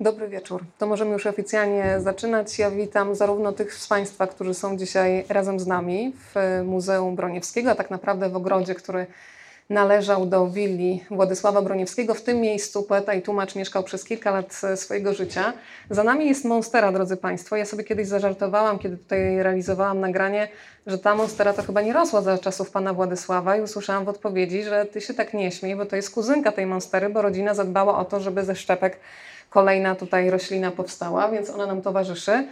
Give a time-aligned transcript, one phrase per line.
[0.00, 0.64] Dobry wieczór.
[0.78, 2.58] To możemy już oficjalnie zaczynać.
[2.58, 7.70] Ja witam zarówno tych z Państwa, którzy są dzisiaj razem z nami w Muzeum Broniewskiego,
[7.70, 9.06] a tak naprawdę w ogrodzie, który
[9.70, 12.14] należał do willi Władysława Broniewskiego.
[12.14, 15.52] W tym miejscu poeta i tłumacz mieszkał przez kilka lat swojego życia.
[15.90, 17.56] Za nami jest Monstera, drodzy Państwo.
[17.56, 20.48] Ja sobie kiedyś zażartowałam, kiedy tutaj realizowałam nagranie,
[20.86, 24.62] że ta Monstera to chyba nie rosła za czasów pana Władysława i usłyszałam w odpowiedzi,
[24.62, 27.98] że ty się tak nie śmiej, bo to jest kuzynka tej Monstery, bo rodzina zadbała
[27.98, 28.96] o to, żeby ze szczepek
[29.50, 32.46] kolejna tutaj roślina powstała, więc ona nam towarzyszy.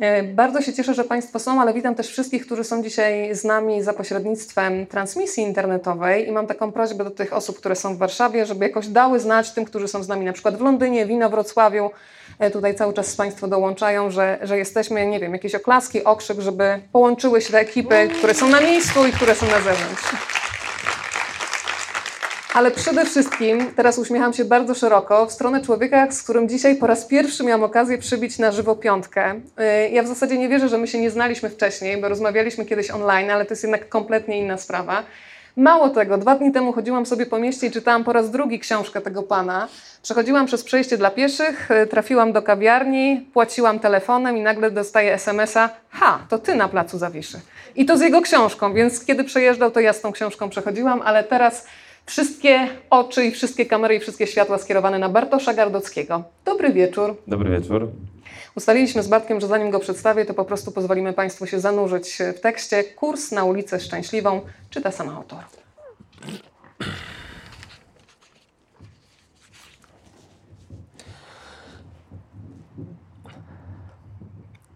[0.00, 3.44] E, bardzo się cieszę, że Państwo są, ale witam też wszystkich, którzy są dzisiaj z
[3.44, 7.98] nami za pośrednictwem transmisji internetowej i mam taką prośbę do tych osób, które są w
[7.98, 11.30] Warszawie, żeby jakoś dały znać tym, którzy są z nami na przykład w Londynie, Wino,
[11.30, 11.90] Wrocławiu.
[12.38, 16.80] E, tutaj cały czas Państwo dołączają, że, że jesteśmy, nie wiem, jakieś oklaski, okrzyk, żeby
[16.92, 20.04] połączyły się te ekipy, które są na miejscu i które są na zewnątrz.
[22.54, 26.86] Ale przede wszystkim teraz uśmiecham się bardzo szeroko w stronę człowieka, z którym dzisiaj po
[26.86, 29.34] raz pierwszy miałam okazję przybić na żywo piątkę.
[29.34, 32.90] Y, ja w zasadzie nie wierzę, że my się nie znaliśmy wcześniej, bo rozmawialiśmy kiedyś
[32.90, 35.02] online, ale to jest jednak kompletnie inna sprawa.
[35.56, 39.00] Mało tego, dwa dni temu chodziłam sobie po mieście i czytałam po raz drugi książkę
[39.00, 39.68] tego pana.
[40.02, 45.70] Przechodziłam przez przejście dla pieszych, y, trafiłam do kawiarni, płaciłam telefonem i nagle dostaję SMS-a:
[45.90, 47.40] Ha, to ty na placu Zawiszy.
[47.76, 51.24] I to z jego książką, więc kiedy przejeżdżał, to ja z tą książką przechodziłam, ale
[51.24, 51.66] teraz
[52.10, 56.22] Wszystkie oczy i wszystkie kamery i wszystkie światła skierowane na Bartosza Gardockiego.
[56.44, 57.16] Dobry wieczór.
[57.26, 57.88] Dobry wieczór.
[58.56, 62.40] Ustaliliśmy z Bartkiem, że zanim go przedstawię, to po prostu pozwolimy Państwu się zanurzyć w
[62.40, 62.84] tekście.
[62.84, 65.38] Kurs na ulicę Szczęśliwą czyta sama autor.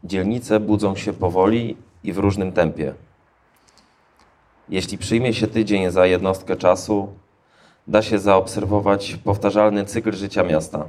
[0.04, 2.94] Dzielnice budzą się powoli i w różnym tempie.
[4.68, 7.08] Jeśli przyjmie się tydzień za jednostkę czasu,
[7.86, 10.84] da się zaobserwować powtarzalny cykl życia miasta.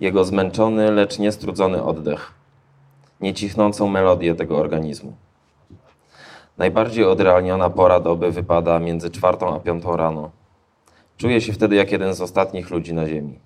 [0.00, 2.32] Jego zmęczony, lecz niestrudzony oddech,
[3.20, 5.12] niecichnącą melodię tego organizmu.
[6.58, 10.30] Najbardziej odrealniona pora doby wypada między czwartą a piątą rano.
[11.16, 13.38] Czuję się wtedy jak jeden z ostatnich ludzi na ziemi.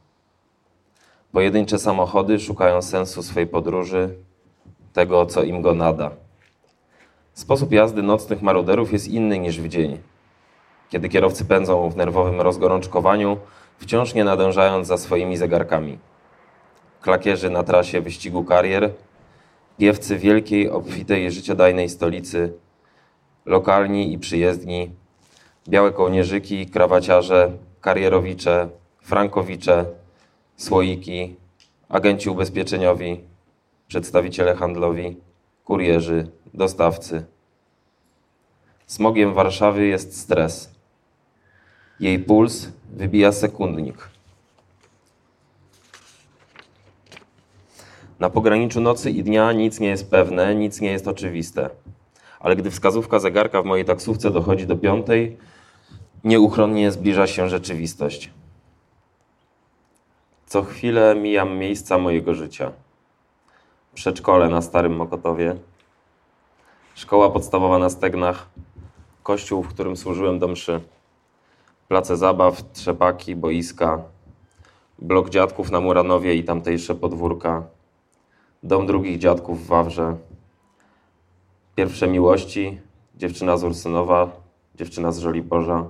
[1.33, 4.15] Pojedyncze samochody szukają sensu swej podróży,
[4.93, 6.11] tego, co im go nada.
[7.35, 9.99] Sposób jazdy nocnych maruderów jest inny niż w dzień.
[10.91, 13.37] Kiedy kierowcy pędzą w nerwowym rozgorączkowaniu,
[13.79, 15.99] wciąż nie nadążając za swoimi zegarkami.
[17.01, 18.91] Klakierzy na trasie wyścigu karier,
[19.79, 22.53] piewcy wielkiej, obfitej, życiodajnej stolicy,
[23.47, 24.91] lokalni i przyjezdni,
[25.69, 28.69] białe kołnierzyki, krawaciarze, karierowicze,
[29.03, 29.85] frankowicze,
[30.57, 31.37] słoiki,
[31.89, 33.21] agenci ubezpieczeniowi,
[33.89, 35.17] przedstawiciele handlowi,
[35.65, 37.25] kurierzy, dostawcy.
[38.87, 40.80] Smogiem Warszawy jest stres.
[42.01, 44.09] Jej puls wybija sekundnik.
[48.19, 51.71] Na pograniczu nocy i dnia nic nie jest pewne, nic nie jest oczywiste.
[52.39, 55.37] Ale gdy wskazówka zegarka w mojej taksówce dochodzi do piątej,
[56.25, 58.31] nieuchronnie zbliża się rzeczywistość.
[60.47, 62.73] Co chwilę mijam miejsca mojego życia.
[63.95, 65.57] Przedszkole na Starym Mokotowie,
[66.95, 68.49] szkoła podstawowa na Stegnach,
[69.23, 70.81] kościół, w którym służyłem do mszy,
[71.91, 74.03] place zabaw, trzepaki, boiska,
[74.99, 77.67] blok dziadków na Muranowie i tamtejsze podwórka,
[78.63, 80.17] dom drugich dziadków w Wawrze,
[81.75, 82.81] pierwsze miłości,
[83.17, 84.31] dziewczyna z Ursynowa,
[84.75, 85.89] dziewczyna z Żoliborza,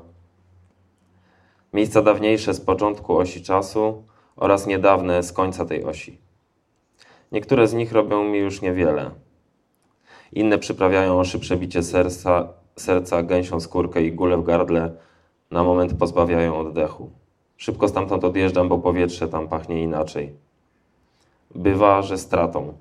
[1.72, 4.04] miejsca dawniejsze z początku osi czasu
[4.36, 6.18] oraz niedawne z końca tej osi.
[7.32, 9.10] Niektóre z nich robią mi już niewiele.
[10.32, 14.96] Inne przyprawiają oszy przebicie serca, serca, gęsią skórkę i gulę w gardle,
[15.50, 17.10] na moment pozbawiają oddechu.
[17.56, 20.34] Szybko stamtąd odjeżdżam, bo powietrze tam pachnie inaczej.
[21.54, 22.72] Bywa, że stratą,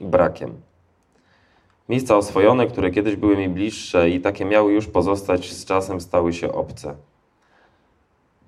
[0.00, 0.60] brakiem.
[1.88, 6.32] Miejsca oswojone, które kiedyś były mi bliższe i takie miały już pozostać, z czasem stały
[6.32, 6.94] się obce.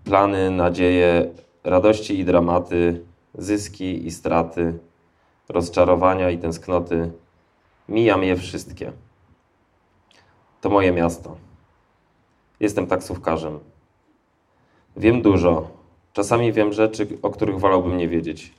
[0.04, 1.30] Plany, nadzieje,
[1.64, 3.04] radości i dramaty,
[3.34, 4.78] zyski i straty,
[5.48, 7.10] rozczarowania i tęsknoty
[7.88, 8.92] Mijam je wszystkie.
[10.60, 11.36] To moje miasto.
[12.64, 13.58] Jestem taksówkarzem.
[14.96, 15.68] Wiem dużo.
[16.12, 18.52] Czasami wiem rzeczy, o których wolałbym nie wiedzieć.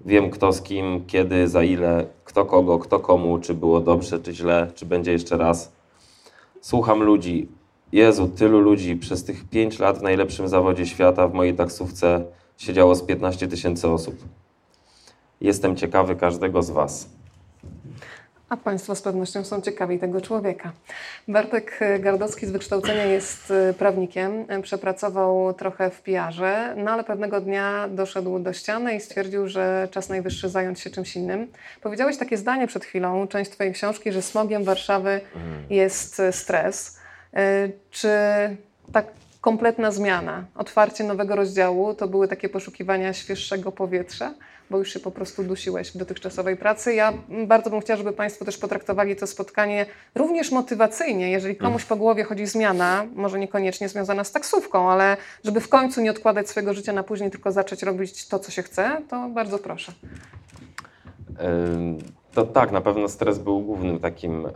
[0.00, 4.34] Wiem kto z kim, kiedy, za ile, kto kogo, kto komu, czy było dobrze, czy
[4.34, 5.72] źle, czy będzie jeszcze raz.
[6.60, 7.48] Słucham ludzi.
[7.92, 8.96] Jezu, tylu ludzi.
[8.96, 12.24] Przez tych pięć lat w najlepszym zawodzie świata w mojej taksówce
[12.56, 14.14] siedziało z 15 tysięcy osób.
[15.40, 17.19] Jestem ciekawy każdego z Was.
[18.50, 20.72] A Państwo z pewnością są ciekawi tego człowieka.
[21.28, 27.88] Bartek Gardowski z wykształcenia jest y, prawnikiem, przepracował trochę w PR-ze, no ale pewnego dnia
[27.88, 31.46] doszedł do ściany i stwierdził, że czas najwyższy zająć się czymś innym.
[31.82, 35.64] Powiedziałeś takie zdanie przed chwilą, część Twojej książki, że smogiem Warszawy mhm.
[35.70, 36.98] jest y, stres.
[37.34, 38.08] Y, czy
[38.92, 39.06] tak
[39.40, 44.34] kompletna zmiana, otwarcie nowego rozdziału to były takie poszukiwania świeższego powietrza?
[44.70, 46.94] Bo już się po prostu dusiłeś w dotychczasowej pracy.
[46.94, 47.12] Ja
[47.46, 51.30] bardzo bym chciała, żeby Państwo też potraktowali to spotkanie również motywacyjnie.
[51.30, 56.00] Jeżeli komuś po głowie chodzi zmiana, może niekoniecznie związana z taksówką, ale żeby w końcu
[56.00, 59.58] nie odkładać swojego życia na później, tylko zacząć robić to, co się chce, to bardzo
[59.58, 59.92] proszę.
[62.34, 64.50] To tak, na pewno stres był głównym takim e,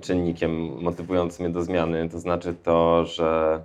[0.00, 2.08] czynnikiem motywującym mnie do zmiany.
[2.08, 3.60] To znaczy to, że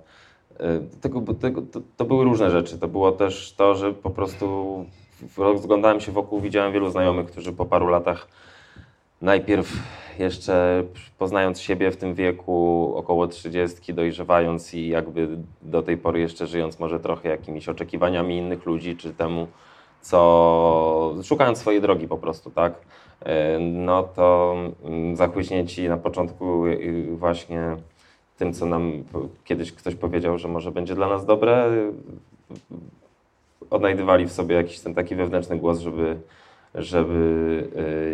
[0.60, 2.78] e, tego, tego, to, to, były różne rzeczy.
[2.78, 4.84] To było też to, że po prostu
[5.36, 8.28] rozglądałem się wokół, widziałem wielu znajomych, którzy po paru latach
[9.22, 9.72] najpierw
[10.18, 10.84] jeszcze
[11.18, 15.28] poznając siebie w tym wieku, około 30, dojrzewając i jakby
[15.62, 19.46] do tej pory jeszcze żyjąc może trochę jakimiś oczekiwaniami innych ludzi, czy temu,
[20.00, 22.74] co szukając swojej drogi po prostu, tak?
[23.20, 26.62] E, no to mm, zachłyśnięci na początku
[27.10, 27.76] właśnie
[28.38, 29.04] tym, co nam
[29.44, 31.70] kiedyś ktoś powiedział, że może będzie dla nas dobre,
[33.70, 36.16] odnajdywali w sobie jakiś ten taki wewnętrzny głos, żeby,
[36.74, 37.68] żeby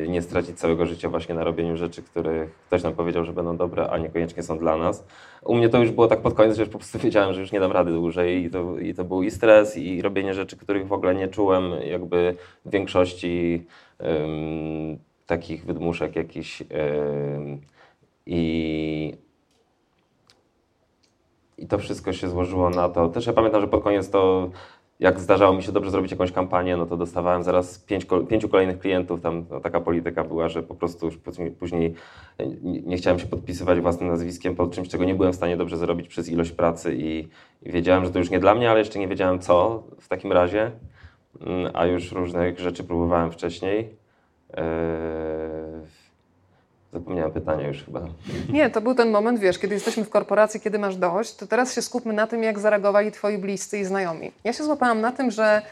[0.04, 3.56] y, nie stracić całego życia właśnie na robieniu rzeczy, które ktoś nam powiedział, że będą
[3.56, 5.06] dobre, a niekoniecznie są dla nas.
[5.44, 7.52] U mnie to już było tak pod koniec, że już po prostu wiedziałem, że już
[7.52, 10.86] nie dam rady dłużej i to, i to był i stres, i robienie rzeczy, których
[10.86, 13.66] w ogóle nie czułem jakby w większości
[13.98, 17.60] um, takich wydmuszek jakichś um,
[18.26, 19.26] i
[21.58, 23.08] i to wszystko się złożyło na to.
[23.08, 24.50] Też ja pamiętam, że pod koniec to
[25.00, 28.78] jak zdarzało mi się dobrze zrobić jakąś kampanię, no to dostawałem zaraz pięć, pięciu kolejnych
[28.78, 29.20] klientów.
[29.20, 31.18] Tam no, taka polityka była, że po prostu już
[31.58, 31.94] później
[32.62, 36.08] nie, chciałem się podpisywać własnym nazwiskiem pod czymś, czego nie byłem w stanie dobrze zrobić
[36.08, 37.28] przez ilość pracy i,
[37.62, 40.32] i wiedziałem, że to już nie dla mnie, ale jeszcze nie wiedziałem co w takim
[40.32, 40.70] razie,
[41.40, 43.88] mm, a już różnych rzeczy próbowałem wcześniej.
[44.56, 45.95] Yy
[46.92, 48.00] Zapomniałem pytania już chyba.
[48.52, 51.74] Nie, to był ten moment, wiesz, kiedy jesteśmy w korporacji, kiedy masz dość, to teraz
[51.74, 54.32] się skupmy na tym, jak zareagowali twoi bliscy i znajomi.
[54.44, 55.62] Ja się złapałam na tym, że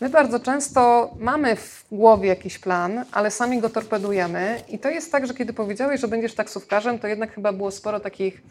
[0.00, 5.12] my bardzo często mamy w głowie jakiś plan, ale sami go torpedujemy i to jest
[5.12, 8.42] tak, że kiedy powiedziałeś, że będziesz taksówkarzem, to jednak chyba było sporo takich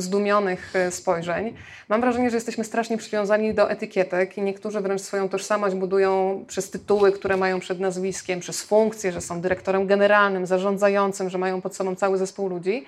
[0.00, 1.54] zdumionych e, spojrzeń.
[1.88, 6.70] Mam wrażenie, że jesteśmy strasznie przywiązani do etykietek i niektórzy wręcz swoją tożsamość budują przez
[6.70, 11.76] tytuły, które mają przed nazwiskiem, przez funkcje, że są dyrektorem generalnym, zarządzającym, że mają pod
[11.76, 12.84] sobą cały zespół ludzi.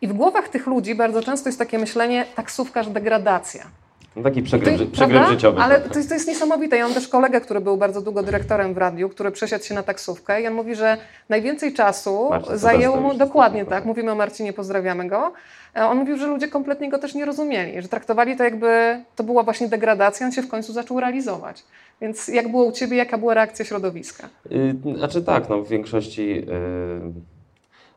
[0.00, 3.79] I w głowach tych ludzi bardzo często jest takie myślenie taksówkarz degradacja.
[4.16, 5.60] No taki przegląd, przegląd życiowy.
[5.60, 6.76] Ale to jest, to jest niesamowite.
[6.76, 9.82] Ja mam też kolegę, który był bardzo długo dyrektorem w radiu, który przesiadł się na
[9.82, 10.96] taksówkę i on mówi, że
[11.28, 15.32] najwięcej czasu Marcin, zajęło mu, dokładnie tak, mówimy o Marcinie, pozdrawiamy go,
[15.76, 19.24] e, on mówił, że ludzie kompletnie go też nie rozumieli, że traktowali to jakby to
[19.24, 21.64] była właśnie degradacja, on się w końcu zaczął realizować.
[22.00, 24.28] Więc jak było u Ciebie, jaka była reakcja środowiska?
[24.50, 26.28] Yy, znaczy tak, no w większości...
[26.28, 27.12] Yy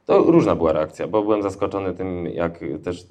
[0.05, 3.05] to różna była reakcja, bo byłem zaskoczony tym, jak też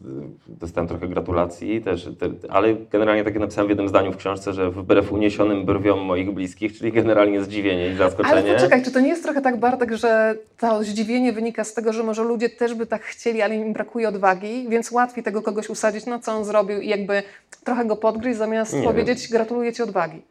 [0.48, 4.70] dostałem trochę gratulacji, też, te, ale generalnie takie napisałem w jednym zdaniu w książce, że
[4.70, 8.34] wbrew uniesionym brwiom moich bliskich, czyli generalnie zdziwienie i zaskoczenie.
[8.34, 11.92] Ale poczekaj, czy to nie jest trochę tak, Bartek, że to zdziwienie wynika z tego,
[11.92, 15.70] że może ludzie też by tak chcieli, ale im brakuje odwagi, więc łatwiej tego kogoś
[15.70, 17.22] usadzić, no co on zrobił i jakby
[17.64, 19.30] trochę go podgryźć, zamiast nie powiedzieć wiem.
[19.30, 20.22] gratuluję Ci odwagi.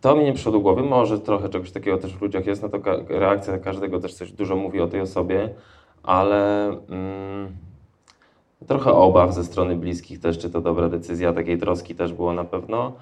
[0.00, 2.68] To mi nie przyszło do głowy, może trochę czegoś takiego też w ludziach jest, no
[2.68, 2.78] to
[3.08, 5.48] reakcja każdego też coś dużo mówi o tej osobie
[6.02, 7.48] ale mm,
[8.66, 12.44] trochę obaw ze strony bliskich też, czy to dobra decyzja, takiej troski też było na
[12.44, 12.92] pewno.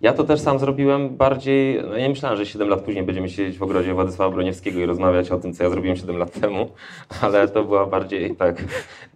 [0.00, 3.58] Ja to też sam zrobiłem bardziej, no ja myślałem, że 7 lat później będziemy siedzieć
[3.58, 6.68] w ogrodzie Władysława Broniewskiego i rozmawiać o tym, co ja zrobiłem 7 lat temu,
[7.22, 8.64] ale to była bardziej tak,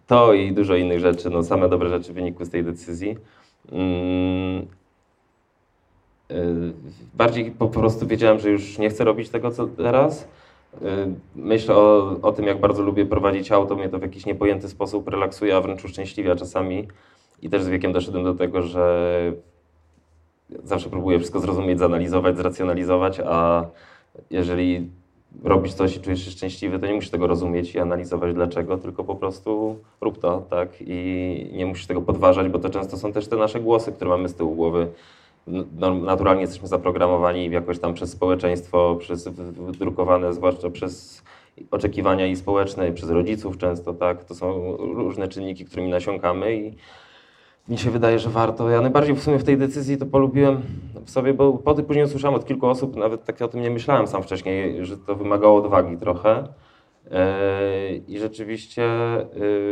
[0.07, 3.17] to i dużo innych rzeczy, no same dobre rzeczy wynikły z tej decyzji.
[3.73, 4.67] Mm,
[6.31, 6.73] y,
[7.15, 10.29] bardziej po prostu wiedziałem, że już nie chcę robić tego, co teraz
[10.83, 14.69] Y, myślę o, o tym, jak bardzo lubię prowadzić auto, mnie to w jakiś niepojęty
[14.69, 16.89] sposób relaksuje, a wręcz uszczęśliwia czasami.
[17.43, 19.33] I też z wiekiem doszedłem do tego, że
[20.65, 23.67] zawsze próbuję wszystko zrozumieć, zanalizować, zracjonalizować, a
[24.31, 24.91] jeżeli
[25.45, 29.05] robisz coś i czujesz się szczęśliwy, to nie musisz tego rozumieć i analizować dlaczego, tylko
[29.05, 30.69] po prostu rób to, tak?
[30.81, 34.29] I nie musisz tego podważać, bo to często są też te nasze głosy, które mamy
[34.29, 34.87] z tyłu głowy
[36.03, 41.23] naturalnie jesteśmy zaprogramowani jakoś tam przez społeczeństwo, przez wydrukowane, zwłaszcza przez
[41.71, 44.25] oczekiwania i społeczne, i przez rodziców często, tak?
[44.25, 46.77] To są różne czynniki, którymi nasiąkamy i
[47.69, 48.71] mi się wydaje, że warto.
[48.71, 50.63] Ja najbardziej w sumie w tej decyzji to polubiłem
[51.05, 53.71] w sobie, bo po tym później usłyszałem od kilku osób, nawet tak o tym nie
[53.71, 56.49] myślałem sam wcześniej, że to wymagało odwagi trochę.
[57.11, 58.85] E, I rzeczywiście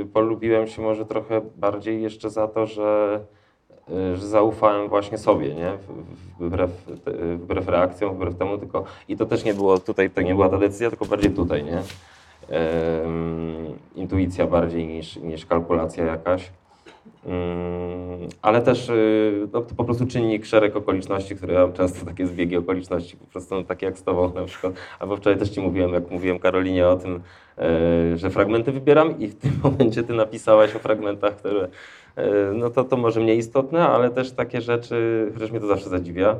[0.02, 3.21] y, polubiłem się może trochę bardziej jeszcze za to, że,
[3.89, 5.73] że zaufałem właśnie sobie, nie?
[6.41, 6.71] Wbrew,
[7.37, 10.59] wbrew reakcjom, wbrew temu, tylko i to też nie było tutaj, to nie była ta
[10.59, 11.83] decyzja, tylko bardziej tutaj, nie?
[13.95, 16.51] Intuicja bardziej niż, niż kalkulacja jakaś.
[17.27, 22.07] Mm, ale też y, no, to po prostu czynnik, szereg okoliczności, które ja mam często
[22.07, 24.73] takie zbiegi okoliczności, po prostu no, takie jak z Tobą na przykład.
[25.01, 27.21] Albo wczoraj też Ci mówiłem, jak mówiłem Karolinie o tym,
[27.59, 31.69] e, że fragmenty wybieram i w tym momencie Ty napisałaś o fragmentach, które,
[32.54, 36.37] no to, to może mniej istotne, ale też takie rzeczy, chociaż mnie to zawsze zadziwia.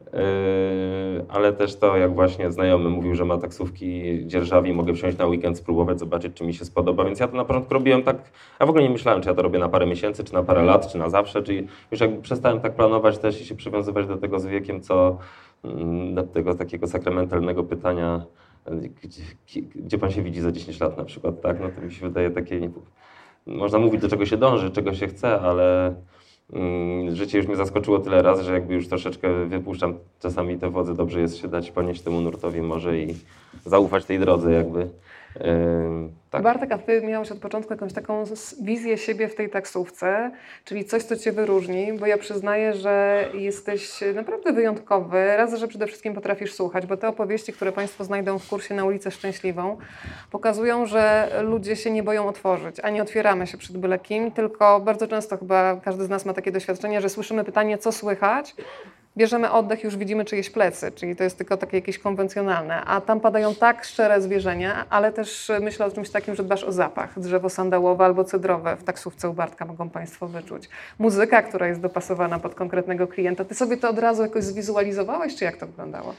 [0.00, 5.26] Yy, ale też to, jak właśnie znajomy mówił, że ma taksówki dzierżawi, mogę wsiąść na
[5.26, 7.04] weekend, spróbować, zobaczyć, czy mi się spodoba.
[7.04, 8.16] Więc ja to na początku robiłem tak,
[8.60, 10.62] ja w ogóle nie myślałem, czy ja to robię na parę miesięcy, czy na parę
[10.62, 11.42] lat, czy na zawsze.
[11.42, 15.18] Czyli już jakby przestałem tak planować też i się przywiązywać do tego z wiekiem, co
[15.64, 18.24] mm, do tego takiego sakramentalnego pytania,
[19.02, 19.22] gdzie,
[19.74, 21.60] gdzie pan się widzi za 10 lat na przykład, tak?
[21.60, 22.70] No to mi się wydaje takie,
[23.46, 25.94] można mówić, do czego się dąży, czego się chce, ale
[26.52, 30.94] Mm, życie już mnie zaskoczyło tyle razy, że jakby już troszeczkę wypuszczam czasami te wodze,
[30.94, 33.14] dobrze jest się dać ponieść temu nurtowi może i
[33.64, 34.88] zaufać tej drodze jakby.
[36.30, 36.42] Tak.
[36.42, 38.24] Bartek, a Ty miałeś od początku jakąś taką
[38.62, 40.30] wizję siebie w tej taksówce,
[40.64, 45.36] czyli coś, co Cię wyróżni, bo ja przyznaję, że jesteś naprawdę wyjątkowy.
[45.36, 48.84] Raz, że przede wszystkim potrafisz słuchać, bo te opowieści, które Państwo znajdą w kursie na
[48.84, 49.76] ulicę Szczęśliwą,
[50.30, 54.80] pokazują, że ludzie się nie boją otworzyć, a nie otwieramy się przed byle kim, tylko
[54.80, 58.54] bardzo często chyba każdy z nas ma takie doświadczenie, że słyszymy pytanie, co słychać,
[59.16, 63.20] bierzemy oddech, już widzimy czyjeś plecy, czyli to jest tylko takie jakieś konwencjonalne, a tam
[63.20, 67.20] padają tak szczere zwierzenia, ale też myślę o czymś takim, że dbasz o zapach.
[67.20, 70.68] Drzewo sandałowe albo cedrowe w taksówce u Bartka mogą Państwo wyczuć.
[70.98, 73.44] Muzyka, która jest dopasowana pod konkretnego klienta.
[73.44, 76.14] Ty sobie to od razu jakoś zwizualizowałeś, czy jak to wyglądało?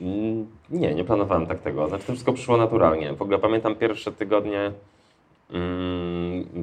[0.00, 1.88] Mm, nie, nie planowałem tak tego.
[1.88, 3.12] Znaczy to wszystko przyszło naturalnie.
[3.12, 4.72] W ogóle pamiętam pierwsze tygodnie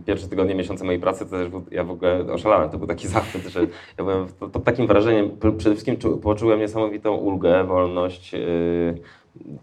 [0.05, 2.69] pierwsze tygodnie, miesiące mojej pracy, to też ja w ogóle oszalałem.
[2.69, 3.61] To był taki zachwyt, że
[3.97, 4.27] ja byłem
[4.63, 5.29] takim wrażeniem.
[5.57, 8.33] Przede wszystkim poczułem niesamowitą ulgę, wolność.
[8.33, 8.97] Y,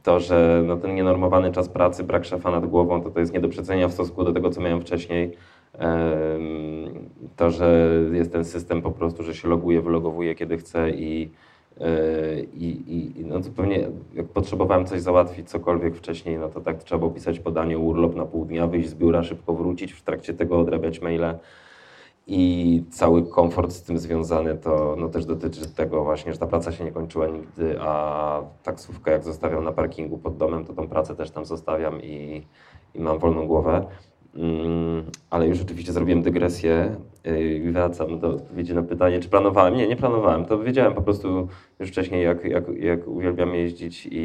[0.03, 3.41] to, że no, ten nienormowany czas pracy, brak szefa nad głową, to to jest nie
[3.41, 5.33] do przecenienia w stosunku do tego, co miałem wcześniej.
[7.37, 11.31] To, że jest ten system po prostu, że się loguje, wylogowuje kiedy chce i
[12.55, 16.99] i, i no to pewnie jak potrzebowałem coś załatwić, cokolwiek wcześniej, no to tak trzeba
[16.99, 20.61] było pisać podanie, urlop na pół dnia, wyjść z biura, szybko wrócić, w trakcie tego
[20.61, 21.39] odrabiać maile.
[22.31, 26.73] I cały komfort z tym związany to no też dotyczy tego właśnie, że ta praca
[26.73, 31.17] się nie kończyła nigdy, a taksówkę jak zostawiam na parkingu pod domem, to tą pracę
[31.17, 32.47] też tam zostawiam i,
[32.95, 33.87] i mam wolną głowę.
[34.35, 39.77] Mm, ale już oczywiście zrobiłem dygresję y, i wracam do odpowiedzi na pytanie, czy planowałem.
[39.77, 40.45] Nie, nie planowałem.
[40.45, 41.49] To wiedziałem po prostu
[41.81, 44.19] już wcześniej, jak, jak, jak uwielbiam jeździć i,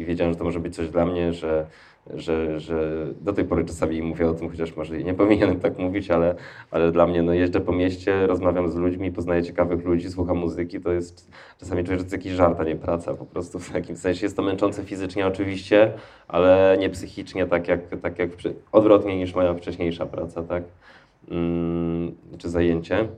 [0.00, 1.66] i wiedziałem, że to może być coś dla mnie, że
[2.14, 6.10] że, że do tej pory czasami mówię o tym, chociaż może nie powinienem tak mówić,
[6.10, 6.34] ale,
[6.70, 10.80] ale dla mnie no, jeżdżę po mieście, rozmawiam z ludźmi, poznaję ciekawych ludzi, słucham muzyki,
[10.80, 11.30] to jest
[11.60, 14.26] czasami czuję, że to jest jakiś żart, a nie praca po prostu w jakimś sensie.
[14.26, 15.92] Jest to męczące fizycznie oczywiście,
[16.28, 18.30] ale nie psychicznie, tak jak, tak jak
[18.72, 20.62] odwrotnie niż moja wcześniejsza praca, tak?
[21.28, 23.08] Hmm, czy zajęcie.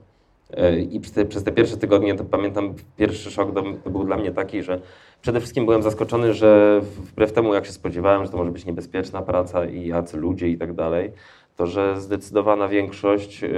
[0.53, 4.03] E, I przez te, przez te, pierwsze tygodnie, to pamiętam, pierwszy szok to, to był
[4.03, 4.81] dla mnie taki, że
[5.21, 9.21] Przede wszystkim byłem zaskoczony, że wbrew temu, jak się spodziewałem, że to może być niebezpieczna
[9.21, 11.11] praca i jacy ludzie i tak dalej,
[11.55, 13.49] to że zdecydowana większość y,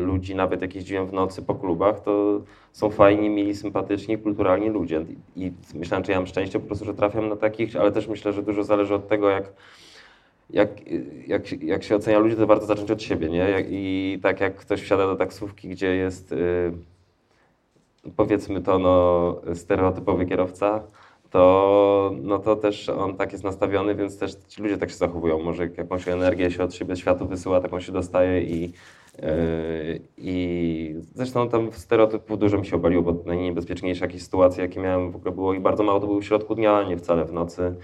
[0.00, 2.40] ludzi, nawet jak jeździłem w nocy po klubach, to
[2.72, 5.04] są fajni, mili, sympatyczni, kulturalni ludzie.
[5.36, 8.32] I myślałem, czy ja mam szczęście po prostu, że trafiam na takich, ale też myślę,
[8.32, 9.52] że dużo zależy od tego, jak,
[10.52, 10.70] jak,
[11.26, 13.64] jak, jak się ocenia ludzi, to warto zacząć od siebie, nie?
[13.70, 16.30] I tak jak ktoś wsiada do taksówki, gdzie jest...
[16.30, 16.72] Yy,
[18.16, 20.82] powiedzmy to, no, stereotypowy kierowca,
[21.30, 25.42] to, no to też on tak jest nastawiony, więc też ci ludzie tak się zachowują.
[25.42, 31.48] Może jakąś energię się od siebie światu wysyła, taką się dostaje i, yy, i zresztą
[31.48, 35.54] tam stereotypów dużo mi się obaliło, bo najniebezpieczniejsze jakieś sytuacje, jakie miałem w ogóle było
[35.54, 37.74] i bardzo mało to było w środku dnia, nie wcale w nocy.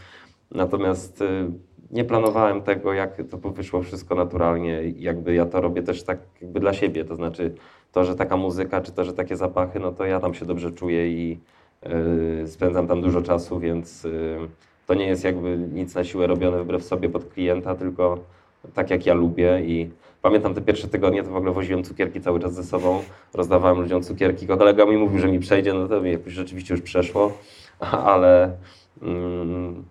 [0.50, 1.52] Natomiast yy,
[1.90, 4.82] nie planowałem tego, jak to wyszło wszystko naturalnie.
[4.96, 7.54] Jakby ja to robię też tak jakby dla siebie, to znaczy
[7.92, 10.72] to, że taka muzyka, czy to, że takie zapachy, no to ja tam się dobrze
[10.72, 11.38] czuję i
[11.82, 14.38] yy, spędzam tam dużo czasu, więc yy,
[14.86, 18.18] to nie jest jakby nic na siłę robione wbrew sobie pod klienta, tylko
[18.74, 19.90] tak jak ja lubię i
[20.22, 23.02] pamiętam te pierwsze tygodnie, to w ogóle woziłem cukierki cały czas ze sobą,
[23.34, 26.82] rozdawałem ludziom cukierki, kolega mi mówił, że mi przejdzie, no to mi jakoś rzeczywiście już
[26.82, 27.32] przeszło,
[28.14, 28.56] ale,
[29.02, 29.84] mm,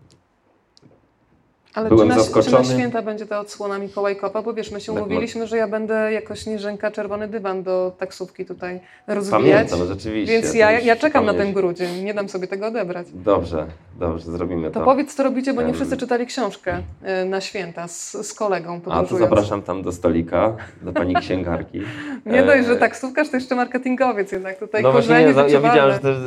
[1.75, 2.63] Ale byłem czy na, zaskoczony.
[2.63, 4.41] Czy na święta będzie ta odsłona Mikołajkowa?
[4.41, 8.45] Bo wiesz, my się Tak, umówiliśmy, że ja będę jako śnieżynka czerwony dywan do taksówki
[8.45, 9.69] tutaj rozwijać.
[9.69, 10.33] Pamiętam, rzeczywiście.
[10.33, 13.07] Więc ja, ja czekam na ten grudzień, nie dam sobie tego odebrać.
[13.13, 13.67] Dobrze,
[13.99, 14.85] dobrze, zrobimy To to.
[14.85, 16.81] powiedz, co robicie, bo nie wszyscy czytali książkę
[17.21, 19.29] y, na święta z, z kolegą A to podróżując.
[19.29, 21.81] zapraszam tam do stolika, do pani księgarki.
[22.25, 25.93] Nie dość, że E, taksówkarz, to jeszcze marketingowiec jednak tutaj No właśnie, nie, ja widziałem,
[25.93, 26.17] że też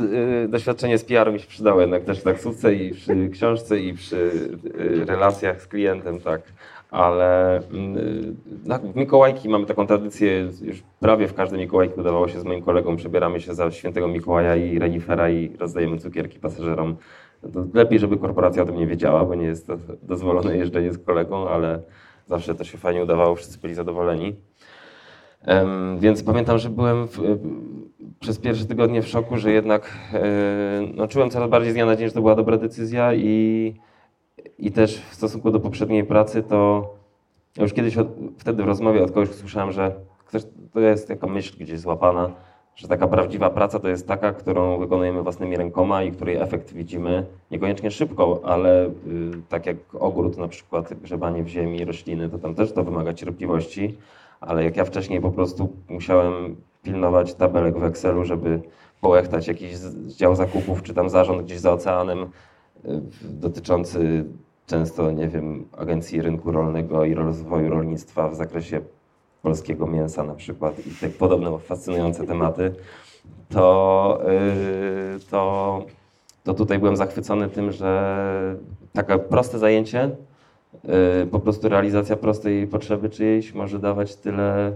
[0.45, 3.95] y, doświadczenie z PR-u mi się przydało jednak też w taksówce i przy książce i
[3.95, 4.17] przy
[5.01, 5.07] y,
[5.43, 6.43] relacjach z klientem, tak.
[6.91, 7.61] Ale
[8.67, 12.63] na- w Mikołajki mamy taką tradycję, już prawie w każdym Mikołajki udawało się z moim
[12.63, 16.97] kolegą, przebieramy się za świętego Mikołaja i renifera i rozdajemy cukierki pasażerom.
[17.43, 20.93] No To lepiej, żeby korporacja o tym nie wiedziała, bo nie jest to dozwolone jeżdżenie
[20.93, 21.83] z kolegą, ale
[22.27, 24.37] zawsze to się fajnie udawało, wszyscy byli zadowoleni.
[25.43, 27.39] Em, więc pamiętam, że byłem w, y,
[28.21, 30.23] przez pierwsze tygodnie w szoku, że jednak e,
[30.95, 33.75] no, czułem coraz bardziej z dnia na dzień, że to była dobra decyzja i,
[34.59, 36.91] i też w stosunku do poprzedniej pracy to
[37.59, 39.95] już kiedyś od, wtedy w rozmowie od kogoś słyszałem, że
[40.27, 40.43] ktoś,
[40.73, 42.31] to jest taka myśl gdzieś złapana,
[42.77, 47.27] że taka prawdziwa praca to jest taka, którą wykonujemy własnymi rękoma i której efekt widzimy
[47.51, 48.91] niekoniecznie szybko, ale y,
[49.49, 53.99] tak jak ogród na przykład, grzebanie w ziemi, rośliny, to tam też to wymaga cierpliwości,
[54.41, 58.61] ale jak ja wcześniej po prostu musiałem pilnować tabelek w Excelu, żeby
[59.01, 59.71] połechtać jakiś
[60.07, 62.31] dział zakupów, czy tam zarząd gdzieś za oceanem
[63.23, 64.25] dotyczący
[64.67, 68.81] często, nie wiem, Agencji Rynku Rolnego i Rozwoju Rolnictwa w zakresie
[69.43, 72.75] polskiego mięsa na przykład i te podobne fascynujące tematy,
[73.49, 75.85] to, yy, to,
[76.45, 78.57] to tutaj byłem zachwycony tym, że
[78.93, 80.11] takie proste zajęcie,
[80.85, 80.91] yy,
[81.31, 84.73] po prostu realizacja prostej potrzeby czyjejś może dawać tyle,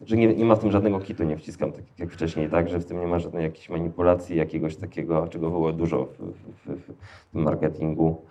[0.00, 2.78] że nie, nie ma w tym żadnego kitu, nie wciskam tak jak wcześniej, tak, że
[2.78, 6.92] w tym nie ma żadnej jakiejś manipulacji, jakiegoś takiego, czego było dużo w, w, w,
[7.32, 8.22] w marketingu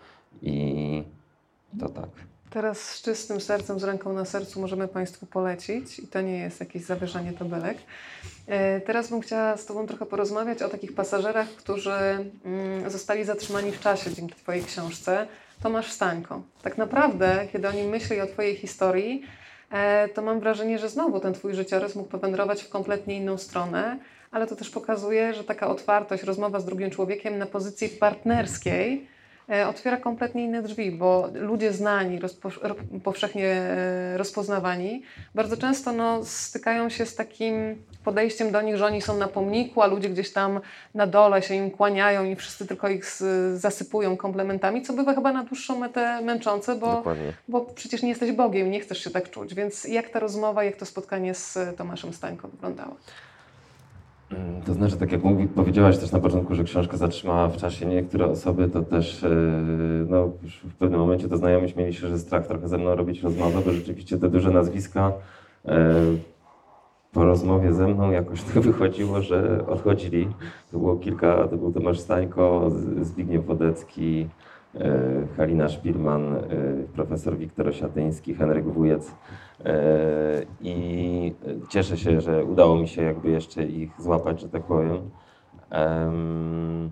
[0.41, 1.03] i
[1.79, 2.09] to tak.
[2.49, 6.59] Teraz z czystym sercem, z ręką na sercu możemy Państwu polecić i to nie jest
[6.59, 7.77] jakieś zawyżanie tabelek.
[8.47, 11.91] E, Teraz bym chciała z Tobą trochę porozmawiać o takich pasażerach, którzy
[12.45, 15.27] mm, zostali zatrzymani w czasie dzięki Twojej książce.
[15.63, 16.41] Tomasz Stańko.
[16.61, 19.23] Tak naprawdę, kiedy o nim myślę i o Twojej historii,
[20.13, 23.97] to mam wrażenie, że znowu ten Twój życiorys mógł powędrować w kompletnie inną stronę,
[24.31, 29.12] ale to też pokazuje, że taka otwartość, rozmowa z drugim człowiekiem na pozycji partnerskiej e,
[29.67, 32.49] otwiera kompletnie inne drzwi, bo ludzie znani, rozpo,
[33.03, 35.03] powszechnie e, rozpoznawani,
[35.35, 39.81] bardzo często no, stykają się z takim podejściem do nich, że oni są na pomniku,
[39.81, 40.59] a ludzie gdzieś tam
[40.93, 43.05] na dole się im kłaniają i wszyscy tylko ich
[43.53, 47.33] zasypują komplementami, co bywa chyba na dłuższą metę męczące, bo, Dokładnie.
[47.47, 49.53] bo przecież nie jesteś Bogiem, nie chcesz się tak czuć.
[49.53, 52.95] Więc jak ta rozmowa, jak to spotkanie z Tomaszem Stańką wyglądało?
[54.37, 57.85] Mm, To znaczy, tak jak mówi, powiedziałaś też na początku, że książka zatrzymała w czasie
[57.85, 59.29] niektóre osoby, to też e,
[60.09, 63.23] no, już w pewnym momencie to znajomi śmieli się, że strach trochę ze mną robić
[63.23, 65.11] rozmowę, bo rzeczywiście te duże nazwiska
[65.65, 65.93] e,
[67.11, 70.27] po rozmowie ze mną jakoś to wychodziło, że odchodzili.
[70.71, 74.27] To było kilka, to był Tomasz Stańko, Zbigniew Wodecki,
[74.75, 74.99] e,
[75.37, 76.35] Halina Szpilman,
[76.95, 79.11] profesor Wiktor Osiatyński, Henryk Wujec.
[79.65, 81.33] E, I
[81.69, 85.09] cieszę się, że udało mi się jakby jeszcze ich złapać, że tak powiem.
[85.69, 86.91] Em,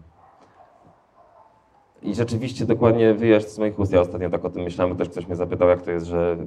[2.02, 3.92] I rzeczywiście dokładnie wyjaśń z moich ust.
[3.92, 6.46] Ja ostatnio tak o tym myślałem, też ktoś mnie zapytał, jak to jest, że y,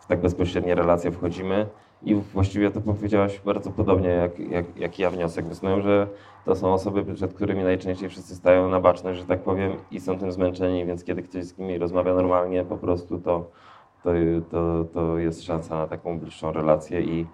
[0.00, 1.66] w tak bezpośrednie relacje wchodzimy.
[2.02, 6.06] I właściwie to powiedziałaś bardzo podobnie, jak, jak, jak ja wniosek wysnułem, że
[6.44, 10.18] to są osoby, przed którymi najczęściej wszyscy stają na baczność, że tak powiem, i są
[10.18, 13.50] tym zmęczeni, więc kiedy ktoś z nimi rozmawia normalnie, po prostu to,
[14.02, 14.10] to,
[14.50, 17.26] to, to jest szansa na taką bliższą relację i,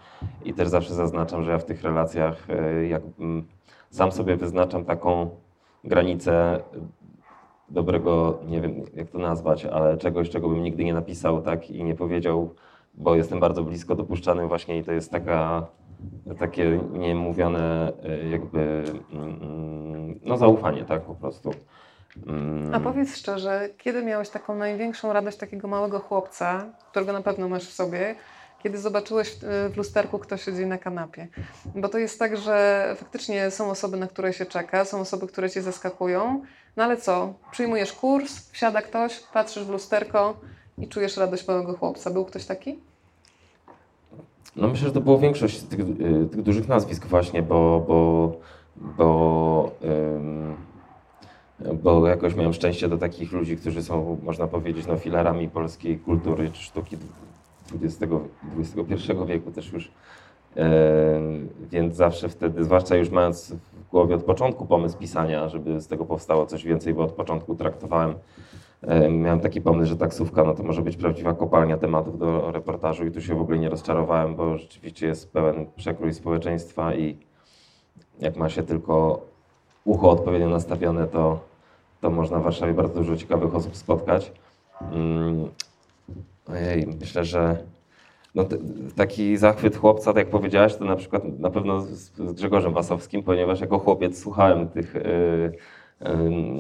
[0.45, 3.47] i też zawsze zaznaczam, że ja w tych relacjach e, jak, mm,
[3.91, 5.31] sam sobie wyznaczam taką
[5.85, 6.61] granicę
[7.69, 11.85] dobrego, nie wiem jak to nazwać, ale czegoś, czego bym nigdy nie napisał tak i
[11.85, 12.55] nie powiedział,
[12.95, 15.67] bo jestem bardzo blisko dopuszczany właśnie i to jest taka,
[16.39, 21.51] takie niemówione e, jakby mm, no zaufanie, tak po prostu.
[22.27, 22.75] Mm.
[22.75, 27.65] A powiedz szczerze, kiedy miałeś taką największą radość takiego małego chłopca, którego na pewno masz
[27.65, 28.15] w sobie,
[28.63, 31.29] kiedy zobaczyłeś w, w lusterku, kto siedzi na kanapie?
[31.75, 35.51] Bo to jest tak, że faktycznie są osoby, na które się czeka, są osoby, które
[35.51, 36.43] cię zaskakują,
[36.77, 37.35] no ale co?
[37.51, 40.37] Przyjmujesz kurs, wsiada ktoś, patrzysz w lusterko
[40.79, 42.11] i czujesz radość małego chłopca.
[42.11, 42.79] Był ktoś taki?
[44.57, 48.33] No myślę, że to było większość tych, y, tych dużych nazwisk właśnie, bo, bo,
[48.77, 50.57] bo, ym,
[51.83, 56.51] bo jakoś miałem szczęście do takich ludzi, którzy są, można powiedzieć, no, filarami polskiej kultury
[56.51, 56.97] czy sztuki
[57.83, 58.13] XX,
[58.59, 59.91] XXI wieku też już.
[60.57, 61.21] E,
[61.71, 66.05] więc zawsze wtedy, zwłaszcza już mając w głowie od początku pomysł pisania, żeby z tego
[66.05, 68.15] powstało coś więcej, bo od początku traktowałem
[69.11, 73.11] Miałem taki pomysł, że taksówka no to może być prawdziwa kopalnia tematów do reportażu i
[73.11, 77.19] tu się w ogóle nie rozczarowałem, bo rzeczywiście jest pełen przekrój społeczeństwa i
[78.21, 79.21] jak ma się tylko
[79.85, 81.41] ucho odpowiednio nastawione, to,
[82.07, 84.33] to można w Warszawie bardzo dużo ciekawych osób spotkać.
[84.93, 85.49] Mm,
[86.49, 87.57] ojej, myślę, że
[88.35, 88.45] no,
[88.97, 93.61] taki zachwyt chłopca, tak jak powiedziałaś, to na przykład na pewno z, Grzegorzem Wasowskim, ponieważ
[93.61, 95.53] jako chłopiec słuchałem tych yy,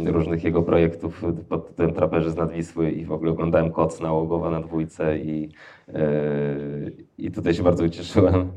[0.05, 4.51] yy, różnych jego projektów pod tytułem Traperzy z Nadwisły i w ogóle oglądałem Koc nałogowa
[4.51, 5.53] na dwójce i,
[5.89, 8.53] yy, i tutaj się bardzo ucieszyłem.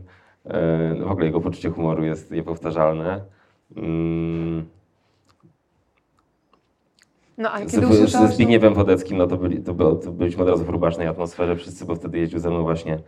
[0.99, 3.21] No w ogóle jego poczucie humoru jest niepowtarzalne.
[3.75, 4.78] Mm.
[7.39, 10.49] No, a kiedy z, ze Zbigniewem Wodeckim, no to, byli, to, było, to byliśmy od
[10.49, 12.99] razu w rubasznej atmosferze wszyscy, bo wtedy jeździł ze mną właśnie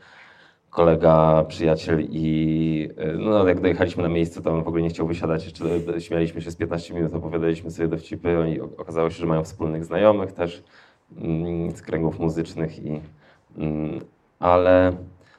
[0.70, 2.90] kolega, przyjaciel i
[3.20, 5.66] no, jak dojechaliśmy na miejsce, to on w ogóle nie chciał wysiadać, jeszcze
[6.02, 10.32] śmialiśmy się z 15 minut, opowiadaliśmy sobie dowcipy i okazało się, że mają wspólnych znajomych
[10.32, 10.64] też
[11.22, 13.02] mm, z kręgów muzycznych i
[13.58, 14.00] mm,
[14.40, 14.94] ale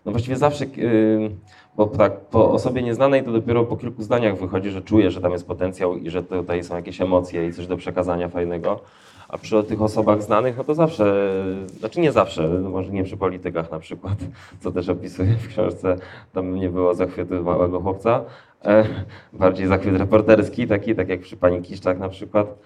[0.05, 1.31] no właściwie zawsze yy,
[1.77, 5.33] bo tak po osobie nieznanej to dopiero po kilku zdaniach wychodzi, że czuję, że tam
[5.33, 8.81] jest potencjał i że tutaj są jakieś emocje i coś do przekazania fajnego.
[9.29, 11.35] A przy tych osobach znanych, no to zawsze,
[11.79, 14.15] znaczy nie zawsze, no może nie przy politykach na przykład,
[14.61, 15.97] co też opisuję w książce,
[16.33, 18.25] tam nie było zachwytu małego chłopca,
[18.65, 18.85] e,
[19.33, 22.59] bardziej zachwyt reporterski, taki, tak jak przy pani Kiszczak na przykład.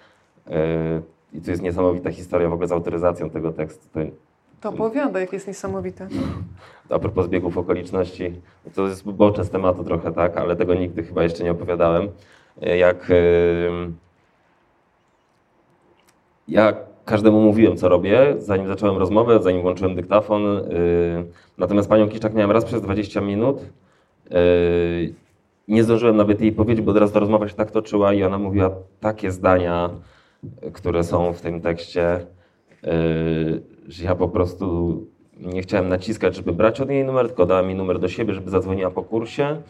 [0.47, 1.01] E,
[1.33, 3.87] I to jest niesamowita historia w ogóle z autoryzacją tego tekstu.
[3.93, 3.99] To
[4.61, 6.07] to opowiada, jak jest niesamowite.
[6.89, 8.41] A propos zbiegów okoliczności,
[8.75, 12.09] to jest bocze z tematu trochę, tak, ale tego nigdy chyba jeszcze nie opowiadałem.
[12.61, 13.11] Jak
[16.47, 16.73] ja
[17.05, 20.41] każdemu mówiłem, co robię, zanim zacząłem rozmowę, zanim włączyłem dyktafon.
[21.57, 23.61] Natomiast panią Kiszczak miałem raz przez 20 minut.
[25.67, 28.71] Nie zdążyłem nawet jej powiedzieć, bo teraz ta rozmowa się tak toczyła i ona mówiła
[28.99, 29.89] takie zdania,
[30.73, 32.25] które są w tym tekście
[33.87, 34.97] że ja po prostu
[35.39, 38.49] nie chciałem naciskać, żeby brać od niej numer, tylko dała mi numer do siebie, żeby
[38.49, 39.61] zadzwoniła po kursie.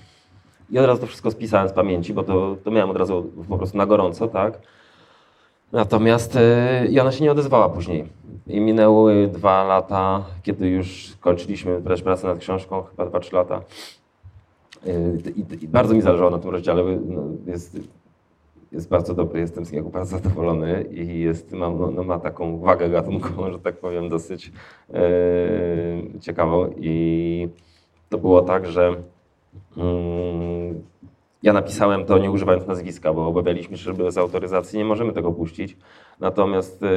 [0.70, 3.58] I od razu to wszystko spisałem z pamięci, bo to, to miałem od razu po
[3.58, 4.60] prostu na gorąco, tak?
[5.72, 8.06] Natomiast yy, i ona się nie odezwała później.
[8.48, 13.62] I minęły dwa lata, kiedy już kończyliśmy też pracę nad książką, chyba dwa, trzy lata.
[14.86, 16.84] Yy, i, i, bardzo mi zależało na tym rozdziale.
[17.06, 17.80] No, jest
[18.72, 22.60] jest bardzo dobry, jestem z niego bardzo zadowolony i jest, ma, no, no, ma taką
[22.60, 24.52] wagę gatunkową, że tak powiem, dosyć
[24.94, 25.00] e,
[26.20, 26.74] ciekawą.
[26.78, 27.48] I
[28.10, 28.96] to było tak, że
[29.78, 30.82] mm,
[31.44, 35.32] ja napisałem to nie używając nazwiska, bo obawialiśmy się, że bez autoryzacji nie możemy tego
[35.32, 35.78] puścić.
[36.20, 36.88] Natomiast e,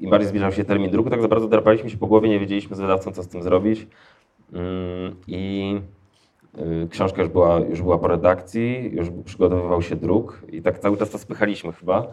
[0.00, 2.76] im bardziej zbliżał się termin druku, tak za bardzo drapaliśmy się po głowie, nie wiedzieliśmy
[2.76, 3.86] z wydawcą, co z tym zrobić.
[4.52, 5.80] Mm, I
[6.90, 11.10] książka już była, już była po redakcji, już przygotowywał się druk i tak cały czas
[11.10, 12.06] to spychaliśmy chyba.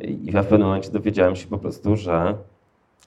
[0.00, 2.34] I ja w pewnym momencie dowiedziałem się po prostu, że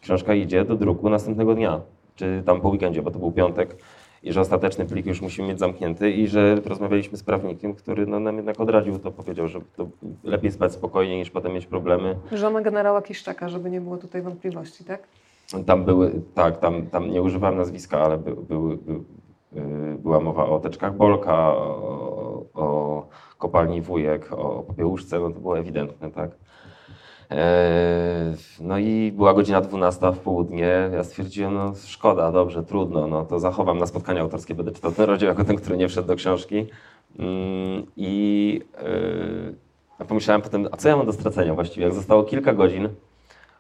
[0.02, 1.82] książka idzie do druku następnego dnia,
[2.16, 3.76] czy tam po weekendzie, bo to był piątek
[4.24, 8.20] i że ostateczny plik już musimy mieć zamknięty i że rozmawialiśmy z prawnikiem, który no,
[8.20, 9.88] nam jednak odradził to, powiedział, że to
[10.24, 12.16] lepiej spać spokojnie niż potem mieć problemy.
[12.32, 15.04] Żona generała Kiszczaka, żeby nie było tutaj wątpliwości, tak?
[15.66, 19.27] Tam były, tak, tam, tam nie używałem nazwiska, ale by, były, by, Y,
[19.98, 23.08] była mowa o teczkach Bolka, o, o
[23.38, 26.32] kopalni Wujek, o popiełuszce, no to było ewidentne, tak.
[27.32, 30.90] E, no i była godzina 12 w południe.
[30.94, 35.06] Ja stwierdziłem, no szkoda, dobrze, trudno, no to zachowam na spotkanie autorskie, będę czytał ten
[35.06, 36.66] rozdział jako ten, który nie wszedł do książki.
[37.20, 38.62] Mm, I
[40.00, 41.86] ja pomyślałem potem, a co ja mam do stracenia właściwie?
[41.86, 42.90] Jak zostało kilka godzin,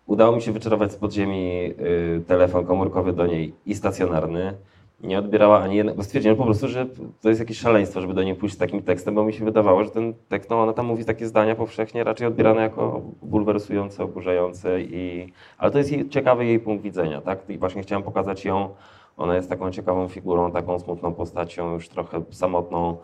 [0.05, 4.53] udało mi się wyczarować z podziemi y, telefon komórkowy do niej i stacjonarny
[5.01, 6.03] nie odbierała ani jednego.
[6.03, 6.85] Stwierdziłem po prostu, że
[7.21, 9.83] to jest jakieś szaleństwo, żeby do niej pójść z takim tekstem, bo mi się wydawało,
[9.83, 14.81] że ten tekst, no ona tam mówi takie zdania powszechnie raczej odbierane jako bulwersujące, oburzające,
[14.81, 17.49] i, ale to jest jej, ciekawy jej punkt widzenia, tak?
[17.49, 18.69] I właśnie chciałem pokazać ją,
[19.17, 22.97] ona jest taką ciekawą figurą, taką smutną postacią, już trochę samotną,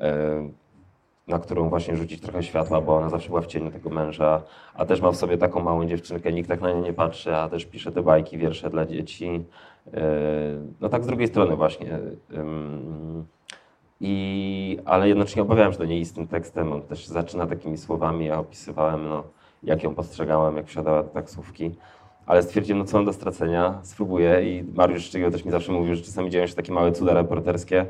[0.00, 0.48] e,
[1.28, 4.42] na którą właśnie rzucić trochę światła, bo ona zawsze była w cieniu tego męża,
[4.74, 7.48] a też ma w sobie taką małą dziewczynkę, nikt tak na nią nie patrzy, a
[7.48, 9.44] też pisze te bajki, wiersze dla dzieci.
[9.92, 10.00] E,
[10.80, 11.98] no tak z drugiej strony właśnie.
[14.00, 16.72] I, ale jednocześnie obawiałem się do niej z tym tekstem.
[16.72, 19.22] On też zaczyna takimi słowami, ja opisywałem, no,
[19.62, 21.74] jak ją postrzegałem, jak wsiadała do taksówki.
[22.26, 24.42] Ale stwierdziłem, no co mam do stracenia, spróbuję.
[24.42, 27.86] I Mariusz Szczygieł też mi zawsze mówił, że czasami dzieją się takie małe cuda reporterskie.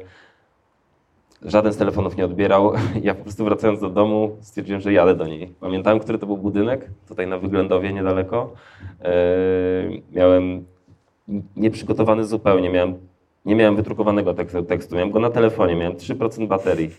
[1.42, 2.72] Żaden z telefonów nie odbierał.
[3.02, 5.54] Ja po prostu wracając do domu stwierdziłem, że jadę do niej.
[5.60, 8.52] Pamiętałem, który to był budynek, tutaj na Wyglądowie niedaleko.
[9.00, 10.64] Yy, miałem
[11.56, 12.70] nieprzygotowany zupełnie.
[12.70, 12.94] Miałem,
[13.44, 14.34] nie miałem wydrukowanego
[14.68, 16.90] tekstu, miałem go na telefonie, miałem 3% baterii.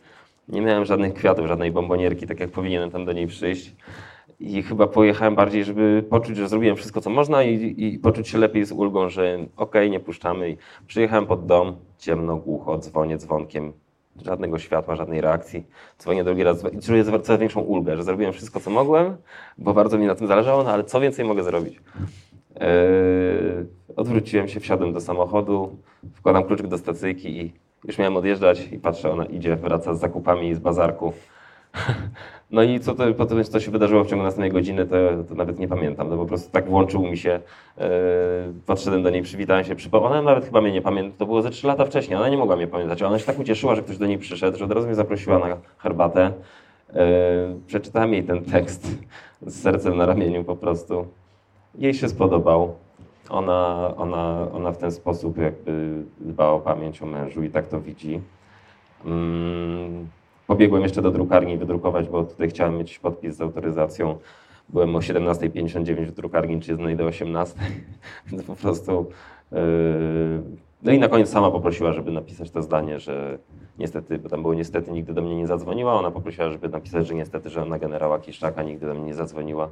[0.48, 3.76] Nie miałem żadnych kwiatów, żadnej bombonierki, tak jak powinienem tam do niej przyjść.
[4.40, 8.38] I chyba pojechałem bardziej, żeby poczuć, że zrobiłem wszystko, co można i, i poczuć się
[8.38, 10.50] lepiej z ulgą, że okej, okay, nie puszczamy.
[10.50, 10.58] I
[10.88, 13.74] przyjechałem pod dom, ciemno, głucho, dzwonię dzwonkiem,
[14.26, 15.64] żadnego światła, żadnej reakcji.
[16.00, 19.18] Dzwonię drugi raz i czuję coraz większą ulgę, że zrobiłem wszystko, co mogłem,
[19.58, 21.80] bo bardzo mi na tym zależało, no ale co więcej mogę zrobić?
[22.60, 23.66] Eee,
[23.96, 25.78] odwróciłem się, wsiadłem do samochodu,
[26.14, 27.54] wkładam kluczyk do stacyjki i
[27.88, 31.14] już miałem odjeżdżać i patrzę, ona idzie, wraca z zakupami z bazarku.
[32.52, 34.96] No i co to, potem co się wydarzyło w ciągu następnej godziny, to,
[35.30, 36.10] to nawet nie pamiętam.
[36.10, 37.40] To po prostu tak włączył mi się,
[37.78, 37.86] yy,
[38.66, 40.18] podszedłem do niej, przywitałem się, przypomniałem.
[40.18, 42.56] Ona nawet chyba mnie nie pamięta, to było ze trzy lata wcześniej, ona nie mogła
[42.56, 43.04] mnie pamiętać.
[43.04, 45.58] Ona się tak ucieszyła, że ktoś do niej przyszedł, że od razu mnie zaprosiła na
[45.78, 46.32] herbatę.
[46.94, 46.96] Yy,
[47.68, 48.88] przeczytałem jej ten tekst
[49.42, 51.08] z sercem na ramieniu po prostu.
[51.78, 52.76] Jej się spodobał.
[53.30, 57.82] Ona, ona, ona w ten sposób jakby dba o pamięć o mężu i tak to
[57.82, 58.22] widzi.
[59.06, 60.08] Mm,
[60.48, 64.18] pobiegłem jeszcze do drukarni wydrukować, bo tutaj chciałem mieć podpis z autoryzacją.
[64.70, 67.60] Byłem o 17.59 w drukarni, czy jednej do 18,
[68.28, 69.06] więc po prostu.
[69.52, 69.58] Yy,
[70.84, 73.38] no i na koniec sama poprosiła, żeby napisać to zdanie, że
[73.80, 75.94] niestety, bo tam było niestety, nigdy do mnie nie zadzwoniła.
[75.94, 79.72] Ona poprosiła, żeby napisać, że niestety, że ona generała Kiszczaka nigdy do mnie nie zadzwoniła.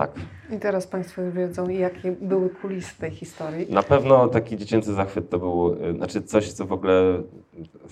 [0.00, 0.10] Tak.
[0.50, 3.72] I teraz Państwo wiedzą, jakie były kulisy tej historii.
[3.72, 7.22] Na pewno taki dziecięcy zachwyt to był, y, znaczy coś, co w ogóle,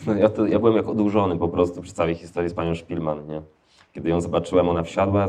[0.07, 3.27] no ja, to, ja byłem jak odłużony po prostu przy całej historii z panią Szpilman,
[3.27, 3.43] nie?
[3.93, 5.27] Kiedy ją zobaczyłem, ona wsiadła,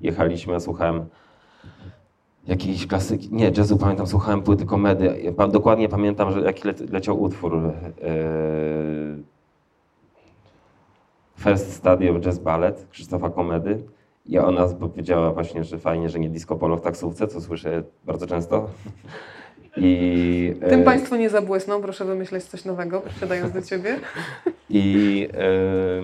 [0.00, 1.06] jechaliśmy, ja słuchałem
[2.46, 5.20] jakiejś klasyki, nie, jazzu pamiętam, słuchałem płyty komedy.
[5.22, 9.22] Ja dokładnie pamiętam, że jaki le, leciał utwór yy,
[11.36, 13.82] First of Jazz Ballet Krzysztofa Komedy.
[14.30, 18.26] I ona powiedziała właśnie, że fajnie, że nie disco polo w taksówce, co słyszę bardzo
[18.26, 18.68] często.
[19.76, 20.84] I, Tym e...
[20.84, 24.00] Państwo nie zabłysną, proszę wymyśleć coś nowego, przysiadając do Ciebie.
[24.70, 26.02] I, e...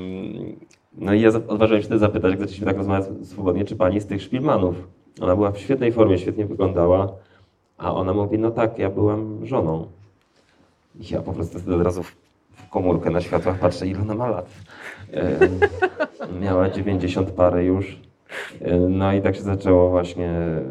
[0.95, 4.07] no i ja odważyłem się też zapytać, jak zaczęliśmy tak rozmawiać swobodnie, czy Pani z
[4.07, 4.77] tych szpilmanów?
[5.21, 7.13] Ona była w świetnej formie, świetnie wyglądała,
[7.79, 9.87] a ona mówi, no tak, ja byłam żoną.
[11.01, 12.17] I ja po prostu wtedy od razu w
[12.71, 14.51] komórkę na światłach patrzę, ile ona ma lat.
[15.13, 15.39] E...
[16.41, 18.06] miała 90 parę już.
[18.89, 20.27] No i tak się zaczęło właśnie.
[20.27, 20.63] E, e,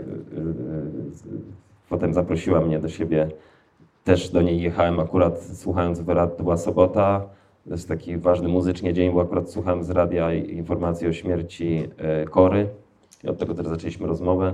[1.89, 3.27] potem zaprosiła mnie do siebie.
[4.03, 7.25] Też do niej jechałem akurat słuchając wywiad, to była sobota.
[7.65, 12.25] To jest taki ważny muzycznie dzień, bo akurat słuchałem z radia informacji o śmierci e,
[12.25, 12.67] Kory.
[13.23, 14.53] I od tego też zaczęliśmy rozmowę.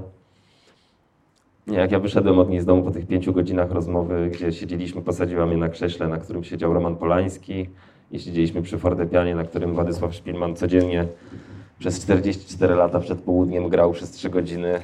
[1.68, 5.46] Jak ja wyszedłem od niej z domu po tych pięciu godzinach rozmowy, gdzie siedzieliśmy, posadziła
[5.46, 7.70] mnie na krześle, na którym siedział Roman Polański
[8.12, 11.08] i siedzieliśmy przy fortepianie, na którym Władysław Szpilman codziennie
[11.82, 14.82] przez 44 lata przed południem grał przez 3 godziny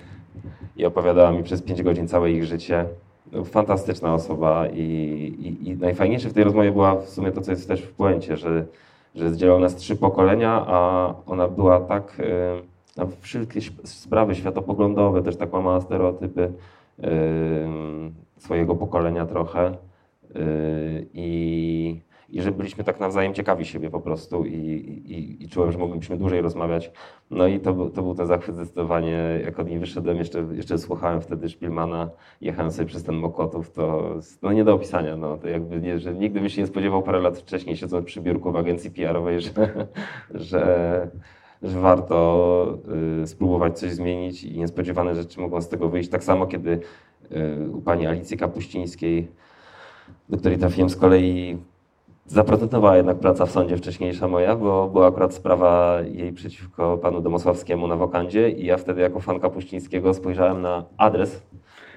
[0.77, 2.85] i opowiadała mi przez 5 godzin całe ich życie.
[3.31, 4.81] No, fantastyczna osoba i,
[5.39, 8.37] i, i, najfajniejsze w tej rozmowie była w sumie to, co jest też w puencie,
[8.37, 8.65] że,
[9.15, 12.21] że zdzielał nas trzy pokolenia, a ona była tak
[12.97, 16.51] na wszelkie sprawy światopoglądowe, też tak łamała stereotypy
[18.37, 19.71] swojego pokolenia trochę.
[20.35, 24.53] Y, I i że byliśmy tak nawzajem ciekawi siebie po prostu i,
[25.05, 26.91] i, i czułem, że moglibyśmy dłużej rozmawiać.
[27.31, 29.41] No i to, to był ten zachwyt zdecydowanie.
[29.45, 32.09] Jak od niej wyszedłem, jeszcze, jeszcze słuchałem wtedy Szpilmana,
[32.41, 35.17] jechałem sobie przez ten Mokotów, to no nie do opisania.
[35.17, 38.21] No, to jakby nie, że nigdy byś się nie spodziewał parę lat wcześniej siedząc przy
[38.21, 39.51] biurku w agencji PR-owej, że,
[40.49, 41.09] że,
[41.63, 42.77] że warto
[43.23, 46.09] y, spróbować coś zmienić i niespodziewane rzeczy mogą z tego wyjść.
[46.09, 46.79] Tak samo, kiedy
[47.31, 49.27] y, u pani Alicji Kapuścińskiej,
[50.29, 51.57] do której trafiłem z kolei
[52.27, 57.87] Zaprocentowała jednak praca w sądzie wcześniejsza moja, bo była akurat sprawa jej przeciwko panu Domosławskiemu
[57.87, 61.41] na Wokandzie i ja wtedy jako fan Kapuścińskiego spojrzałem na adres,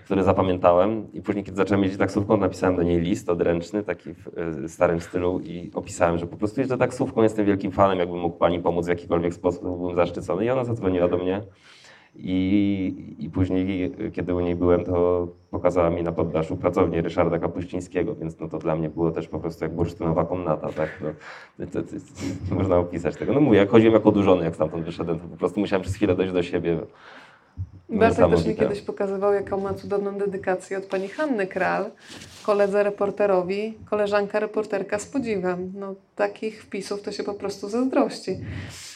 [0.05, 4.29] który zapamiętałem i później, kiedy zacząłem jeździć taksówką, napisałem do niej list odręczny, taki w
[4.65, 8.39] e, starym stylu i opisałem, że po prostu jeżdżę taksówką, jestem wielkim fanem, jakbym mógł
[8.39, 10.45] pani pomóc w jakikolwiek sposób, byłbym zaszczycony.
[10.45, 11.43] I ona zadzwoniła do mnie
[12.15, 18.15] i, I później, kiedy u niej byłem, to pokazała mi na poddaszu pracownię Ryszarda Kapuścińskiego,
[18.15, 21.03] więc no to dla mnie było też po prostu jak bursztynowa komnata, tak?
[21.59, 21.97] No, to, to, to,
[22.51, 23.33] nie można opisać tego.
[23.33, 26.15] No mówię, jak chodziłem jako odurzony, jak stamtąd wyszedłem, to po prostu musiałem przez chwilę
[26.15, 26.79] dojść do siebie.
[27.91, 31.91] Bartek też mi kiedyś pokazywał, jaką ma cudowną dedykację od pani Hanny Kral,
[32.43, 35.73] koledze reporterowi, koleżanka reporterka z podziwem.
[35.77, 38.39] No, takich wpisów to się po prostu zazdrości.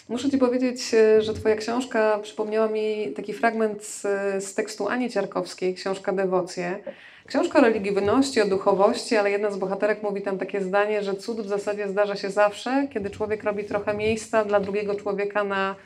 [0.08, 4.02] Muszę Ci powiedzieć, e, że Twoja książka przypomniała mi taki fragment z,
[4.44, 6.78] z tekstu Ani Ciarkowskiej, książka Dewocje.
[7.26, 11.40] Książka o religijności, o duchowości, ale jedna z bohaterek mówi tam takie zdanie, że cud
[11.40, 15.76] w zasadzie zdarza się zawsze, kiedy człowiek robi trochę miejsca dla drugiego człowieka na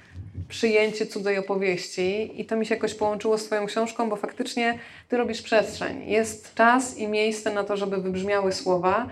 [0.49, 2.41] przyjęcie cudzej opowieści.
[2.41, 6.09] I to mi się jakoś połączyło z Twoją książką, bo faktycznie Ty robisz przestrzeń.
[6.11, 9.09] Jest czas i miejsce na to, żeby wybrzmiały słowa.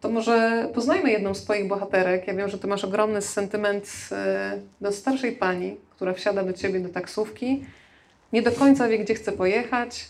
[0.00, 2.26] To może poznajmy jedną z Twoich bohaterek.
[2.26, 6.80] Ja wiem, że Ty masz ogromny sentyment e, do starszej pani, która wsiada do Ciebie
[6.80, 7.64] do taksówki.
[8.32, 10.06] Nie do końca wie, gdzie chce pojechać,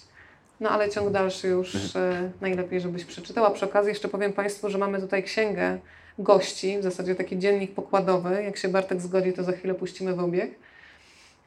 [0.61, 3.51] no ale ciąg dalszy już e, najlepiej, żebyś przeczytała.
[3.51, 5.79] Przy okazji jeszcze powiem Państwu, że mamy tutaj księgę
[6.23, 8.43] gości, w zasadzie taki dziennik pokładowy.
[8.43, 10.51] Jak się Bartek zgodzi, to za chwilę puścimy w obieg.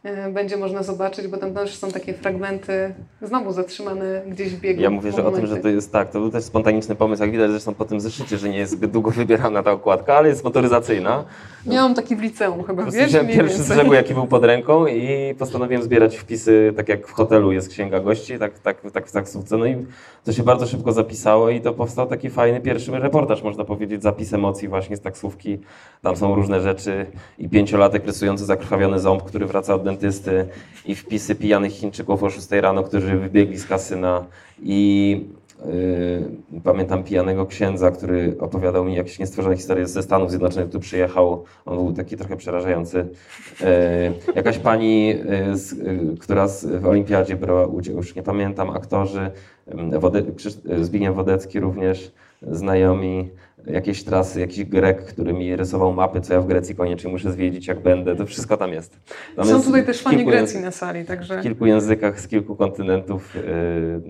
[0.04, 4.82] E, będzie można zobaczyć, bo tam też są takie fragmenty znowu zatrzymane gdzieś w biegu.
[4.82, 7.32] Ja mówię, że o tym, że to jest tak, to był też spontaniczny pomysł, jak
[7.32, 10.44] widać zresztą po tym zeszycie, że nie jest zbyt długo wybierana ta okładka, ale jest
[10.44, 11.24] motoryzacyjna.
[11.66, 13.10] Miałam taki w liceum chyba, wiesz?
[13.10, 17.12] Wziąłem pierwszy z brzegu, jaki był pod ręką i postanowiłem zbierać wpisy, tak jak w
[17.12, 19.58] hotelu jest księga gości, tak, tak, tak w taksówce.
[19.58, 19.86] No i
[20.24, 24.34] to się bardzo szybko zapisało i to powstał taki fajny pierwszy reportaż, można powiedzieć, zapis
[24.34, 25.60] emocji właśnie z taksówki.
[26.02, 27.06] Tam są różne rzeczy
[27.38, 30.48] i pięciolatek rysujący zakrwawiony ząb, który wraca od dentysty
[30.86, 34.26] i wpisy pijanych Chińczyków o 6 rano, którzy wybiegli z kasyna
[34.64, 35.26] i
[36.54, 41.44] Yy, pamiętam pijanego księdza, który opowiadał mi jakieś niestworzone historie ze Stanów Zjednoczonych, tu przyjechał.
[41.66, 42.98] On był taki trochę przerażający.
[42.98, 43.66] Yy,
[44.36, 45.76] jakaś pani, yy, z,
[46.20, 49.32] która z, w olimpiadzie brała udział, już nie pamiętam, aktorzy,
[50.00, 50.24] Wode,
[50.82, 53.30] Zbigniew Wodecki również, znajomi
[53.68, 57.68] jakieś trasy, jakiś Grek, który mi rysował mapy, co ja w Grecji koniecznie muszę zwiedzić,
[57.68, 58.16] jak będę.
[58.16, 59.00] To wszystko tam jest.
[59.36, 61.40] Tam Są jest tutaj też fani Grecji na sali, także...
[61.40, 63.36] W kilku językach, z kilku kontynentów.
[63.36, 63.44] Yy,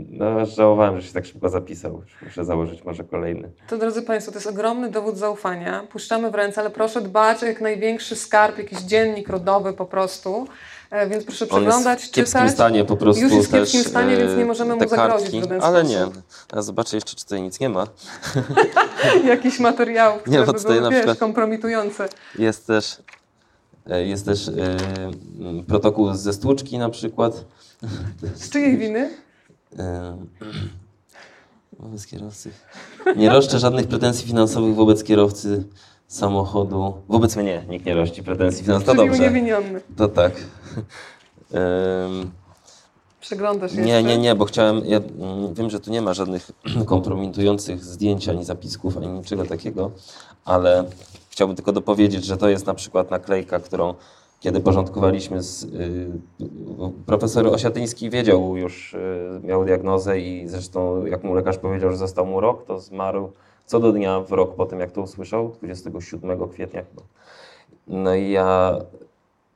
[0.10, 2.02] No, żałowałem, że się tak szybko zapisał.
[2.22, 3.52] Muszę założyć może kolejny.
[3.68, 5.84] To drodzy Państwo, to jest ogromny dowód zaufania.
[5.92, 10.48] Puszczamy w ręce, ale proszę dbać o jak największy skarb, jakiś dziennik rodowy po prostu.
[10.94, 13.24] E, Więc proszę On przeglądać, jest w kiepskim stanie po prostu.
[13.24, 16.08] Już jest w kiepskim stanie, więc nie e, możemy mu zagrozić w żaden Ale nie.
[16.48, 17.88] Teraz zobaczę jeszcze, czy tutaj nic nie ma.
[19.26, 22.10] jakichś materiałów, które Nie, bo by tutaj były, na wiesz, kompromitujące.
[22.40, 22.98] Jest też,
[23.90, 27.46] e, jest też e, m, protokół ze stłuczki na przykład.
[28.36, 29.10] Z czyjej winy?
[29.80, 30.18] E,
[31.80, 32.52] Wobec kierowcy.
[33.16, 35.64] Nie roszczę żadnych pretensji finansowych wobec kierowcy
[36.08, 36.94] samochodu.
[37.10, 38.96] Wobec mnie nikt nie rości pretensji finansowych.
[38.98, 39.24] To Czyli dobrze.
[39.24, 39.82] uniewinniony.
[39.98, 40.32] To tak.
[43.24, 44.04] Przeglądasz Nie, jeszcze?
[44.04, 44.82] nie, nie, bo chciałem.
[44.86, 46.52] Ja mm, wiem, że tu nie ma żadnych
[46.86, 49.92] kompromitujących zdjęć, ani zapisków, ani niczego takiego,
[50.46, 50.86] ale
[51.30, 53.94] chciałbym tylko dopowiedzieć, że to jest na przykład naklejka, którą
[54.40, 55.64] kiedy porządkowaliśmy z.
[55.64, 56.12] Y,
[57.06, 62.26] profesor Osiatyński wiedział już, y, miał diagnozę i zresztą, jak mu lekarz powiedział, że został
[62.26, 63.32] mu rok, to zmarł
[63.66, 67.02] co do dnia w rok po tym, jak to usłyszał, 27 kwietnia chyba.
[67.88, 68.80] No i ja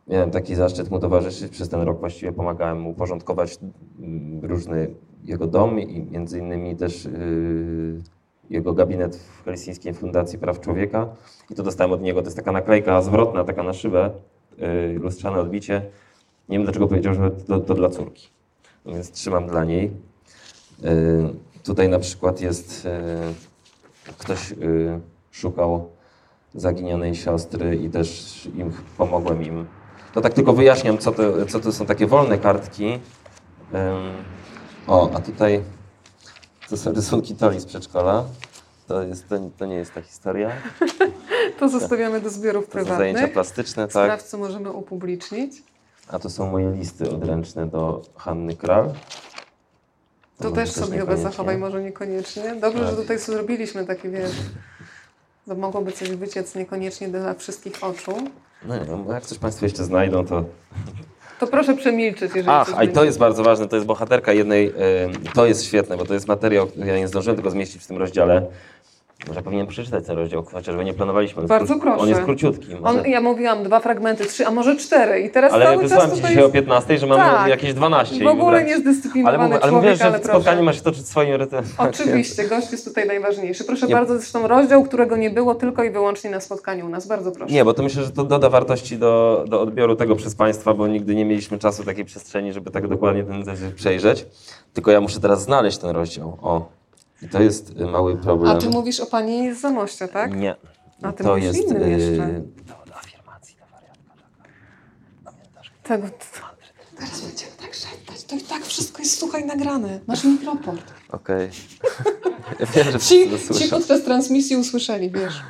[0.07, 1.51] Miałem taki zaszczyt mu towarzyszyć.
[1.51, 3.57] Przez ten rok właściwie pomagałem mu porządkować
[3.99, 8.01] mm, różny jego dom i między innymi też yy,
[8.49, 11.07] jego gabinet w Helsińskiej Fundacji Praw Człowieka.
[11.49, 12.21] I to dostałem od niego.
[12.21, 14.11] To jest taka naklejka zwrotna, taka na szybę,
[14.57, 15.81] yy, lustrzane odbicie.
[16.49, 18.27] Nie wiem dlaczego powiedział, że to, to dla córki.
[18.85, 19.91] No więc trzymam dla niej.
[20.81, 20.89] Yy,
[21.63, 24.53] tutaj na przykład jest yy, ktoś
[25.31, 25.89] szukał
[26.55, 29.65] zaginionej siostry i też im pomogłem im.
[30.17, 32.99] To tak tylko wyjaśniam, co to, co to są takie wolne kartki.
[34.87, 35.63] O, a tutaj
[36.69, 38.23] to są rysunki Toli z przedszkola.
[38.87, 40.51] To, jest, to, to nie jest ta historia.
[41.59, 43.33] To zostawiamy do zbiorów To są zajęcia prywatnych.
[43.33, 43.91] plastyczne, tak.
[44.21, 45.63] Sprawdź, możemy upublicznić.
[46.07, 48.93] A to są moje listy odręczne do Hanny Kral.
[50.37, 52.55] To może też sobie chyba zachowaj, może niekoniecznie.
[52.55, 52.89] Dobrze, Tak.
[52.89, 54.31] że tutaj sobie zrobiliśmy takie, wiesz,
[55.47, 58.11] bo mogłoby coś wyciec niekoniecznie dla wszystkich oczu.
[58.65, 60.45] No nie wiem, bo jak coś Państwo jeszcze znajdą, to
[61.39, 64.67] To proszę przemilczeć, jeżeli Ach, a i to jest bardzo ważne, to jest bohaterka jednej,
[64.67, 64.73] y,
[65.33, 67.97] to jest świetne, bo to jest materiał, który ja nie zdążyłem tego zmieścić w tym
[67.97, 68.45] rozdziale.
[69.27, 71.41] Może powinienem przeczytać ten rozdział, chociażby nie planowaliśmy.
[71.41, 72.01] On Bardzo proszę.
[72.01, 72.75] On jest króciutki.
[72.75, 72.99] Może...
[72.99, 76.17] On, ja mówiłam dwa fragmenty, trzy, a może cztery i teraz ale cały wysłałem czas
[76.19, 77.49] Ci dzisiaj jest o 15, że mam Tak.
[77.49, 78.23] jakieś 12.
[78.23, 80.61] w ogóle wręcz- niezdyscyplinowany Ale, ale mówię, że ale spotkanie proszę.
[80.63, 81.63] ma się toczyć swoim rytmem.
[81.77, 83.63] Oczywiście, gość jest tutaj najważniejszy.
[83.63, 87.07] Proszę Nie- bardzo, zresztą rozdział, którego nie było tylko i wyłącznie na spotkaniu u nas.
[87.07, 87.53] Bardzo proszę.
[87.53, 90.87] Nie, bo to myślę, że to doda wartości do, do odbioru tego przez Państwa, bo
[90.87, 94.25] nigdy nie mieliśmy czasu takiej przestrzeni, żeby tak dokładnie ten zeszyt przejrzeć.
[94.73, 96.37] Tylko ja muszę teraz znaleźć ten rozdział.
[96.41, 96.76] O,
[97.21, 98.51] i to jest y, mały problem.
[98.51, 100.35] A ty mówisz o pani z Zamościa, tak?
[100.35, 100.55] Nie.
[101.01, 102.27] A ty to mówisz jest innym jeszcze.
[102.67, 104.13] dowód afirmacji na wariatka.
[105.23, 105.71] Pamiętasz?
[105.83, 106.07] Tego,
[106.99, 108.23] teraz będziemy tak szeptać.
[108.23, 109.99] To i tak wszystko jest, słuchaj, nagrane.
[110.07, 110.93] Masz mikroport.
[111.11, 111.49] Okej.
[112.59, 115.41] Ja wiem, że Ci, to ci podczas transmisji usłyszeli, wiesz.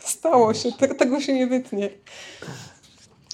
[0.00, 1.90] Stało się, te, tego się nie wytnie.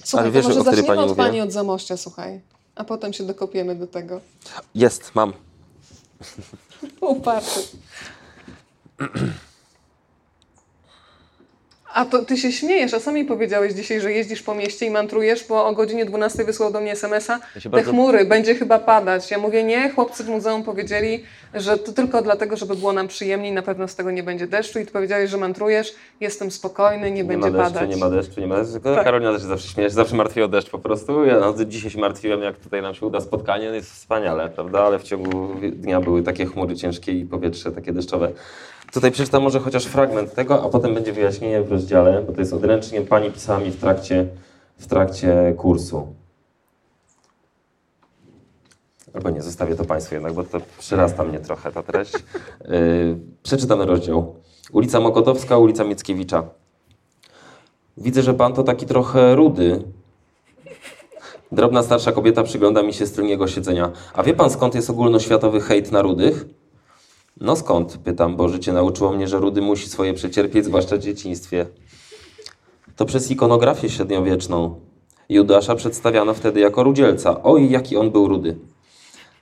[0.04, 1.16] Słuchaj, Ale wiesz, to może o zaczniemy pani od mówię?
[1.22, 2.40] pani od Zamościa, słuchaj.
[2.74, 4.20] A potem się dokopiemy do tego.
[4.74, 5.32] Jest, mam.
[7.00, 7.78] o parto.
[11.94, 15.44] A to ty się śmiejesz, a sami powiedziałeś dzisiaj, że jeździsz po mieście i mantrujesz,
[15.48, 19.30] bo o godzinie 12 wysłał do mnie SMS-a, Ja te bardzo- chmury, będzie chyba padać.
[19.30, 21.24] Ja mówię, nie, chłopcy w muzeum powiedzieli,
[21.54, 24.78] że to tylko dlatego, żeby było nam przyjemniej, na pewno z tego nie będzie deszczu
[24.80, 27.90] i ty powiedziałeś, że mantrujesz, jestem spokojny, nie, Nie będzie ma deszczu, padać.
[27.90, 28.80] nie ma deszczu, nie ma deszczu.
[28.80, 29.04] Tak.
[29.04, 31.24] Karolina też się zawsze śmieje, się zawsze martwi o deszcz po prostu.
[31.24, 34.80] Ja no, dzisiaj się martwiłem, jak tutaj nam się uda spotkanie, no jest wspaniale, prawda?
[34.82, 38.32] Ale w ciągu dnia były takie chmury ciężkie i powietrze takie deszczowe.
[38.94, 42.52] Tutaj przeczytam może chociaż fragment tego, a potem będzie wyjaśnienie w rozdziale, bo to jest
[42.52, 44.28] odręcznik, pani pisała mi w trakcie,
[44.78, 46.14] w trakcie kursu.
[49.14, 52.12] Albo nie, zostawię to Państwu jednak, bo to przyrasta mnie trochę ta treść.
[52.12, 54.34] Yy, przeczytamy rozdział.
[54.72, 56.42] Ulica Mokotowska, ulica Mickiewicza.
[57.96, 59.84] Widzę, że pan to taki trochę rudy.
[61.52, 63.92] Drobna starsza kobieta przygląda mi się z tylniego siedzenia.
[64.12, 66.44] A wie pan skąd jest ogólnoświatowy hejt na rudych?
[67.40, 67.98] No skąd?
[67.98, 71.66] Pytam, bo życie nauczyło mnie, że rudy musi swoje przecierpieć, zwłaszcza w dzieciństwie.
[72.96, 74.80] To przez ikonografię średniowieczną.
[75.28, 77.42] Judasza przedstawiano wtedy jako rudzielca.
[77.42, 78.56] Oj, jaki on był rudy.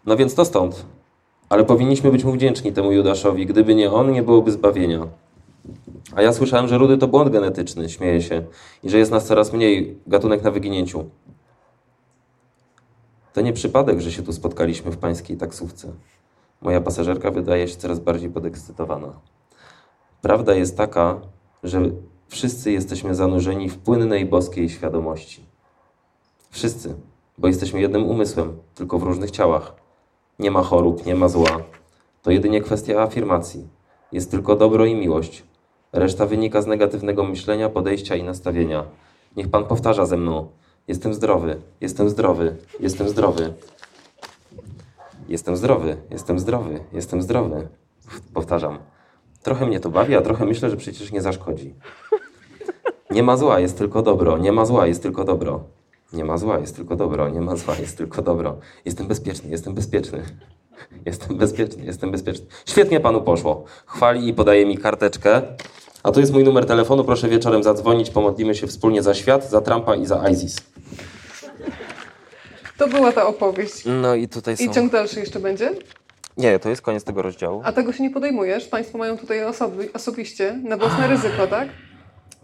[0.07, 0.87] No więc to stąd.
[1.49, 3.47] Ale powinniśmy być mu wdzięczni temu Judaszowi.
[3.47, 5.07] Gdyby nie on, nie byłoby zbawienia.
[6.15, 8.43] A ja słyszałem, że rudy to błąd genetyczny, śmieję się,
[8.83, 11.05] i że jest nas coraz mniej, gatunek na wyginięciu.
[13.33, 15.93] To nie przypadek, że się tu spotkaliśmy w pańskiej taksówce.
[16.63, 19.13] Moja pasażerka wydaje się coraz bardziej podekscytowana.
[20.23, 21.21] Prawda jest taka,
[21.63, 21.83] że
[22.29, 25.47] wszyscy jesteśmy zanurzeni w płynnej boskiej świadomości.
[26.51, 26.95] Wszyscy,
[27.39, 29.75] bo jesteśmy jednym umysłem, tylko w różnych ciałach.
[30.39, 31.63] Nie ma chorób, nie ma zła.
[32.23, 33.69] To jedynie kwestia afirmacji.
[34.13, 35.43] Jest tylko dobro i miłość.
[35.93, 38.85] Reszta wynika z negatywnego myślenia, podejścia i nastawienia.
[39.37, 40.49] Niech Pan powtarza ze mną.
[40.89, 43.55] Jestem zdrowy, jestem zdrowy, jestem zdrowy.
[45.29, 47.69] Jestem zdrowy, jestem zdrowy, jestem zdrowy.
[48.35, 48.79] Powtarzam.
[49.43, 51.75] Trochę mnie to bawi, a trochę myślę, że przecież nie zaszkodzi.
[53.11, 54.39] Nie ma zła, jest tylko dobro.
[54.39, 55.65] Nie ma zła, jest tylko dobro.
[56.13, 57.29] Nie ma zła, jest tylko dobro.
[57.29, 58.59] Nie ma zła, jest tylko dobro.
[58.85, 60.23] Jestem bezpieczny, jestem bezpieczny.
[61.07, 62.47] Jestem bezpieczny, jestem bezpieczny.
[62.67, 63.65] Świetnie panu poszło.
[63.87, 65.43] Chwali i podaje mi karteczkę.
[66.03, 67.05] A to jest mój numer telefonu.
[67.05, 68.11] Proszę wieczorem zadzwonić.
[68.11, 70.72] Pomodlimy się wspólnie za świat, za Trumpa i za ISIS.
[72.83, 73.83] To była ta opowieść.
[73.87, 75.71] No i tutaj I ciąg dalszy jeszcze będzie?
[76.37, 77.63] Nie, to jest koniec tego rozdziału.
[77.65, 78.69] A tego się nie podejmujesz?
[78.69, 81.69] Państwo mają tutaj osoby, osobiście, na własne ryzyko, tak?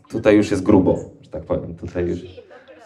[0.08, 1.74] Tutaj już jest grubo, że tak powiem.
[1.74, 2.18] Tutaj już,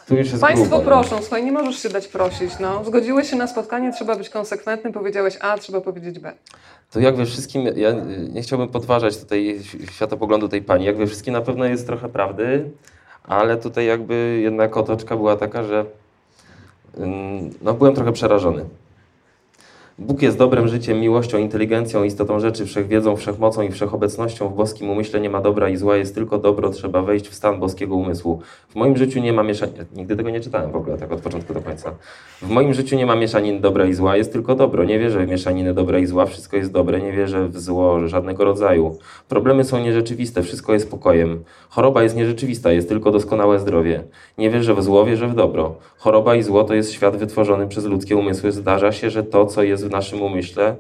[0.09, 0.79] tu już jest Państwo grubo.
[0.79, 0.85] no.
[0.85, 2.85] proszą, słuchaj, nie możesz się dać prosić, no.
[2.85, 6.33] Zgodziłeś się na spotkanie, trzeba być konsekwentny, powiedziałeś A, trzeba powiedzieć B.
[6.91, 7.93] To jak we wszystkim, ja
[8.33, 12.71] nie chciałbym podważać tutaj światopoglądu tej pani, jak we wszystkim na pewno jest trochę prawdy,
[13.25, 15.87] ale tutaj jakby jednak otoczka była taka, że
[17.63, 18.65] no, byłem trochę przerażony.
[19.99, 24.49] Bóg jest dobrem, życiem, miłością, inteligencją, istotą rzeczy, wszechwiedzą, wszechmocą i wszechobecnością.
[24.49, 27.61] W boskim umyśle nie ma dobra i zła, jest tylko dobro, trzeba wejść w stan
[27.61, 28.41] boskiego umysłu.
[28.69, 29.85] W moim życiu nie ma mieszania.
[29.97, 31.95] Nigdy tego nie czytałem w ogóle, tak od początku do końca.
[32.43, 34.85] W moim życiu nie ma mieszanin dobra i zła, jest tylko dobro.
[34.85, 38.45] Nie wierzę w mieszaninę dobra i zła, wszystko jest dobre, nie wierzę w zło żadnego
[38.45, 38.99] rodzaju.
[39.29, 41.45] Problemy są nierzeczywiste, wszystko jest pokojem.
[41.69, 44.05] Choroba jest nierzeczywista, jest tylko doskonałe zdrowie.
[44.39, 45.75] Nie wierzę w zło, wierzę w dobro.
[45.99, 48.53] Choroba i zło to jest świat wytworzony przez ludzkie umysły.
[48.53, 50.77] Zdarza się, że to, co jest w naszym umyśle,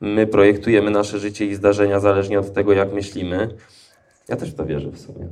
[0.00, 3.48] my projektujemy nasze życie i zdarzenia zależnie od tego, jak myślimy.
[4.28, 5.26] Ja też w to wierzę w sumie.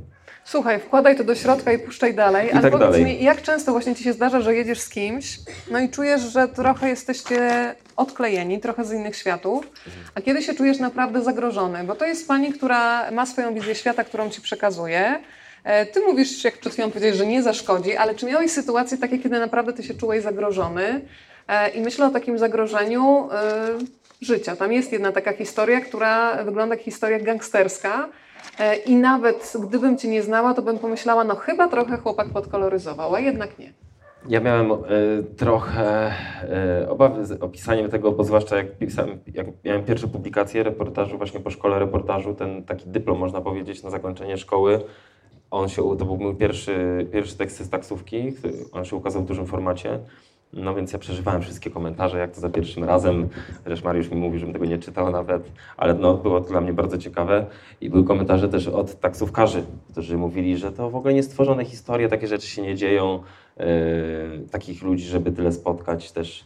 [0.45, 2.47] Słuchaj, wkładaj to do środka i puszczaj dalej.
[2.47, 3.05] I Ale tak powiedz dalej.
[3.05, 5.39] mi, jak często właśnie ci się zdarza, że jedziesz z kimś,
[5.71, 9.71] no i czujesz, że trochę jesteście odklejeni, trochę z innych światów,
[10.15, 11.83] a kiedy się czujesz naprawdę zagrożony?
[11.83, 15.19] Bo to jest pani, która ma swoją wizję świata, którą ci przekazuje.
[15.63, 19.19] E, Ty mówisz, jak przed chwilą powiedziałeś, że nie zaszkodzi, ale czy miałeś sytuacje takie,
[19.19, 21.01] kiedy naprawdę ty się czułeś zagrożony?
[21.47, 23.67] E, I myślę o takim zagrożeniu e,
[24.21, 24.55] życia.
[24.55, 28.09] Tam jest jedna taka historia, która wygląda jak historia gangsterska.
[28.59, 33.15] E, I nawet gdybym Cię nie znała, to bym pomyślała, no chyba trochę chłopak podkoloryzował,
[33.15, 33.73] a jednak nie.
[34.29, 34.77] Ja miałem e,
[35.37, 36.11] trochę
[36.43, 41.39] e, obawy z opisaniem tego, bo zwłaszcza jak, pisałem, jak miałem pierwsze publikacje reportażu właśnie
[41.39, 44.79] po szkole reportażu, ten taki dyplom można powiedzieć na zakończenie szkoły.
[45.51, 48.33] On się, to był mój pierwszy, pierwszy tekst z taksówki,
[48.71, 49.99] on się ukazał w dużym formacie.
[50.53, 53.29] No więc ja przeżywałem wszystkie komentarze, jak to za pierwszym razem.
[53.65, 56.73] Zresztą Mariusz mi mówi, żebym tego nie czytał nawet, ale no, było to dla mnie
[56.73, 57.45] bardzo ciekawe.
[57.81, 62.27] I były komentarze też od taksówkarzy, którzy mówili, że to w ogóle niestworzone historie, takie
[62.27, 63.23] rzeczy się nie dzieją.
[63.59, 63.65] Yy,
[64.51, 66.45] takich ludzi, żeby tyle spotkać też.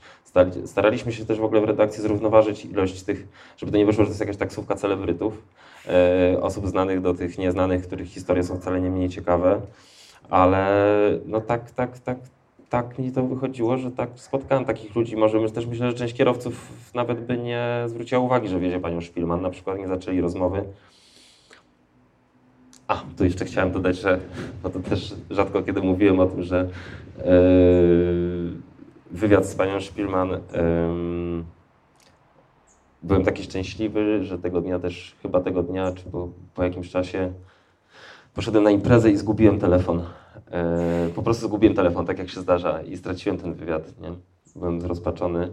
[0.65, 3.27] Staraliśmy się też w ogóle w redakcji zrównoważyć ilość tych,
[3.57, 5.33] żeby to nie wyszło, że to jest jakaś taksówka celebrytów,
[6.31, 9.61] yy, osób znanych do tych nieznanych, których historie są wcale nie mniej ciekawe,
[10.29, 10.67] ale
[11.25, 12.17] no tak, tak, tak,
[12.71, 15.17] tak mi to wychodziło, że tak spotkałem takich ludzi.
[15.17, 19.41] Może też myślę, że część kierowców nawet by nie zwróciła uwagi, że wiezie panią Szpilman,
[19.41, 20.63] na przykład nie zaczęli rozmowy.
[22.87, 24.19] A, tu jeszcze chciałem dodać, że
[24.63, 26.69] no to też rzadko kiedy mówiłem o tym, że
[27.17, 27.23] yy,
[29.11, 30.37] wywiad z panią Szpilman yy,
[33.03, 37.33] byłem taki szczęśliwy, że tego dnia też, chyba tego dnia, czy po, po jakimś czasie
[38.33, 40.03] poszedłem na imprezę i zgubiłem telefon.
[40.35, 44.01] Yy, po prostu zgubiłem telefon, tak jak się zdarza i straciłem ten wywiad.
[44.01, 44.09] Nie?
[44.55, 45.51] Byłem zrozpaczony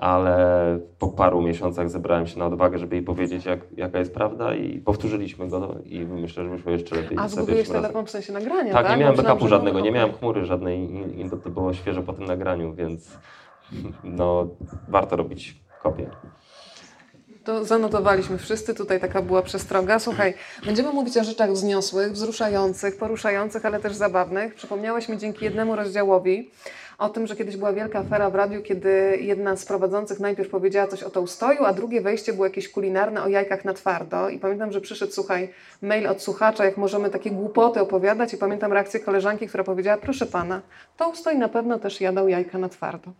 [0.00, 4.54] ale po paru miesiącach zebrałem się na odwagę, żeby jej powiedzieć, jak, jaka jest prawda
[4.54, 7.18] i powtórzyliśmy go i myślę, że wyszło jeszcze lepiej.
[7.20, 8.86] A zgubiłeś telefon w sensie nagrania, tak?
[8.86, 8.96] tak?
[8.96, 12.24] nie miałem backupu żadnego, nie miałem chmury żadnej i, i to było świeże po tym
[12.24, 13.18] nagraniu, więc
[14.04, 14.48] no,
[14.88, 16.10] warto robić kopię.
[17.44, 19.98] To zanotowaliśmy wszyscy, tutaj taka była przestroga.
[19.98, 20.34] Słuchaj,
[20.66, 24.54] będziemy mówić o rzeczach wzniosłych, wzruszających, poruszających, ale też zabawnych.
[24.54, 26.50] Przypomniałeś mi dzięki jednemu rozdziałowi
[27.00, 30.86] o tym, że kiedyś była wielka afera w radiu, kiedy jedna z prowadzących najpierw powiedziała
[30.86, 34.28] coś o tołstoju, a drugie wejście było jakieś kulinarne o jajkach na twardo.
[34.28, 35.48] I pamiętam, że przyszedł, słuchaj,
[35.82, 40.26] mail od słuchacza, jak możemy takie głupoty opowiadać i pamiętam reakcję koleżanki, która powiedziała, proszę
[40.26, 40.60] pana,
[40.96, 43.10] Tołstoj na pewno też jadał jajka na twardo.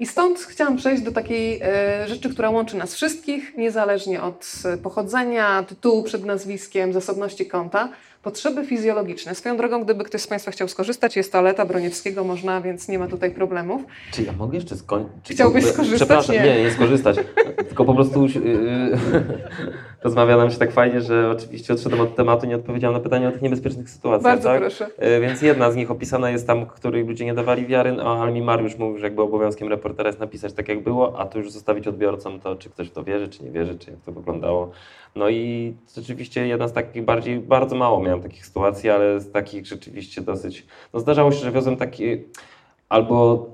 [0.00, 5.62] I stąd chciałam przejść do takiej e, rzeczy, która łączy nas wszystkich, niezależnie od pochodzenia,
[5.62, 7.88] tytułu przed nazwiskiem, zasobności konta,
[8.22, 9.34] Potrzeby fizjologiczne.
[9.34, 13.08] Swoją drogą, gdyby ktoś z Państwa chciał skorzystać, jest toaleta Broniewskiego, można, więc nie ma
[13.08, 13.82] tutaj problemów.
[14.12, 15.36] Czy ja mogę jeszcze skończyć?
[15.36, 15.98] Chciałbyś skorzystać?
[15.98, 17.16] Przepraszam, nie, nie, nie skorzystać.
[17.56, 18.32] Tylko po prostu yy,
[20.02, 23.32] rozmawia nam się tak fajnie, że oczywiście odszedłem od tematu, nie odpowiedziałem na pytanie o
[23.32, 24.22] tych niebezpiecznych sytuacjach.
[24.22, 24.60] Bardzo tak?
[24.60, 24.88] proszę.
[24.98, 28.32] Yy, więc jedna z nich opisana jest tam, której ludzie nie dawali wiary, no, ale
[28.32, 31.50] mi Mariusz mówił, że jakby obowiązkiem reportera jest napisać tak, jak było, a tu już
[31.50, 34.70] zostawić odbiorcom to, czy ktoś w to wierzy, czy nie wierzy, czy jak to wyglądało.
[35.16, 39.66] No i rzeczywiście jedna z takich bardziej, bardzo mało miałem takich sytuacji, ale z takich
[39.66, 42.04] rzeczywiście dosyć, no zdarzało się, że wiozłem taki,
[42.88, 43.46] albo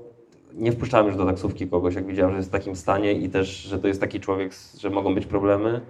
[0.53, 3.47] nie wpuszczałem już do taksówki kogoś, jak widziałem, że jest w takim stanie i też,
[3.47, 5.81] że to jest taki człowiek, że mogą być problemy, e,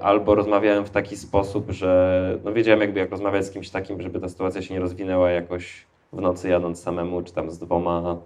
[0.00, 4.20] albo rozmawiałem w taki sposób, że no wiedziałem jakby jak rozmawiać z kimś takim, żeby
[4.20, 8.16] ta sytuacja się nie rozwinęła jakoś w nocy jadąc samemu, czy tam z dwoma,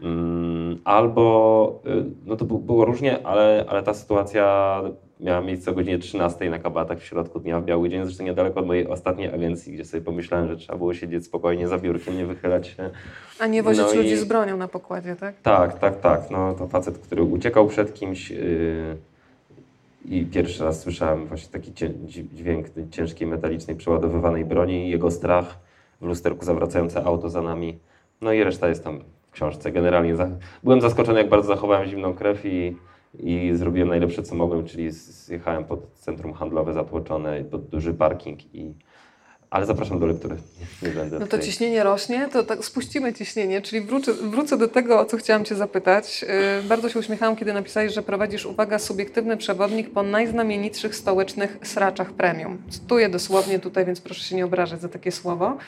[0.00, 4.82] mm, albo, y, no to było różnie, ale, ale ta sytuacja
[5.20, 8.60] miała miejsce o godzinie 13 na kabatach w środku dnia w Biały Dzień, zresztą niedaleko
[8.60, 12.26] od mojej ostatniej agencji, gdzie sobie pomyślałem, że trzeba było siedzieć spokojnie za biurkiem, nie
[12.26, 12.90] wychylać się.
[13.38, 14.16] A nie wozić no ludzi i...
[14.16, 15.40] z bronią na pokładzie, tak?
[15.40, 16.30] Tak, tak, tak.
[16.30, 18.96] No, to facet, który uciekał przed kimś yy...
[20.08, 21.72] i pierwszy raz słyszałem właśnie taki
[22.34, 25.58] dźwięk ciężkiej, metalicznej, przeładowywanej broni jego strach
[26.00, 27.78] w lusterku zawracające auto za nami.
[28.20, 29.72] No i reszta jest tam w książce.
[29.72, 30.14] Generalnie
[30.64, 32.76] byłem zaskoczony, jak bardzo zachowałem zimną krew i
[33.20, 38.74] i zrobiłem najlepsze, co mogłem, czyli zjechałem pod centrum handlowe zatłoczone, pod duży parking i
[39.50, 40.36] ale zapraszam do lektury.
[40.82, 41.46] Nie, będę no to tutaj...
[41.46, 45.54] ciśnienie rośnie, to tak spuścimy ciśnienie, czyli wrócę, wrócę do tego, o co chciałam Cię
[45.54, 46.22] zapytać.
[46.22, 52.12] Yy, bardzo się uśmiechałam, kiedy napisałeś, że prowadzisz, uwaga, subiektywny przewodnik po najznamienitszych stołecznych sraczach
[52.12, 52.58] premium.
[52.70, 55.58] Cytuję dosłownie tutaj, więc proszę się nie obrażać za takie słowo.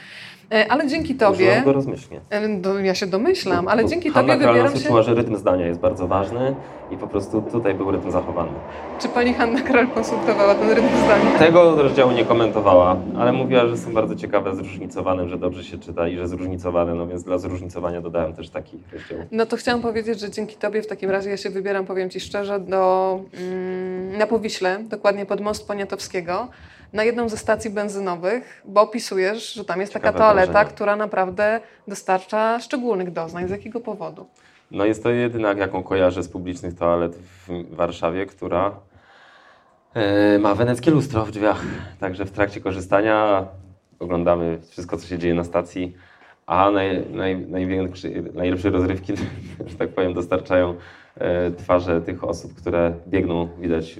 [0.52, 1.46] E, ale dzięki Tobie...
[1.46, 2.20] Użyłam go rozmyślnie.
[2.30, 4.88] E, ja się domyślam, ale dzięki Hanna Tobie wybieram się...
[4.88, 6.54] czuła, że rytm zdania jest bardzo ważny
[6.90, 8.50] i po prostu tutaj był rytm zachowany.
[8.98, 11.38] Czy Pani Hanna Kral konsultowała ten rytm zdania?
[11.38, 16.08] Tego rozdziału nie komentowała, ale mówiła, że są bardzo ciekawe, zróżnicowane, że dobrze się czyta
[16.08, 19.18] i że zróżnicowane, no więc dla zróżnicowania dodałem też taki rozdział.
[19.32, 22.20] No to chciałam powiedzieć, że dzięki Tobie w takim razie ja się wybieram, powiem Ci
[22.20, 26.48] szczerze, do, mm, na Powiśle, dokładnie pod most Poniatowskiego,
[26.92, 30.74] na jedną ze stacji benzynowych, bo opisujesz, że tam jest Ciekawe taka toaleta, wrażenie.
[30.74, 33.48] która naprawdę dostarcza szczególnych doznań.
[33.48, 34.26] Z jakiego powodu?
[34.70, 38.72] No jest to jedyna, jaką kojarzę z publicznych toalet w Warszawie, która
[39.94, 41.62] yy, ma weneckie lustro w drzwiach.
[42.00, 43.46] Także w trakcie korzystania
[43.98, 45.96] oglądamy wszystko, co się dzieje na stacji,
[46.46, 47.46] a naj, naj,
[48.34, 49.12] najlepsze rozrywki,
[49.68, 50.74] że tak powiem, dostarczają
[51.20, 51.26] yy,
[51.56, 53.98] twarze tych osób, które biegną, widać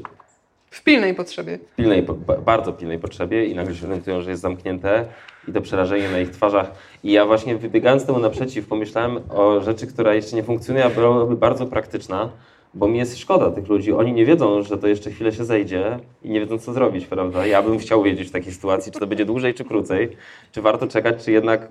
[0.79, 1.59] w pilnej potrzebie.
[1.73, 2.07] W pilnej,
[2.45, 5.05] bardzo pilnej potrzebie i nagle się orientują, że jest zamknięte
[5.49, 6.73] i to przerażenie na ich twarzach.
[7.05, 11.37] I ja właśnie wybiegając temu naprzeciw pomyślałem o rzeczy, która jeszcze nie funkcjonuje, a byłaby
[11.37, 12.31] bardzo praktyczna,
[12.75, 13.93] bo mi jest szkoda tych ludzi.
[13.93, 17.47] Oni nie wiedzą, że to jeszcze chwilę się zejdzie i nie wiedzą, co zrobić, prawda?
[17.47, 20.09] Ja bym chciał wiedzieć w takiej sytuacji, czy to będzie dłużej, czy krócej,
[20.53, 21.69] czy warto czekać, czy jednak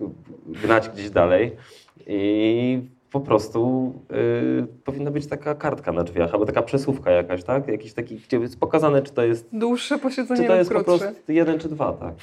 [0.48, 1.52] gnać gdzieś dalej.
[2.08, 2.80] I
[3.12, 3.94] po prostu
[4.64, 7.68] y, powinna być taka kartka na drzwiach, albo taka przesuwka jakaś, tak?
[7.68, 9.48] Jakiś taki, gdzie jest pokazane, czy to jest...
[9.54, 10.92] Dłuższe posiedzenie Czy to jest krótsze.
[10.92, 12.14] po prostu jeden czy dwa, tak?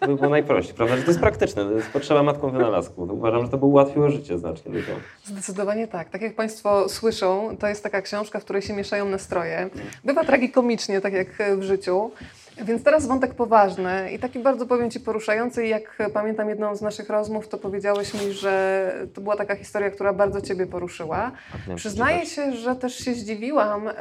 [0.00, 0.96] To by było najprościej, prawda?
[0.96, 3.02] Że to jest praktyczne, to jest potrzeba matką wynalazku.
[3.02, 4.96] Uważam, że to by ułatwiło życie znacznie ludziom.
[5.24, 6.08] Zdecydowanie tak.
[6.10, 9.70] Tak jak Państwo słyszą, to jest taka książka, w której się mieszają nastroje.
[10.04, 12.10] Bywa tragikomicznie, tak jak w życiu.
[12.64, 15.66] Więc teraz wątek poważny i taki bardzo powiem Ci poruszający.
[15.66, 20.12] Jak pamiętam jedną z naszych rozmów, to powiedziałeś mi, że to była taka historia, która
[20.12, 21.32] bardzo Ciebie poruszyła.
[21.76, 23.92] Przyznaję się, że też się zdziwiłam, e,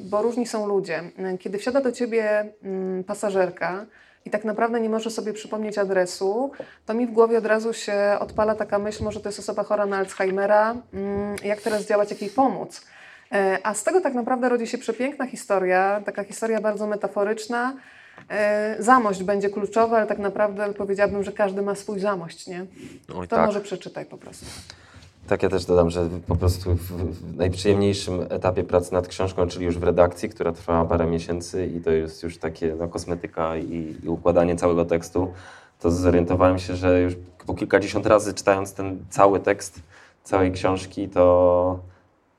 [0.00, 1.02] bo różni są ludzie.
[1.38, 3.86] Kiedy wsiada do Ciebie mm, pasażerka,
[4.24, 6.52] i tak naprawdę nie może sobie przypomnieć adresu,
[6.86, 9.86] to mi w głowie od razu się odpala taka myśl, może to jest osoba chora
[9.86, 12.86] na Alzheimera, mm, jak teraz działać, jak jej pomóc.
[13.32, 17.74] E, a z tego tak naprawdę rodzi się przepiękna historia, taka historia bardzo metaforyczna.
[18.30, 22.66] E, zamość będzie kluczowa, ale tak naprawdę powiedziałabym, że każdy ma swój zamość, nie?
[23.14, 23.46] Oj, To tak.
[23.46, 24.46] może przeczytaj po prostu.
[25.26, 29.64] Tak, ja też dodam, że po prostu w, w najprzyjemniejszym etapie pracy nad książką, czyli
[29.64, 33.96] już w redakcji, która trwała parę miesięcy i to jest już takie no, kosmetyka i,
[34.04, 35.32] i układanie całego tekstu,
[35.80, 37.14] to zorientowałem się, że już
[37.46, 39.82] po kilkadziesiąt razy czytając ten cały tekst
[40.24, 41.78] całej książki, to,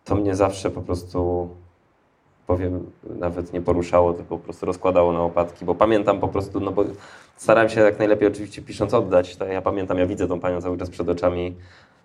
[0.06, 1.50] to mnie zawsze po prostu
[2.48, 6.72] powiem, nawet nie poruszało, tylko po prostu rozkładało na łopatki, bo pamiętam po prostu, no
[6.72, 6.84] bo
[7.36, 10.78] starałem się jak najlepiej oczywiście pisząc oddać, to ja pamiętam, ja widzę tą panią cały
[10.78, 11.56] czas przed oczami,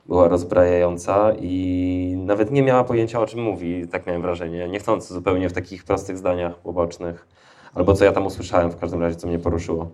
[0.06, 5.48] była rozbrajająca i nawet nie miała pojęcia o czym mówi, tak miałem wrażenie, niechcący zupełnie
[5.48, 7.26] w takich prostych zdaniach pobocznych,
[7.74, 9.90] albo co ja tam usłyszałem w każdym razie, co mnie poruszyło.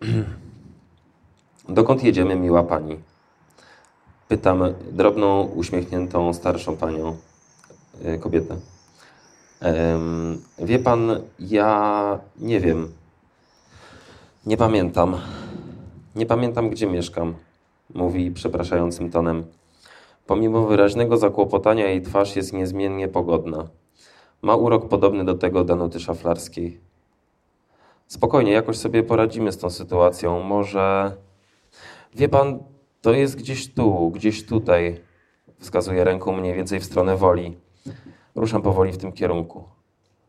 [1.68, 2.98] Dokąd jedziemy, miła pani?
[4.28, 7.16] Pytam drobną, uśmiechniętą, starszą panią,
[8.20, 8.56] kobietę.
[9.60, 12.92] Em, wie pan, ja nie wiem.
[14.46, 15.16] Nie pamiętam.
[16.16, 17.34] Nie pamiętam, gdzie mieszkam,
[17.94, 19.44] mówi przepraszającym tonem.
[20.26, 23.68] Pomimo wyraźnego zakłopotania jej twarz jest niezmiennie pogodna.
[24.42, 26.80] Ma urok podobny do tego Danuty Szaflarskiej.
[28.06, 30.42] Spokojnie, jakoś sobie poradzimy z tą sytuacją.
[30.42, 31.12] Może.
[32.14, 32.58] Wie pan,
[33.02, 35.00] to jest gdzieś tu, gdzieś tutaj.
[35.58, 37.56] Wskazuje ręką mniej więcej w stronę woli.
[38.34, 39.64] Ruszam powoli w tym kierunku.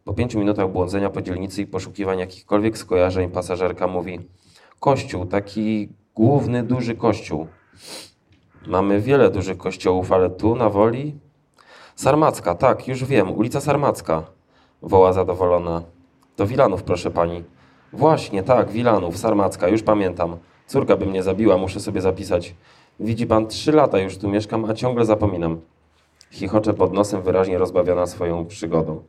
[0.03, 4.19] Po pięciu minutach błądzenia po dzielnicy i poszukiwań jakichkolwiek skojarzeń pasażerka mówi
[4.79, 7.47] Kościół, taki główny, duży kościół.
[8.67, 11.15] Mamy wiele dużych kościołów, ale tu na woli?
[11.95, 14.23] Sarmacka, tak, już wiem, ulica Sarmacka,
[14.81, 15.83] woła zadowolona.
[16.37, 17.43] Do Wilanów, proszę pani.
[17.93, 20.37] Właśnie, tak, Wilanów, Sarmacka, już pamiętam.
[20.67, 22.55] Córka by mnie zabiła, muszę sobie zapisać.
[22.99, 25.61] Widzi pan, trzy lata już tu mieszkam, a ciągle zapominam.
[26.31, 29.03] Chichocze pod nosem, wyraźnie rozbawiona swoją przygodą.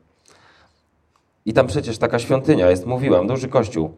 [1.47, 3.97] I tam przecież taka świątynia jest, mówiłam, duży kościół.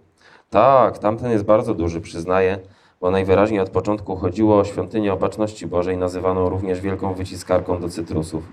[0.50, 2.58] Tak, tamten jest bardzo duży, przyznaję,
[3.00, 8.44] bo najwyraźniej od początku chodziło o świątynię Opatrzności Bożej, nazywaną również wielką wyciskarką do cytrusów.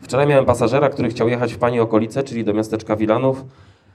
[0.00, 3.44] Wczoraj miałem pasażera, który chciał jechać w pani okolice, czyli do miasteczka Wilanów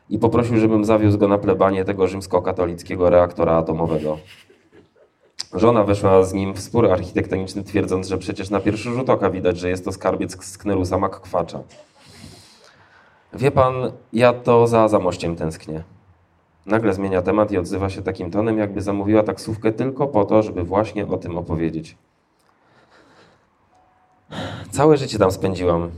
[0.09, 4.17] i poprosił, żebym zawiózł go na plebanie tego rzymskokatolickiego reaktora atomowego.
[5.55, 9.57] Żona weszła z nim w spór architektoniczny, twierdząc, że przecież na pierwszy rzut oka widać,
[9.57, 11.59] że jest to skarbiec z Knerusa Makkwacza.
[13.33, 13.73] Wie pan,
[14.13, 15.83] ja to za zamościem tęsknię.
[16.65, 20.63] Nagle zmienia temat i odzywa się takim tonem, jakby zamówiła taksówkę tylko po to, żeby
[20.63, 21.97] właśnie o tym opowiedzieć.
[24.71, 25.91] Całe życie tam spędziłam.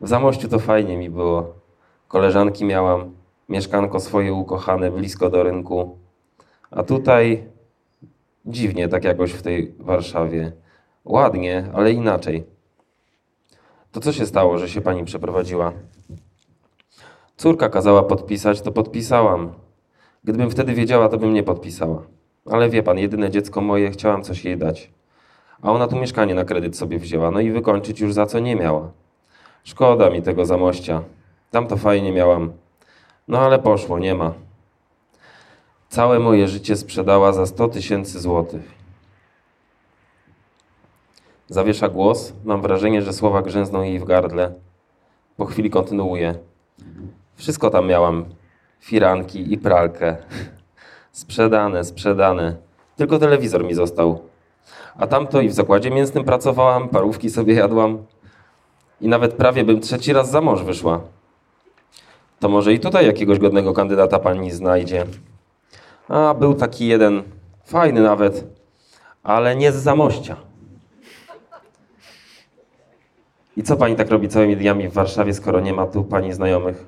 [0.00, 1.54] W Zamościu to fajnie mi było.
[2.08, 3.10] Koleżanki miałam,
[3.48, 5.98] mieszkanko swoje ukochane, blisko do rynku.
[6.70, 7.53] A tutaj
[8.46, 10.52] dziwnie tak jakoś w tej Warszawie.
[11.04, 12.44] Ładnie, ale inaczej.
[13.92, 15.72] To co się stało, że się pani przeprowadziła?
[17.36, 19.52] Córka kazała podpisać, to podpisałam.
[20.24, 22.02] Gdybym wtedy wiedziała, to bym nie podpisała.
[22.50, 24.90] Ale wie pan, jedyne dziecko moje, chciałam coś jej dać.
[25.62, 28.56] A ona tu mieszkanie na kredyt sobie wzięła, no i wykończyć już za co nie
[28.56, 28.90] miała.
[29.64, 31.02] Szkoda mi tego zamościa.
[31.50, 32.52] Tam to fajnie miałam.
[33.28, 34.32] No ale poszło, nie ma.
[35.94, 38.62] Całe moje życie sprzedała za 100 tysięcy złotych.
[41.48, 42.32] Zawiesza głos.
[42.44, 44.52] Mam wrażenie, że słowa grzęzną jej w gardle.
[45.36, 46.34] Po chwili kontynuuje.
[47.36, 48.24] Wszystko tam miałam.
[48.80, 50.16] Firanki i pralkę.
[51.12, 52.56] Sprzedane, sprzedane.
[52.96, 54.22] Tylko telewizor mi został.
[54.96, 57.98] A tamto i w zakładzie mięsnym pracowałam, parówki sobie jadłam.
[59.00, 61.00] I nawet prawie bym trzeci raz za mąż wyszła.
[62.40, 65.06] To może i tutaj jakiegoś godnego kandydata pani znajdzie.
[66.08, 67.22] A, był taki jeden,
[67.64, 68.44] fajny nawet,
[69.22, 70.36] ale nie z Zamościa.
[73.56, 76.86] I co pani tak robi całymi dniami w Warszawie, skoro nie ma tu pani znajomych?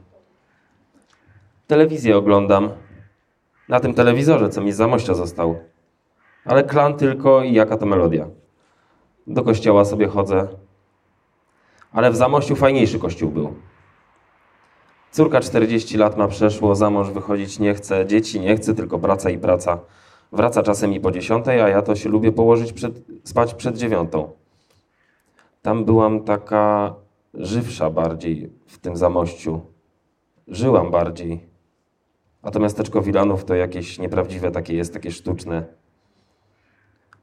[1.66, 2.70] Telewizję oglądam.
[3.68, 5.58] Na tym telewizorze, co mi z Zamościa został.
[6.44, 8.26] Ale klan tylko i jaka to melodia.
[9.26, 10.48] Do kościoła sobie chodzę.
[11.92, 13.54] Ale w Zamościu fajniejszy kościół był.
[15.16, 19.30] Córka 40 lat ma przeszło, za mąż wychodzić nie chce, dzieci nie chce, tylko praca
[19.30, 19.78] i praca.
[20.32, 24.30] Wraca czasem i po dziesiątej, a ja to się lubię położyć przed, spać przed dziewiątą.
[25.62, 26.94] Tam byłam taka
[27.34, 29.60] żywsza bardziej w tym Zamościu.
[30.48, 31.40] Żyłam bardziej.
[32.42, 35.64] A to miasteczko Wilanów to jakieś nieprawdziwe takie jest, takie sztuczne.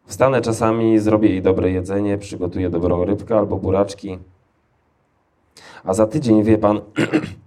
[0.05, 4.19] Wstanę czasami, zrobię jej dobre jedzenie, przygotuję dobrą rybkę albo buraczki.
[5.83, 6.81] A za tydzień, wie pan,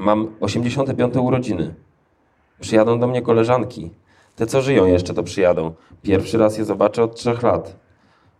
[0.00, 1.74] Mam 85 urodziny.
[2.60, 3.90] Przyjadą do mnie koleżanki.
[4.36, 5.72] Te, co żyją jeszcze, to przyjadą.
[6.02, 7.76] Pierwszy raz je zobaczę od trzech lat.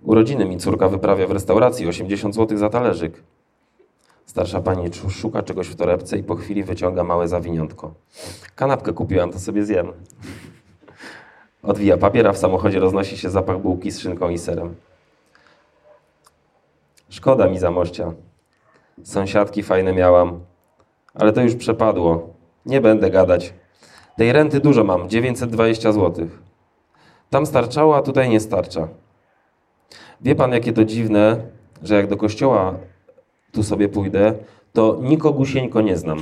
[0.02, 3.22] Urodziny mi córka wyprawia w restauracji, 80 zł za talerzyk.
[4.26, 7.94] Starsza pani szuka czegoś w torebce i po chwili wyciąga małe zawiniątko.
[8.54, 9.92] Kanapkę kupiłam, to sobie zjem.
[11.62, 14.74] Odwija papier, a w samochodzie roznosi się zapach bułki z szynką i serem.
[17.08, 18.12] Szkoda mi zamościa.
[19.02, 20.40] Sąsiadki fajne miałam,
[21.14, 22.34] ale to już przepadło.
[22.66, 23.54] Nie będę gadać.
[24.16, 26.28] Tej renty dużo mam, 920 zł.
[27.30, 28.88] Tam starczało, a tutaj nie starcza.
[30.20, 31.36] Wie pan, jakie to dziwne,
[31.82, 32.74] że jak do kościoła
[33.52, 34.34] tu sobie pójdę,
[34.72, 36.18] to nikogusieńko nie znam.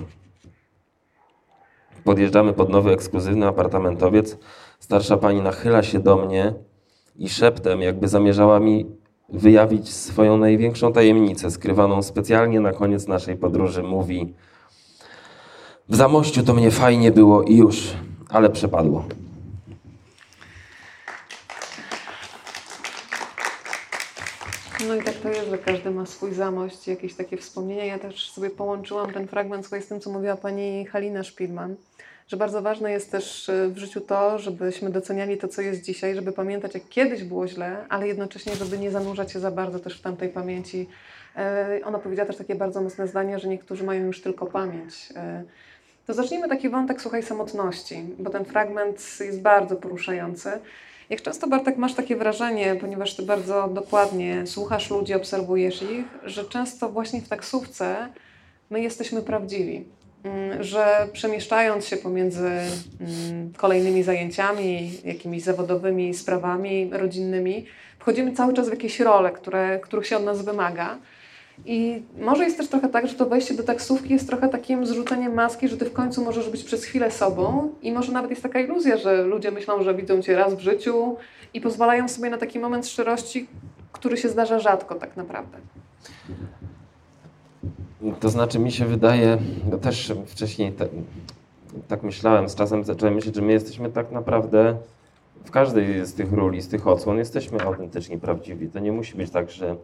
[2.04, 4.38] Podjeżdżamy pod nowy ekskluzywny apartamentowiec.
[4.78, 6.54] Starsza pani nachyla się do mnie
[7.16, 8.86] i szeptem, jakby zamierzała mi
[9.28, 14.34] wyjawić swoją największą tajemnicę, skrywaną specjalnie na koniec naszej podróży, mówi:
[15.88, 17.94] W zamościu to mnie fajnie było i już,
[18.28, 19.04] ale przepadło.
[24.88, 27.84] No i tak to jest, że każdy ma swój zamość, jakieś takie wspomnienia.
[27.84, 31.76] Ja też sobie połączyłam ten fragment z tym, co mówiła pani Halina Szpilman,
[32.28, 36.14] że bardzo ważne jest też e, w życiu to, żebyśmy doceniali to, co jest dzisiaj,
[36.14, 39.98] żeby pamiętać, jak kiedyś było źle, ale jednocześnie, żeby nie zanurzać się za bardzo też
[39.98, 40.88] w tamtej pamięci.
[41.36, 45.12] E, ona powiedziała też takie bardzo mocne zdanie, że niektórzy mają już tylko pamięć.
[46.08, 50.50] To zacznijmy taki wątek, słuchaj, samotności, bo ten fragment jest bardzo poruszający.
[51.10, 56.44] Jak często, Bartek, masz takie wrażenie, ponieważ ty bardzo dokładnie słuchasz ludzi, obserwujesz ich, że
[56.44, 58.08] często właśnie w taksówce
[58.70, 59.84] my jesteśmy prawdziwi.
[60.24, 67.66] Mm, że przemieszczając się pomiędzy mm, kolejnymi zajęciami, jakimiś zawodowymi sprawami rodzinnymi,
[67.98, 70.98] wchodzimy cały czas w jakieś role, które, których się od nas wymaga.
[71.66, 75.34] I może jest też trochę tak, że to wejście do taksówki jest trochę takim zrzuceniem
[75.34, 78.60] maski, że ty w końcu możesz być przez chwilę sobą i może nawet jest taka
[78.60, 81.16] iluzja, że ludzie myślą, że widzą cię raz w życiu
[81.54, 83.46] i pozwalają sobie na taki moment szczerości,
[83.92, 85.58] który się zdarza rzadko tak naprawdę.
[88.20, 89.38] To znaczy mi się wydaje,
[89.70, 90.88] no też wcześniej te,
[91.88, 94.76] tak myślałem, z czasem zacząłem myśleć, że my jesteśmy tak naprawdę
[95.44, 98.68] w każdej z tych ról, z tych odsłon jesteśmy autentycznie prawdziwi.
[98.68, 99.76] To nie musi być tak, że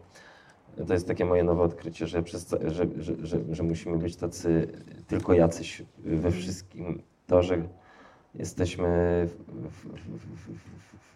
[0.87, 4.67] to jest takie moje nowe odkrycie, że, przez, że, że, że, musimy być tacy
[5.07, 7.01] tylko jacyś we wszystkim.
[7.27, 7.67] To, że
[8.35, 8.87] jesteśmy
[9.27, 9.85] w, w,
[10.17, 11.14] w,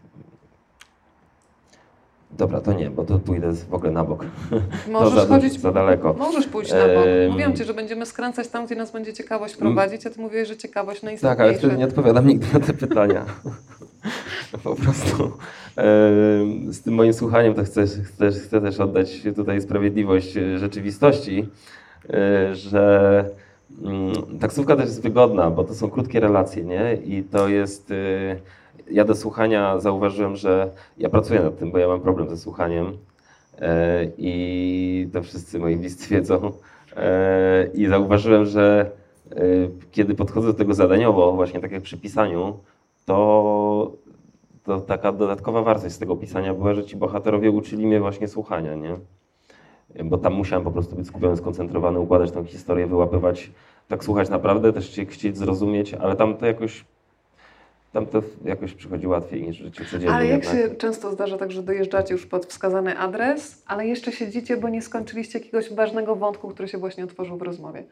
[2.31, 4.25] Dobra, to nie, bo to pójdę w ogóle na bok.
[4.91, 6.13] Możesz za, chodzić, za daleko.
[6.13, 7.05] Możesz pójść na bok.
[7.29, 10.57] Mówiłam Ci, że będziemy skręcać tam, gdzie nas będzie ciekawość prowadzić, a Ty mówiłeś, że
[10.57, 11.37] ciekawość najistotniejsza.
[11.37, 13.25] Tak, ale wtedy nie odpowiadam nigdy na te pytania.
[14.63, 15.31] po prostu
[16.71, 21.47] z tym moim słuchaniem to chcę, chcę, chcę też oddać tutaj sprawiedliwość rzeczywistości,
[22.09, 23.25] e, że
[23.83, 26.97] mm, taksówka też jest wygodna, bo to są krótkie relacje, nie?
[27.05, 27.93] I to jest...
[28.89, 32.37] E, ja do słuchania zauważyłem, że ja pracuję nad tym, bo ja mam problem ze
[32.37, 32.97] słuchaniem
[33.61, 36.51] e, i to wszyscy moi bliscy wiedzą.
[37.73, 38.91] I zauważyłem, że
[39.91, 42.59] kiedy podchodzę do tego zadaniowo, właśnie tak jak przy pisaniu,
[43.05, 43.91] to
[44.69, 48.75] to taka dodatkowa wartość z tego pisania była, że ci bohaterowie uczyli mnie właśnie słuchania,
[48.75, 48.95] nie?
[50.03, 53.51] Bo tam musiałem po prostu być skupiony, skoncentrowany, układać tę historię, wyłapywać,
[53.87, 56.85] tak słuchać naprawdę, też chcieć zrozumieć, ale tam to jakoś
[57.93, 60.15] tam to jakoś przychodzi łatwiej niż w życiu codziennym.
[60.15, 60.69] Ale jak jednak.
[60.69, 64.81] się często zdarza tak, że dojeżdżacie już pod wskazany adres, ale jeszcze siedzicie, bo nie
[64.81, 67.83] skończyliście jakiegoś ważnego wątku, który się właśnie otworzył w rozmowie?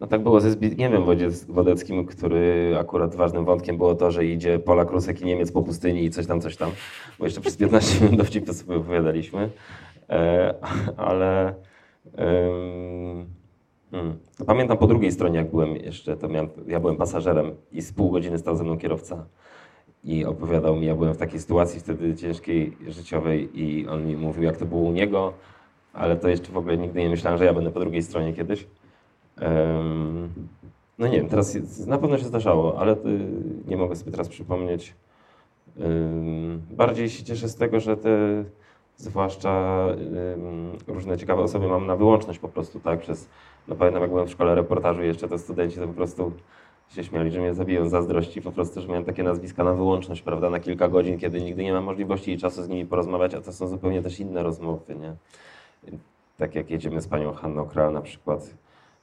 [0.00, 1.02] No tak było ze Zbigniewem
[1.48, 6.04] Wodeckim, który akurat ważnym wątkiem było to, że idzie Polak, Rusek i Niemiec po pustyni
[6.04, 6.70] i coś tam, coś tam.
[7.18, 9.50] Bo jeszcze przez 15 minut dowcipy sobie opowiadaliśmy.
[10.10, 10.54] E,
[10.96, 11.54] ale
[13.90, 17.92] hmm, pamiętam po drugiej stronie, jak byłem jeszcze, to miałem, ja byłem pasażerem i z
[17.92, 19.26] pół godziny stał ze mną kierowca
[20.04, 24.42] i opowiadał mi, ja byłem w takiej sytuacji wtedy ciężkiej, życiowej i on mi mówił,
[24.42, 25.32] jak to było u niego,
[25.92, 28.66] ale to jeszcze w ogóle nigdy nie myślałem, że ja będę po drugiej stronie kiedyś.
[30.98, 32.96] No nie wiem, teraz na pewno się zdarzało, ale y,
[33.66, 34.94] nie mogę sobie teraz przypomnieć.
[36.70, 38.44] Bardziej się cieszę z tego, że te
[38.96, 39.84] zwłaszcza
[40.86, 43.00] różne ciekawe osoby mam na wyłączność po prostu, tak?
[43.00, 43.28] Przez,
[43.68, 46.32] no pamiętam jak byłem w szkole reportażu jeszcze, to studenci to po prostu
[46.88, 50.50] się śmiali, że mnie zabiją zazdrości po prostu, że miałem takie nazwiska na wyłączność, prawda,
[50.50, 53.52] na kilka godzin, kiedy nigdy nie mam możliwości i czasu z nimi porozmawiać, a to
[53.52, 55.14] są zupełnie też inne rozmowy, nie?
[56.38, 58.54] Tak jak jedziemy z panią Hanną Kral na przykład,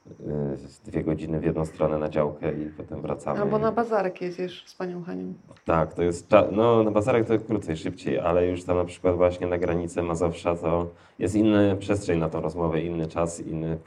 [0.06, 3.40] Y, dwie godziny w jedną stronę na działkę i potem wracamy.
[3.40, 5.34] Albo na bazarek jedziesz z panią Hanią.
[5.64, 9.46] Tak, to jest, no na bazarek to krócej, szybciej, ale już tam na przykład właśnie
[9.46, 10.88] na granicę Mazowsza to
[11.18, 13.78] jest inna przestrzeń na tą rozmowę, inny czas, inny,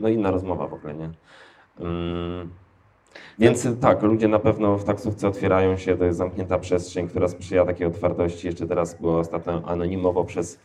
[0.00, 1.10] no inna rozmowa w ogóle, nie?
[1.80, 2.50] Mm.
[3.38, 7.64] Więc tak, ludzie na pewno w taksówce otwierają się, to jest zamknięta przestrzeń, która sprzyja
[7.64, 8.46] takiej otwartości.
[8.46, 10.58] Jeszcze teraz było ostatnio anonimowo przez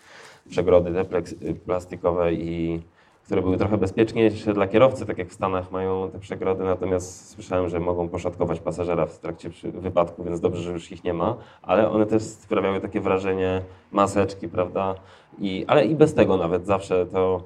[0.50, 1.22] przegrody te
[1.66, 2.82] plastikowe i
[3.26, 7.70] które były trochę bezpieczniejsze dla kierowcy, tak jak w Stanach mają te przegrody, natomiast słyszałem,
[7.70, 11.90] że mogą poszatkować pasażera w trakcie wypadku, więc dobrze, że już ich nie ma, ale
[11.90, 13.62] one też sprawiały takie wrażenie
[13.92, 14.96] maseczki, prawda?
[15.40, 17.44] I, ale i bez tego nawet zawsze to,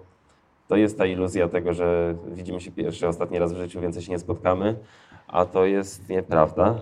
[0.67, 4.11] to jest ta iluzja tego, że widzimy się pierwszy, ostatni raz w życiu, więcej się
[4.11, 4.75] nie spotkamy,
[5.27, 6.75] a to jest nieprawda.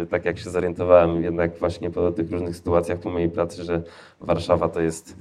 [0.00, 3.82] Yy, tak jak się zorientowałem jednak właśnie po tych różnych sytuacjach po mojej pracy, że
[4.20, 5.16] Warszawa to jest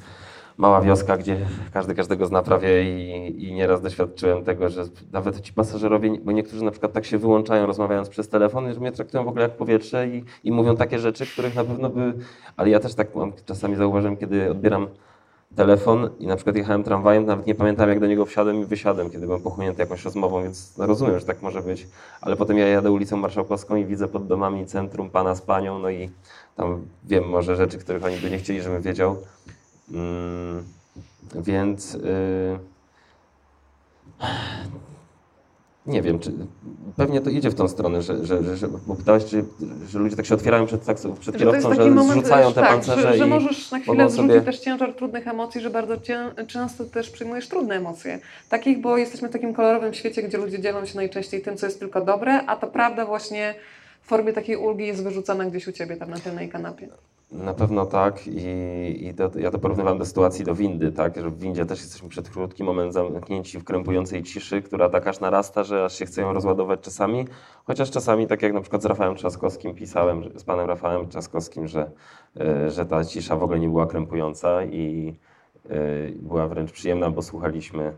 [0.58, 1.38] mała wioska, gdzie
[1.74, 6.64] każdy każdego zna prawie i, i nieraz doświadczyłem tego, że nawet ci pasażerowie, bo niektórzy
[6.64, 10.08] na przykład tak się wyłączają rozmawiając przez telefon, że mnie traktują w ogóle jak powietrze
[10.08, 12.14] i, i mówią takie rzeczy, których na pewno by...
[12.58, 14.88] Ale ja też tak mam, czasami zauważyłem, kiedy odbieram
[15.56, 19.10] telefon i na przykład jechałem tramwajem, nawet nie pamiętam jak do niego wsiadłem i wysiadłem,
[19.10, 21.88] kiedy byłem pochłonięty jakąś rozmową, więc rozumiem, że tak może być.
[22.22, 25.89] Ale potem ja jadę ulicą Marszałkowską i widzę pod domami centrum pana z panią, no
[25.89, 26.10] i
[26.56, 29.18] tam wiem może rzeczy, których oni by nie chcieli, żebym wiedział.
[29.93, 30.63] Mm,
[31.35, 32.59] więc yy,
[35.85, 36.31] nie wiem, czy
[36.97, 39.45] pewnie to idzie w tą stronę, że, że, że bo pytałeś, czy,
[39.87, 40.81] że ludzie tak się otwierają przed,
[41.19, 44.41] przed kierowcą, że moment, zrzucają te tak, pancerze że, że możesz na chwilę zrzucić sobie...
[44.41, 48.19] też ciężar trudnych emocji, że bardzo cię, często też przyjmujesz trudne emocje.
[48.49, 51.79] Takich, bo jesteśmy w takim kolorowym świecie, gdzie ludzie dzielą się najczęściej tym, co jest
[51.79, 53.55] tylko dobre, a ta prawda właśnie
[54.01, 56.87] w formie takiej ulgi jest wyrzucana gdzieś u Ciebie tam na tylnej kanapie.
[57.32, 61.29] Na pewno tak i, i to, ja to porównywam do sytuacji do windy, tak, że
[61.29, 65.63] w windzie też jesteśmy przed krótkim momentem zamknięci w krępującej ciszy, która tak aż narasta,
[65.63, 67.25] że aż się chce ją rozładować czasami,
[67.65, 71.91] chociaż czasami, tak jak na przykład z Rafałem Trzaskowskim pisałem, z panem Rafałem Trzaskowskim, że,
[72.39, 75.15] e, że ta cisza w ogóle nie była krępująca i
[75.69, 75.75] e,
[76.11, 77.93] była wręcz przyjemna, bo słuchaliśmy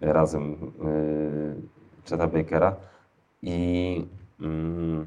[0.00, 2.76] razem e, Cheta Bakera.
[3.42, 4.04] I
[4.40, 5.06] mm,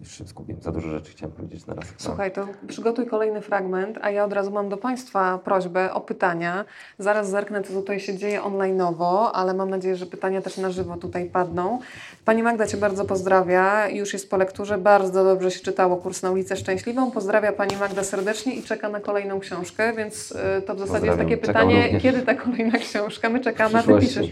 [0.00, 1.84] już się skupiłem, za dużo rzeczy chciałem powiedzieć na raz.
[1.96, 6.64] Słuchaj, to przygotuj kolejny fragment, a ja od razu mam do Państwa prośbę o pytania.
[6.98, 10.96] Zaraz zerknę, co tutaj się dzieje online'owo, ale mam nadzieję, że pytania też na żywo
[10.96, 11.78] tutaj padną.
[12.24, 16.30] Pani Magda Cię bardzo pozdrawia, już jest po lekturze, bardzo dobrze się czytało kurs na
[16.30, 17.10] ulicę Szczęśliwą.
[17.10, 21.18] Pozdrawia Pani Magda serdecznie i czeka na kolejną książkę, więc y, to w zasadzie jest
[21.18, 23.28] takie pytanie, kiedy ta kolejna książka?
[23.28, 24.26] My czekamy, a Ty piszesz.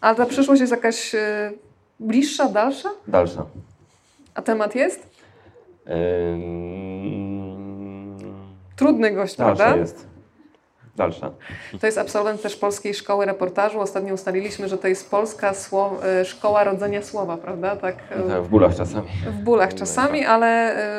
[0.00, 1.18] Ale ta przyszłość jest jakaś y,
[2.00, 2.88] bliższa, dalsza?
[3.08, 3.46] Dalsza.
[4.36, 5.10] A temat jest?
[8.76, 9.76] Trudny gość, prawda?
[9.76, 10.15] jest.
[10.96, 11.30] Dalsza.
[11.80, 13.80] To jest absolwent też Polskiej Szkoły Reportażu.
[13.80, 15.52] Ostatnio ustaliliśmy, że to jest Polska
[16.02, 17.76] e, Szkoła Rodzenia Słowa, prawda?
[17.76, 19.08] Tak, e, tak, w bólach czasami.
[19.26, 20.46] W bólach czasami, ale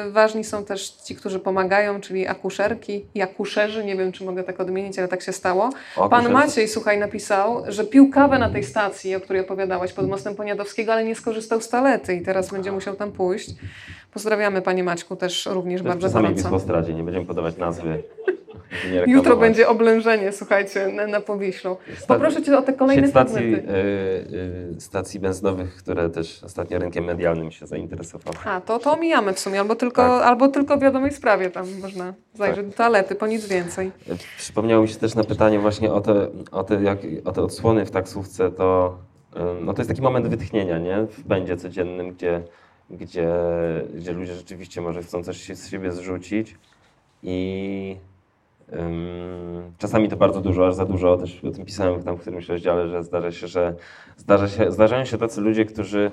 [0.07, 3.85] e, ważni są też ci, którzy pomagają, czyli akuszerki i akuszerzy.
[3.85, 5.69] Nie wiem, czy mogę tak odmienić, ale tak się stało.
[6.09, 10.35] Pan Maciej, słuchaj, napisał, że pił kawę na tej stacji, o której opowiadałaś, pod Mostem
[10.35, 13.49] Poniadowskiego, ale nie skorzystał z talety i teraz będzie musiał tam pójść.
[14.13, 16.35] Pozdrawiamy Panie Maćku też również też bardzo gorąco.
[16.35, 18.03] Czasami w Stradzie, nie będziemy podawać nazwy.
[19.07, 21.77] Jutro będzie oblężenie, słuchajcie, na, na Powiślu.
[22.07, 23.57] Poproszę Cię o te kolejne stacji, y,
[24.77, 28.37] y, stacji benzynowych, które też ostatnio rynkiem medialnym się zainteresowały.
[28.45, 30.27] A, to, to omijamy w sumie, albo tylko, tak.
[30.27, 32.67] albo tylko w wiadomej sprawie tam można zajrzeć tak.
[32.69, 33.91] do toalety, po nic więcej.
[34.37, 37.85] Przypomniało mi się też na pytanie właśnie o te, o te, jak, o te odsłony
[37.85, 38.97] w taksówce, to,
[39.61, 41.07] no to jest taki moment wytchnienia, nie?
[41.09, 42.41] W będzie codziennym, gdzie,
[42.89, 43.29] gdzie,
[43.93, 46.55] gdzie ludzie rzeczywiście może chcą coś się z siebie zrzucić
[47.23, 47.97] i
[49.77, 51.17] Czasami to bardzo dużo, aż za dużo.
[51.17, 53.75] Też o tym pisałem tam w którymś rozdziale, że zdarza się, że
[54.17, 56.11] zdarza się, zdarzają się tacy ludzie, którzy,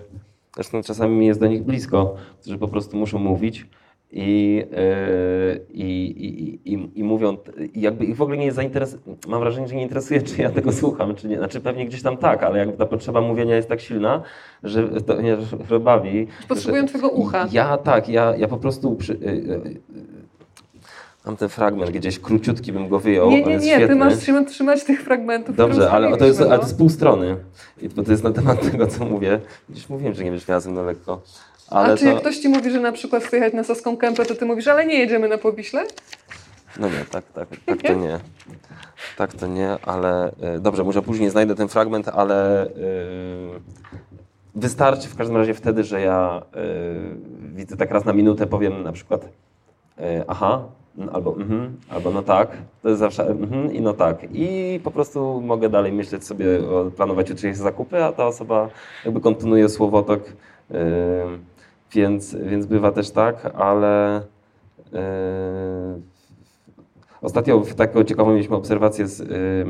[0.55, 3.67] zresztą czasami mi jest do nich blisko, którzy po prostu muszą mówić
[4.17, 7.37] i, yy, i, i, i, i mówią,
[7.75, 10.51] i jakby ich w ogóle nie jest zainteresowane, mam wrażenie, że nie interesuje, czy ja
[10.51, 11.39] tego słucham, czy nie.
[11.39, 14.23] Znaczy pewnie gdzieś tam tak, ale jakby ta potrzeba mówienia jest tak silna,
[14.63, 15.37] że to mnie
[15.81, 16.27] bawi.
[16.49, 17.49] Potrzebują twojego ucha.
[17.53, 19.81] Ja tak, ja, ja po prostu przy, yy,
[21.25, 23.31] Mam ten fragment gdzieś, króciutki bym go wyjął.
[23.31, 25.57] Nie, nie, nie, ty masz się trzymać tych fragmentów.
[25.57, 27.37] Dobrze, ale to, jest, ale to jest pół strony.
[27.83, 29.41] I to, jest na temat tego, co mówię.
[29.69, 31.23] Gdzieś mówiłem, że nie będziesz miała ze mną lekko.
[31.71, 32.11] Ale A czy to...
[32.11, 34.69] jak ktoś ci mówi, że na przykład chce jechać na Saską Kępę, to ty mówisz,
[34.69, 35.85] ale nie jedziemy na Powiśle?
[36.81, 38.21] No nie, tak, tak, tak to nie.
[39.17, 42.71] Tak to nie, ale y, dobrze, może później znajdę ten fragment, ale y,
[44.55, 48.93] wystarczy w każdym razie wtedy, że ja y, widzę tak raz na minutę, powiem na
[48.93, 49.29] przykład
[50.29, 50.65] aha,
[51.13, 54.27] albo mhm, albo no tak, to jest zawsze mhm i no tak.
[54.33, 56.47] I po prostu mogę dalej myśleć sobie,
[56.97, 58.69] planować jutrzejsze zakupy, a ta osoba
[59.05, 60.23] jakby kontynuuje słowotok,
[60.71, 60.79] yy,
[61.93, 64.23] więc, więc bywa też tak, ale
[64.93, 65.01] yy,
[67.23, 69.67] ostatnio taką ciekawą mieliśmy obserwację z, yy,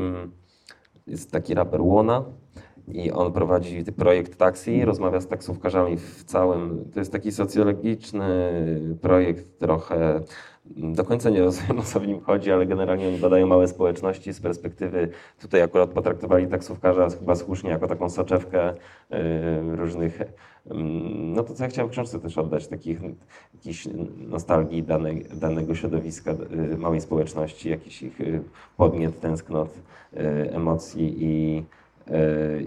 [1.07, 2.23] jest taki raper Łona
[2.87, 6.85] i on prowadzi projekt taksi, rozmawia z taksówkarzami w całym.
[6.93, 8.53] To jest taki socjologiczny
[9.01, 10.21] projekt, trochę
[10.65, 14.33] do końca nie rozumiem o co w nim chodzi, ale generalnie oni badają małe społeczności
[14.33, 15.09] z perspektywy.
[15.39, 18.73] Tutaj akurat potraktowali taksówkarza chyba słusznie jako taką soczewkę
[19.09, 20.19] yy, różnych.
[20.19, 20.25] Yy,
[21.13, 22.99] no to co ja chciałem w książce też oddać, takich
[23.53, 23.87] jakiejś
[24.17, 24.85] nostalgii
[25.33, 28.41] danego środowiska, yy, małej społeczności, jakiś ich yy,
[28.77, 29.79] podniet, tęsknot,
[30.51, 31.63] emocji i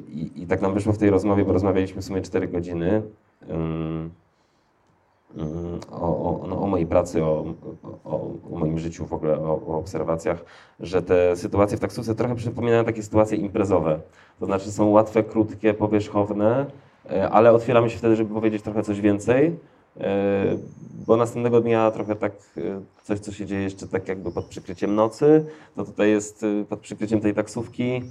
[0.08, 3.02] i, I, tak nam wyszło w tej rozmowie, bo rozmawialiśmy w sumie 4 godziny
[5.90, 7.54] o, o, no, o mojej pracy, o,
[8.04, 8.10] o,
[8.50, 10.44] o, moim życiu w ogóle, o, obserwacjach,
[10.80, 14.00] że te sytuacje w taksówce trochę przypominają takie sytuacje imprezowe.
[14.40, 16.66] To znaczy są łatwe, krótkie, powierzchowne,
[17.10, 19.56] e, ale otwieramy się wtedy, żeby powiedzieć trochę coś więcej,
[20.00, 20.56] e,
[21.06, 22.60] bo następnego dnia trochę tak e,
[23.02, 25.44] coś, co się dzieje jeszcze tak jakby pod przykryciem nocy,
[25.76, 28.02] to tutaj jest pod przykryciem tej taksówki.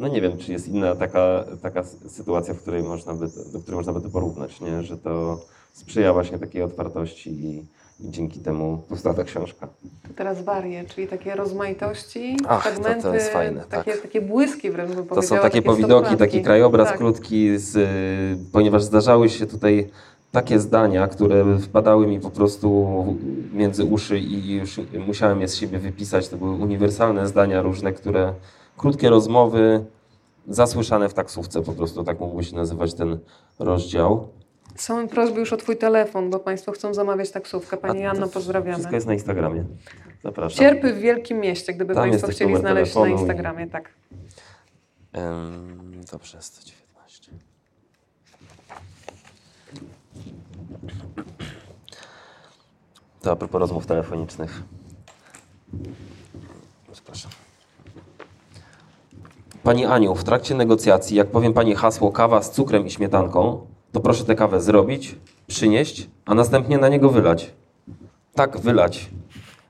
[0.00, 3.76] No nie wiem, czy jest inna taka, taka sytuacja, w której można by, do której
[3.76, 4.82] można by to porównać, nie?
[4.82, 5.40] że to
[5.72, 7.58] sprzyja właśnie takiej otwartości i,
[8.00, 9.68] i dzięki temu powstała ta książka.
[10.16, 14.02] Teraz warie, czyli takie rozmaitości, Ach, fragmenty, to, to jest fajne, takie, tak.
[14.02, 16.98] takie błyski wręcz bym To są takie powidoki, taki krajobraz tak.
[16.98, 17.88] krótki, z,
[18.52, 19.90] ponieważ zdarzały się tutaj
[20.32, 22.86] takie zdania, które wpadały mi po prostu
[23.52, 26.28] między uszy i już musiałem je z siebie wypisać.
[26.28, 28.34] To były uniwersalne zdania różne, które
[28.80, 29.84] krótkie rozmowy
[30.48, 33.18] zasłyszane w taksówce, po prostu tak mógłby się nazywać ten
[33.58, 34.28] rozdział.
[34.76, 37.76] Są prośby już o Twój telefon, bo Państwo chcą zamawiać taksówkę.
[37.76, 38.74] Pani Janno, pozdrawiamy.
[38.74, 39.64] Wszystko jest na Instagramie.
[40.24, 40.58] Zapraszam.
[40.58, 43.70] Cierpy w Wielkim Mieście, gdyby Tam Państwo chcieli znaleźć na Instagramie, i...
[43.70, 43.90] tak.
[45.14, 47.32] Um, dobrze, 119.
[53.22, 54.62] To a propos rozmów telefonicznych.
[56.92, 57.30] Przepraszam.
[59.62, 64.00] Pani Aniu, w trakcie negocjacji, jak powiem Pani hasło kawa z cukrem i śmietanką, to
[64.00, 67.52] proszę tę kawę zrobić, przynieść, a następnie na niego wylać.
[68.34, 69.10] Tak, wylać.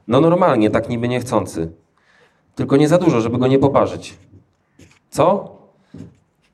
[0.09, 1.73] No normalnie, tak niby niechcący.
[2.55, 4.19] Tylko nie za dużo, żeby go nie poparzyć.
[5.11, 5.57] Co?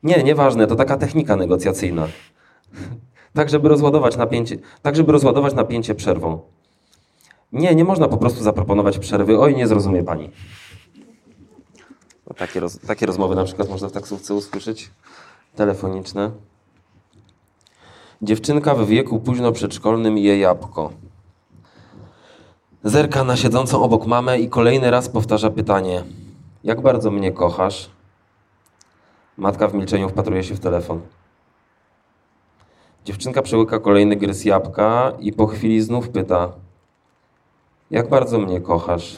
[0.02, 2.08] Nie, nieważne, to taka technika negocjacyjna.
[3.34, 6.40] tak, żeby rozładować napięcie, tak, żeby rozładować napięcie przerwą.
[7.52, 9.38] Nie, nie można po prostu zaproponować przerwy.
[9.38, 10.30] Oj, nie zrozumie pani.
[12.34, 14.90] Takie, roz, takie rozmowy na przykład można w taksówce usłyszeć,
[15.54, 16.30] telefoniczne.
[18.22, 20.92] Dziewczynka w wieku późno przedszkolnym je jabłko.
[22.84, 26.04] Zerka na siedzącą obok mamę i kolejny raz powtarza pytanie:
[26.64, 27.90] Jak bardzo mnie kochasz?
[29.36, 31.00] Matka w milczeniu wpatruje się w telefon.
[33.04, 36.52] Dziewczynka przełyka kolejny gryz jabłka i po chwili znów pyta:
[37.90, 39.16] Jak bardzo mnie kochasz?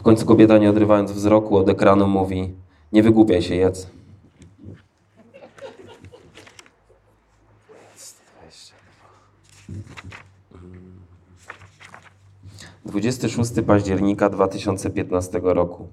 [0.00, 2.52] W końcu kobieta, nie odrywając wzroku od ekranu, mówi:
[2.92, 3.90] Nie wygłupiaj się, jedz.
[12.84, 15.88] 26 października 2015 roku.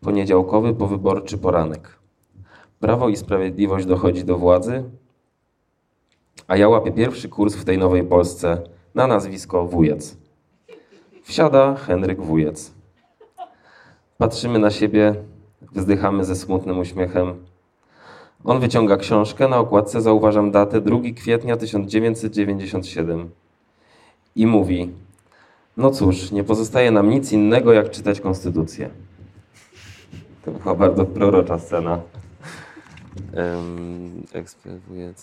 [0.00, 1.98] Poniedziałkowy powyborczy poranek.
[2.80, 4.84] Prawo i Sprawiedliwość dochodzi do władzy,
[6.46, 8.62] a ja łapię pierwszy kurs w tej nowej Polsce
[8.94, 10.16] na nazwisko Wujec.
[11.22, 12.77] Wsiada Henryk Wujec.
[14.18, 15.14] Patrzymy na siebie,
[15.72, 17.46] wzdychamy ze smutnym uśmiechem.
[18.44, 23.30] On wyciąga książkę, na okładce zauważam datę 2 kwietnia 1997
[24.36, 24.90] i mówi:
[25.76, 28.90] No cóż, nie pozostaje nam nic innego, jak czytać konstytucję.
[30.44, 32.00] To była bardzo prorocza scena.
[33.36, 35.14] Um, Eksperwuję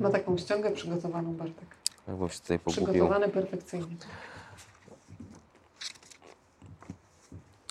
[0.00, 1.66] Ma taką ściągę przygotowaną, Bartek.
[2.06, 2.84] Tak, bo się tutaj pogubił.
[2.84, 3.96] Przygotowany perfekcyjnie.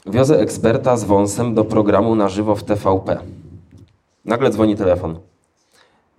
[0.07, 3.17] Wiozę eksperta z wąsem do programu na żywo w TVP.
[4.25, 5.19] Nagle dzwoni telefon.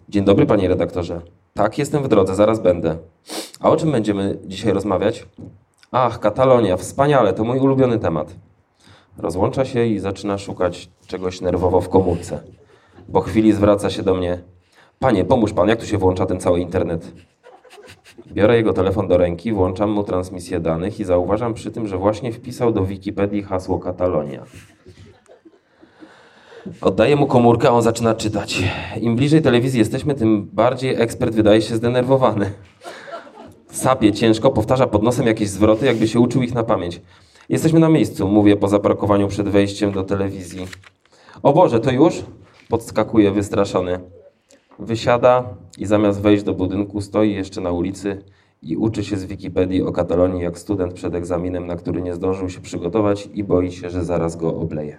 [0.09, 1.21] Dzień dobry, panie redaktorze.
[1.55, 2.97] Tak, jestem w drodze, zaraz będę.
[3.61, 5.27] A o czym będziemy dzisiaj rozmawiać?
[5.93, 8.35] Ach, Katalonia, wspaniale, to mój ulubiony temat.
[9.19, 12.41] Rozłącza się i zaczyna szukać czegoś nerwowo w komórce.
[13.13, 14.39] Po chwili zwraca się do mnie.
[14.99, 17.13] Panie, pomóż pan, jak tu się włącza ten cały internet?
[18.33, 22.33] Biorę jego telefon do ręki, włączam mu transmisję danych i zauważam przy tym, że właśnie
[22.33, 24.43] wpisał do Wikipedii hasło Katalonia.
[26.81, 28.63] Oddaję mu komórkę, a on zaczyna czytać.
[29.01, 32.53] Im bliżej telewizji jesteśmy, tym bardziej ekspert wydaje się zdenerwowany.
[33.71, 37.01] Sapie ciężko, powtarza pod nosem jakieś zwroty, jakby się uczył ich na pamięć.
[37.49, 40.67] Jesteśmy na miejscu, mówię po zaparkowaniu przed wejściem do telewizji.
[41.43, 42.23] O Boże, to już?
[42.69, 44.16] Podskakuje wystraszony.
[44.79, 45.45] Wysiada
[45.79, 48.23] i zamiast wejść do budynku, stoi jeszcze na ulicy
[48.63, 52.51] i uczy się z Wikipedii o Katalonii jak student przed egzaminem, na który nie zdążył
[52.51, 54.99] się przygotować i boi się, że zaraz go obleje.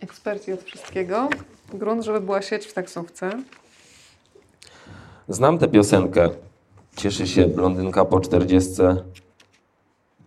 [0.00, 1.28] Eksperci od wszystkiego.
[1.74, 3.30] Grunt, żeby była sieć w taksówce.
[5.28, 6.30] Znam tę piosenkę.
[6.96, 9.04] Cieszy się blondynka po czterdziestce,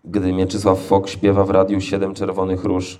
[0.06, 3.00] gdy Mieczysław Fok śpiewa w radiu Siedem Czerwonych Róż.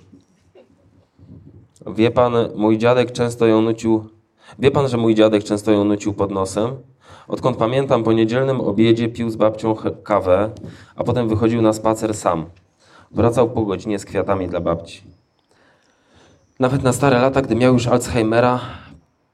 [1.86, 4.04] Wie pan, mój dziadek często ją nucił.
[4.58, 6.70] Wie pan, że mój dziadek często ją nucił pod nosem?
[7.28, 10.50] Odkąd pamiętam, po niedzielnym obiedzie pił z babcią kawę,
[10.96, 12.46] a potem wychodził na spacer sam.
[13.10, 15.02] Wracał po godzinie z kwiatami dla babci.
[16.60, 18.60] Nawet na stare lata, gdy miał już Alzheimera,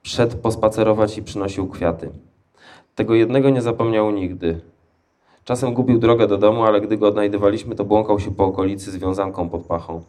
[0.03, 2.11] szedł pospacerować i przynosił kwiaty.
[2.94, 4.61] Tego jednego nie zapomniał nigdy.
[5.44, 8.96] Czasem gubił drogę do domu, ale gdy go odnajdywaliśmy, to błąkał się po okolicy z
[8.96, 10.03] wiązanką pod pachą.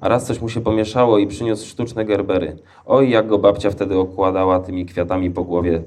[0.00, 2.56] A raz coś mu się pomieszało i przyniósł sztuczne gerbery.
[2.86, 5.82] Oj, jak go babcia wtedy okładała tymi kwiatami po głowie.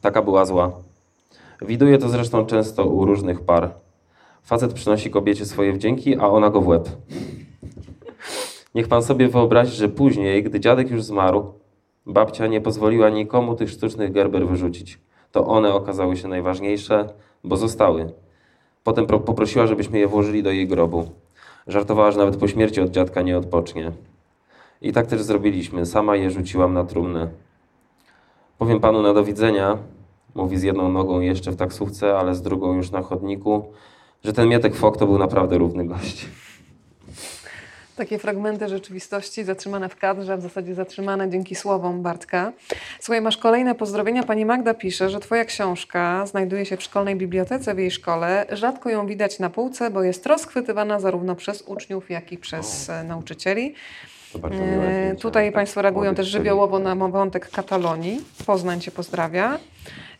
[0.00, 0.72] Taka była zła.
[1.62, 3.70] Widuję to zresztą często u różnych par.
[4.42, 6.88] Facet przynosi kobiecie swoje wdzięki, a ona go w łeb.
[8.74, 11.52] Niech pan sobie wyobrazi, że później, gdy dziadek już zmarł,
[12.06, 14.98] babcia nie pozwoliła nikomu tych sztucznych gerber wyrzucić.
[15.32, 17.08] To one okazały się najważniejsze,
[17.44, 18.12] bo zostały.
[18.84, 21.10] Potem poprosiła, żebyśmy je włożyli do jej grobu.
[21.66, 23.92] Żartowała, że nawet po śmierci od dziadka nie odpocznie.
[24.82, 25.86] I tak też zrobiliśmy.
[25.86, 27.28] Sama je rzuciłam na trumnę.
[28.58, 29.78] Powiem panu na do widzenia,
[30.34, 33.64] mówi z jedną nogą jeszcze w taksówce, ale z drugą już na chodniku,
[34.24, 36.28] że ten Mietek Fok to był naprawdę równy gość.
[37.96, 42.52] Takie fragmenty rzeczywistości zatrzymane w kadrze, w zasadzie zatrzymane dzięki słowom Bartka.
[43.00, 44.22] Słuchaj, masz kolejne pozdrowienia.
[44.22, 48.46] Pani Magda pisze, że twoja książka znajduje się w szkolnej bibliotece w jej szkole.
[48.52, 52.90] Rzadko ją widać na półce, bo jest rozchwytywana zarówno przez uczniów, jak i przez.
[52.90, 53.74] E, nauczycieli.
[54.34, 58.20] E, tutaj Państwo reagują też żywiołowo na wątek Katalonii.
[58.46, 59.58] Poznań Cię pozdrawia.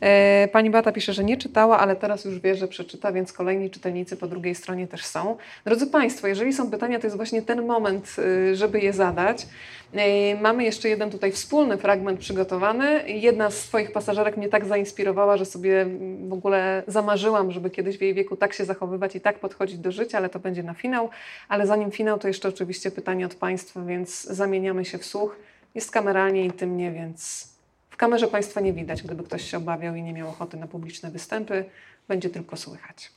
[0.01, 3.71] E, pani Bata pisze, że nie czytała, ale teraz już wie, że przeczyta, więc kolejni
[3.71, 5.37] czytelnicy po drugiej stronie też są.
[5.65, 9.47] Drodzy Państwo, jeżeli są pytania, to jest właśnie ten moment, y, żeby je zadać.
[9.95, 13.11] E, mamy jeszcze jeden tutaj wspólny fragment przygotowany.
[13.11, 15.87] Jedna z Twoich pasażerek mnie tak zainspirowała, że sobie
[16.29, 19.93] w ogóle zamarzyłam, żeby kiedyś w jej wieku tak się zachowywać i tak podchodzić do
[19.93, 21.11] życia, ale to będzie na finał.
[21.49, 25.37] Ale zanim finał, to jeszcze oczywiście pytanie od Państwa, więc zamieniamy się w słuch.
[25.75, 27.49] Jest kameralnie intymnie, więc
[27.91, 31.11] w kamerze Państwa nie widać, gdyby ktoś się obawiał i nie miał ochoty na publiczne
[31.11, 31.65] występy,
[32.09, 33.11] będzie tylko słychać.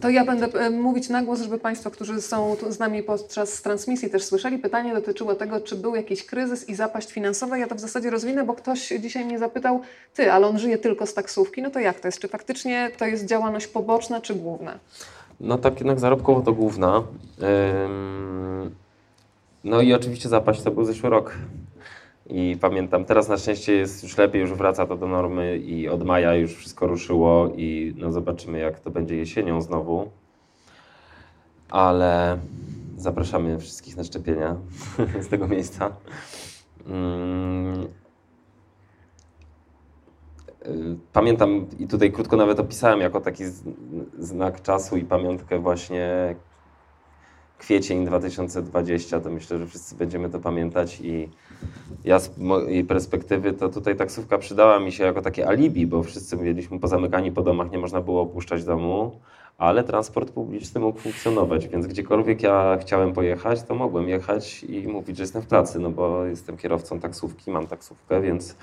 [0.00, 4.10] To ja będę e, mówić na głos, żeby Państwo, którzy są z nami podczas transmisji
[4.10, 4.58] też słyszeli.
[4.58, 7.58] Pytanie dotyczyło tego, czy był jakiś kryzys i zapaść finansowa.
[7.58, 9.80] Ja to w zasadzie rozwinę, bo ktoś dzisiaj mnie zapytał,
[10.14, 11.62] ty, ale on żyje tylko z taksówki.
[11.62, 12.18] No to jak to jest?
[12.18, 14.78] Czy faktycznie to jest działalność poboczna, czy główna?
[15.40, 17.02] No tak jednak zarobkowo to główna.
[19.64, 21.34] No i oczywiście zapaść to był zeszły rok.
[22.28, 26.04] I pamiętam, teraz na szczęście jest już lepiej, już wraca to do normy i od
[26.04, 30.10] maja już wszystko ruszyło i no zobaczymy jak to będzie jesienią znowu.
[31.70, 32.38] Ale
[32.96, 34.56] zapraszamy wszystkich na szczepienia
[35.24, 35.96] z tego miejsca.
[36.86, 37.88] Mm.
[41.12, 43.44] Pamiętam i tutaj krótko nawet opisałem jako taki
[44.18, 46.34] znak czasu i pamiątkę właśnie
[47.58, 51.28] kwiecień 2020, to myślę, że wszyscy będziemy to pamiętać i
[52.04, 56.36] ja z mojej perspektywy to tutaj taksówka przydała mi się jako takie alibi, bo wszyscy
[56.36, 59.20] byliśmy pozamykani po domach, nie można było opuszczać domu,
[59.58, 65.16] ale transport publiczny mógł funkcjonować, więc gdziekolwiek ja chciałem pojechać, to mogłem jechać i mówić,
[65.16, 68.56] że jestem w pracy, no bo jestem kierowcą taksówki, mam taksówkę, więc,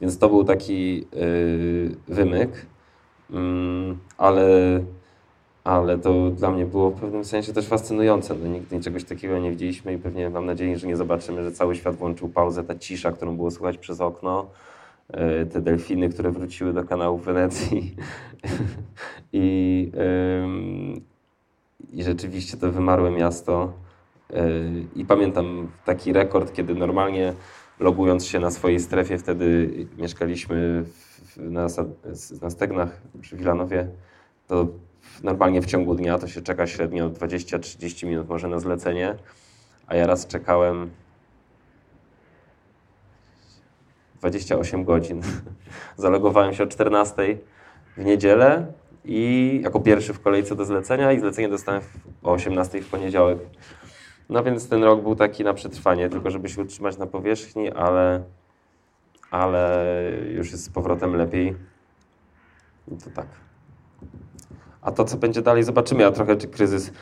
[0.00, 2.66] więc to był taki yy, wymyk,
[3.30, 3.38] yy,
[4.18, 4.44] ale
[5.64, 8.34] ale to dla mnie było w pewnym sensie też fascynujące.
[8.34, 11.76] No, nigdy czegoś takiego nie widzieliśmy i pewnie mam nadzieję, że nie zobaczymy, że cały
[11.76, 14.46] świat włączył pauzę, ta cisza, którą było słychać przez okno,
[15.08, 17.96] e, te delfiny, które wróciły do kanału Wenecji
[19.32, 19.92] i,
[21.92, 23.72] i rzeczywiście to wymarłe miasto.
[24.32, 24.44] E,
[24.96, 27.34] I pamiętam taki rekord, kiedy normalnie
[27.80, 31.66] logując się na swojej strefie, wtedy mieszkaliśmy w, na,
[32.42, 33.88] na Stegnach przy Wilanowie,
[34.48, 34.66] to
[35.22, 39.14] normalnie w ciągu dnia to się czeka średnio 20-30 minut może na zlecenie,
[39.86, 40.90] a ja raz czekałem
[44.22, 45.22] 28 godzin.
[45.96, 47.38] Zalogowałem się o 14
[47.96, 48.72] w niedzielę
[49.04, 51.82] i jako pierwszy w kolejce do zlecenia i zlecenie dostałem
[52.22, 53.38] o 18 w poniedziałek.
[54.28, 58.22] No więc ten rok był taki na przetrwanie, tylko żeby się utrzymać na powierzchni, ale,
[59.30, 59.84] ale
[60.30, 61.56] już jest z powrotem lepiej.
[62.88, 63.26] I to tak.
[64.82, 66.02] A to, co będzie dalej, zobaczymy.
[66.02, 66.92] Ja trochę, czy kryzys.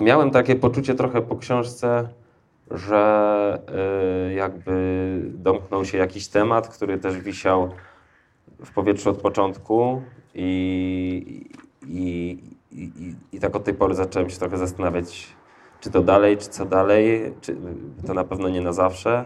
[0.00, 2.08] Miałem takie poczucie trochę po książce,
[2.70, 3.62] że
[4.30, 7.70] y, jakby domknął się jakiś temat, który też wisiał
[8.64, 10.02] w powietrzu od początku
[10.34, 11.44] i,
[11.86, 12.38] i,
[12.72, 15.26] i, i tak od tej pory zacząłem się trochę zastanawiać,
[15.80, 17.56] czy to dalej, czy co dalej, czy
[18.06, 19.24] to na pewno nie na zawsze.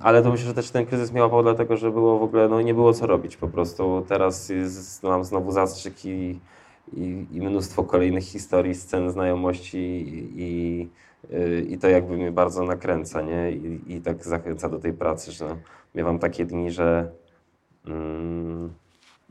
[0.00, 2.74] Ale to myślę, że też ten kryzys miał dlatego, że było w ogóle, no nie
[2.74, 4.04] było co robić po prostu.
[4.08, 6.40] Teraz jest, mam znowu zastrzyk i,
[6.92, 9.78] i, i, mnóstwo kolejnych historii, scen znajomości
[10.36, 10.88] i,
[11.70, 13.52] i, to jakby mnie bardzo nakręca, nie?
[13.52, 15.56] I, i tak zachęca do tej pracy, że
[15.94, 17.10] miewam takie dni, że
[17.86, 18.70] mm,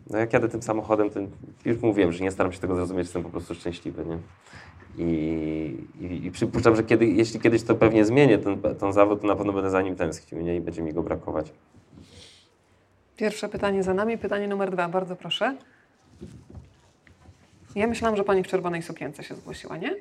[0.09, 1.19] no jak jadę tym samochodem, to
[1.65, 4.17] już mówiłem, że nie staram się tego zrozumieć, jestem po prostu szczęśliwy, nie?
[4.97, 9.27] I, i, i przypuszczam, że kiedy, jeśli kiedyś to pewnie zmienię, ten, ten zawód, to
[9.27, 10.55] na pewno będę za nim tęsknił nie?
[10.55, 11.51] i będzie mi go brakować.
[13.17, 14.17] Pierwsze pytanie za nami.
[14.17, 14.89] Pytanie numer dwa.
[14.89, 15.57] Bardzo proszę.
[17.75, 19.95] Ja myślałam, że pani w czerwonej sukience się zgłosiła, nie?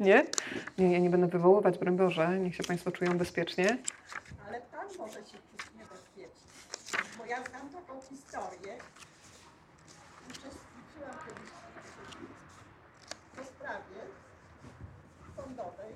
[0.00, 0.24] Nie?
[0.78, 2.38] Nie, ja nie będę wywoływać, broń Boże.
[2.38, 3.78] Niech się państwo czują bezpiecznie.
[4.48, 6.48] Ale pan może się czuć niebezpiecznie.
[7.18, 8.78] Bo ja znam taką historię.
[10.30, 11.50] Uczestniczyłam kiedyś
[13.36, 14.00] w sprawie
[15.36, 15.94] sądowej.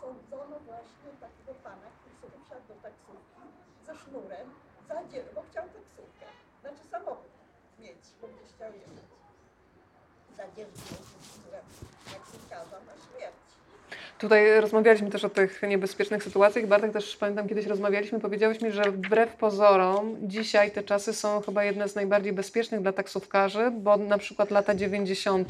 [0.00, 3.42] Sądzono właśnie takiego pana, który sobie wsiadł do taksówki
[3.86, 4.46] ze sznurem,
[4.88, 6.26] za dzie- bo chciał taksówkę.
[6.60, 7.28] Znaczy samochód
[7.78, 8.02] mieć,
[12.12, 13.34] taksówkarza na śmierć.
[14.18, 16.66] Tutaj rozmawialiśmy też o tych niebezpiecznych sytuacjach.
[16.66, 21.64] Bartek też pamiętam kiedyś rozmawialiśmy, powiedziałeś mi, że wbrew pozorom dzisiaj te czasy są chyba
[21.64, 25.48] jedne z najbardziej bezpiecznych dla taksówkarzy, bo na przykład lata 90.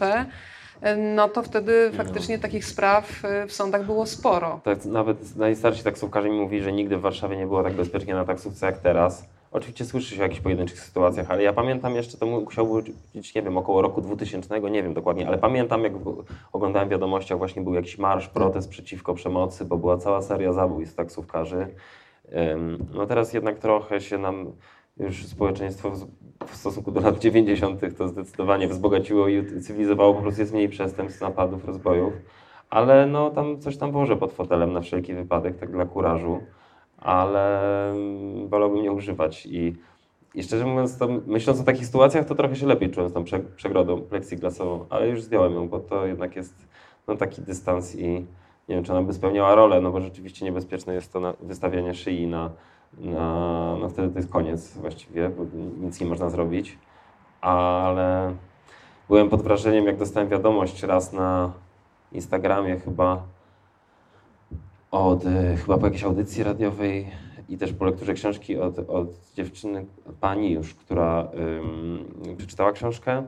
[0.96, 2.42] No to wtedy faktycznie no.
[2.42, 4.60] takich spraw y, w sądach było sporo.
[4.64, 8.24] Tak, nawet najstarsi taksówkarze mi mówili, że nigdy w Warszawie nie było tak bezpiecznie na
[8.24, 9.24] taksówce jak teraz.
[9.52, 12.82] Oczywiście słyszy się o jakichś pojedynczych sytuacjach, ale ja pamiętam jeszcze, to musiało
[13.14, 15.92] być, nie wiem, około roku 2000, nie wiem dokładnie, ale pamiętam, jak
[16.52, 21.66] oglądałem wiadomościach, właśnie był jakiś marsz, protest przeciwko przemocy, bo była cała seria zabójstw taksówkarzy.
[22.94, 24.52] No teraz jednak trochę się nam
[24.96, 25.92] już społeczeństwo
[26.46, 27.96] w stosunku do lat 90.
[27.98, 32.12] to zdecydowanie wzbogaciło i cywilizowało, po prostu jest mniej przestępstw, napadów, rozbojów.
[32.70, 36.40] Ale no tam coś tam włożę pod fotelem na wszelki wypadek, tak dla kurażu
[37.00, 37.62] ale
[38.48, 39.46] wolałbym nie używać.
[39.46, 39.76] I,
[40.34, 43.24] i szczerze mówiąc, to, myśląc o takich sytuacjach, to trochę się lepiej czułem z tą
[43.56, 46.54] przegrodą plexiglasową, ale już zdjąłem ją, bo to jednak jest
[47.08, 48.26] no, taki dystans i
[48.68, 52.26] nie wiem, czy ona by spełniała rolę, no bo rzeczywiście niebezpieczne jest to wystawianie szyi
[52.26, 52.50] na,
[52.98, 55.44] na, no wtedy to jest koniec właściwie, bo
[55.80, 56.78] nic nie można zrobić,
[57.40, 58.34] ale
[59.08, 61.52] byłem pod wrażeniem, jak dostałem wiadomość raz na
[62.12, 63.22] Instagramie chyba,
[64.90, 67.06] od e, chyba po jakiejś audycji radiowej
[67.48, 69.86] i też po lekturze książki od, od dziewczyny,
[70.20, 73.26] pani już, która ym, przeczytała książkę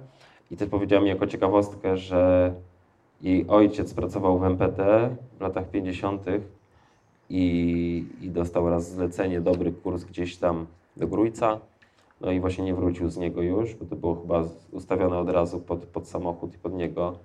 [0.51, 2.53] i też powiedziała mi jako ciekawostkę, że
[3.23, 6.27] jej ojciec pracował w MPT w latach 50.
[7.31, 10.67] I, i dostał raz zlecenie, dobry kurs gdzieś tam
[10.97, 11.59] do Grójca.
[12.21, 15.61] No i właśnie nie wrócił z niego już, bo to było chyba ustawione od razu
[15.61, 17.19] pod, pod samochód i pod niego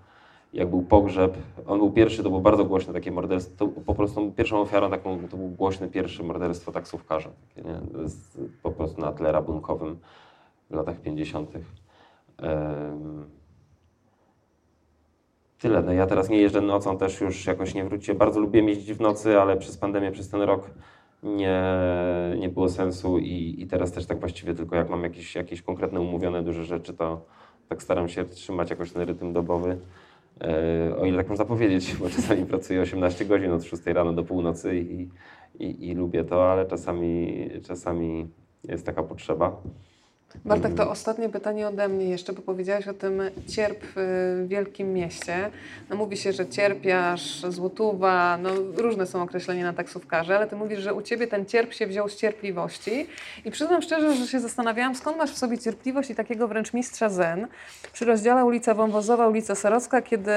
[0.57, 4.31] jak był pogrzeb, on był pierwszy, to było bardzo głośne takie morderstwo, to po prostu
[4.31, 7.79] pierwszą ofiarą taką, to był głośne pierwsze morderstwo taksówkarza, takie, nie?
[8.63, 9.97] po prostu na tle rabunkowym
[10.69, 11.51] w latach 50.
[12.43, 13.29] Um,
[15.59, 18.93] tyle, no ja teraz nie jeżdżę nocą, też już jakoś nie wrócię, bardzo lubię jeździć
[18.93, 20.69] w nocy, ale przez pandemię, przez ten rok
[21.23, 21.63] nie,
[22.39, 26.01] nie było sensu i, i teraz też tak właściwie tylko jak mam jakieś, jakieś konkretne
[26.01, 27.21] umówione duże rzeczy, to
[27.69, 29.77] tak staram się trzymać jakoś ten rytm dobowy.
[30.41, 34.23] E, o ile tak można powiedzieć, bo czasami pracuję 18 godzin od 6 rano do
[34.23, 35.09] północy i,
[35.59, 38.27] i, i lubię to, ale czasami, czasami
[38.64, 39.61] jest taka potrzeba.
[40.45, 42.09] Bartek, to ostatnie pytanie ode mnie.
[42.09, 45.49] Jeszcze, bo powiedziałeś o tym cierp w wielkim mieście.
[45.89, 50.79] No mówi się, że cierpiasz, złotówa, no różne są określenia na taksówkarze, ale ty mówisz,
[50.79, 53.07] że u ciebie ten cierp się wziął z cierpliwości.
[53.45, 57.09] I przyznam szczerze, że się zastanawiałam, skąd masz w sobie cierpliwość i takiego wręcz mistrza
[57.09, 57.47] zen.
[57.93, 60.31] Przy rozdziale ulica Wąwozowa, ulica Sarocka, kiedy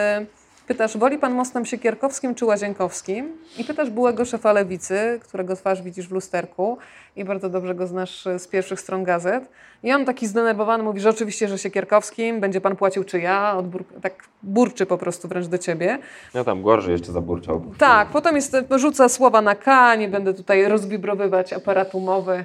[0.71, 3.33] Pytasz, woli pan mostem siekierkowskim czy łazienkowskim?
[3.59, 6.79] I pytasz byłego szefa lewicy, którego twarz widzisz w lusterku
[7.17, 9.49] i bardzo dobrze go znasz z pierwszych stron gazet.
[9.83, 13.85] I on taki zdenerwowany mówi, że oczywiście, że siekierkowskim, będzie pan płacił czy ja, Odbur
[14.03, 15.99] tak burczy po prostu wręcz do ciebie.
[16.35, 17.63] Ja tam gorzej jeszcze zaburczał.
[17.79, 22.45] Tak, potem jest, rzuca słowa na K, nie będę tutaj rozwibrowywać aparatu mowy,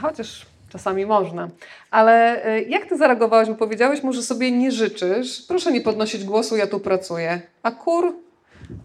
[0.00, 1.48] chociaż Czasami można.
[1.90, 5.42] Ale e, jak ty zareagowałeś, bo powiedziałeś mu, że sobie nie życzysz.
[5.48, 7.40] Proszę nie podnosić głosu, ja tu pracuję.
[7.62, 8.26] A kur?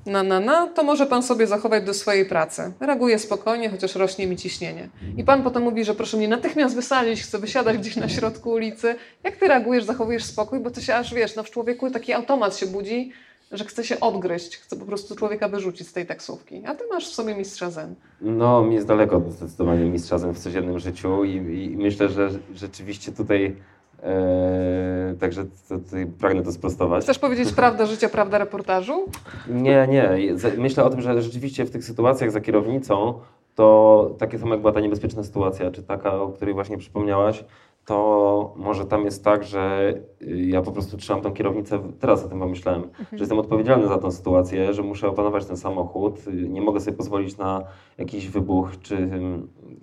[0.06, 2.72] na, na, na, to może pan sobie zachować do swojej pracy.
[2.80, 4.90] Reaguję spokojnie, chociaż rośnie mi ciśnienie.
[5.18, 8.96] I pan potem mówi, że proszę mnie natychmiast wysadzić, chcę wysiadać gdzieś na środku ulicy.
[9.24, 10.60] Jak ty reagujesz, zachowujesz spokój?
[10.60, 13.12] Bo to się aż, wiesz, no w człowieku taki automat się budzi,
[13.52, 16.64] że chce się odgryźć, chce po prostu człowieka wyrzucić z tej taksówki.
[16.66, 17.96] A ty masz w sobie mistrza zen.
[18.22, 23.12] No, mi jest daleko zdecydowanie mistrza zen w codziennym życiu i, i myślę, że rzeczywiście
[23.12, 23.56] tutaj
[24.04, 27.04] e, także to, to pragnę to sprostować.
[27.04, 29.06] Chcesz powiedzieć prawda życia, prawda reportażu?
[29.48, 30.18] Nie, nie.
[30.58, 33.20] Myślę o tym, że rzeczywiście w tych sytuacjach za kierownicą
[33.56, 37.44] to takie samo jak była ta niebezpieczna sytuacja, czy taka, o której właśnie przypomniałaś,
[37.92, 42.30] to może tam jest tak, że y, ja po prostu trzymam tą kierownicę, teraz o
[42.30, 43.06] tym pomyślałem, mhm.
[43.12, 46.98] że jestem odpowiedzialny za tą sytuację, że muszę opanować ten samochód, y, nie mogę sobie
[46.98, 47.64] pozwolić na
[47.98, 49.10] jakiś wybuch, czy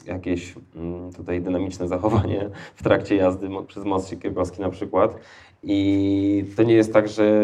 [0.07, 5.17] jakieś mm, tutaj dynamiczne zachowanie w trakcie jazdy przez most Siekierowski na przykład.
[5.63, 7.43] I to nie jest tak, że,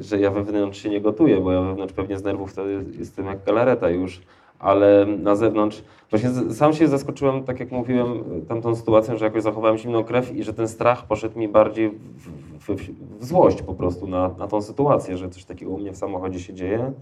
[0.00, 2.62] że ja wewnątrz się nie gotuję, bo ja wewnątrz pewnie z nerwów to
[2.98, 4.22] jestem jak galareta już,
[4.58, 9.78] ale na zewnątrz Właśnie sam się zaskoczyłem, tak jak mówiłem, tamtą sytuacją, że jakoś zachowałem
[9.78, 12.76] zimną krew i że ten strach poszedł mi bardziej w, w,
[13.20, 16.40] w złość po prostu na, na tą sytuację, że coś takiego u mnie w samochodzie
[16.40, 16.92] się dzieje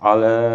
[0.00, 0.50] ale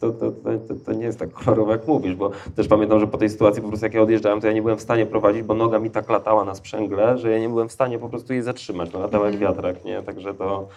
[0.00, 3.18] to, to, to, to, nie jest tak kolorowe, jak mówisz, bo też pamiętam, że po
[3.18, 5.54] tej sytuacji po prostu jak ja odjeżdżałem, to ja nie byłem w stanie prowadzić, bo
[5.54, 8.42] noga mi tak latała na sprzęgle, że ja nie byłem w stanie po prostu jej
[8.42, 9.52] zatrzymać, no latała jak mhm.
[9.52, 10.02] wiatrak, nie?
[10.02, 10.68] Także to,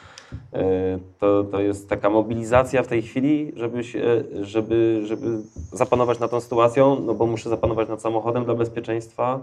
[1.20, 5.26] to, to jest taka mobilizacja w tej chwili, żeby, się, żeby, żeby
[5.72, 9.40] zapanować nad tą sytuacją, no bo muszę zapanować nad samochodem dla bezpieczeństwa,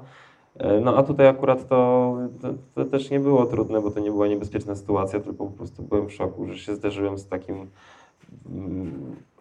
[0.58, 4.10] e, no a tutaj akurat to, to, to, też nie było trudne, bo to nie
[4.10, 7.66] była niebezpieczna sytuacja, tylko po prostu byłem w szoku, że się zderzyłem z takim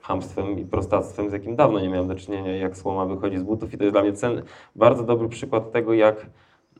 [0.01, 3.73] hamstwem i prostactwem, z jakim dawno nie miałem do czynienia, jak słoma wychodzi z butów.
[3.73, 4.41] I to jest dla mnie cen,
[4.75, 6.25] bardzo dobry przykład tego, jak,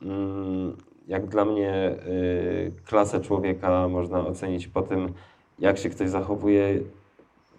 [0.02, 0.76] mm,
[1.06, 5.12] jak dla mnie y, klasę człowieka można ocenić po tym,
[5.58, 6.80] jak się ktoś zachowuje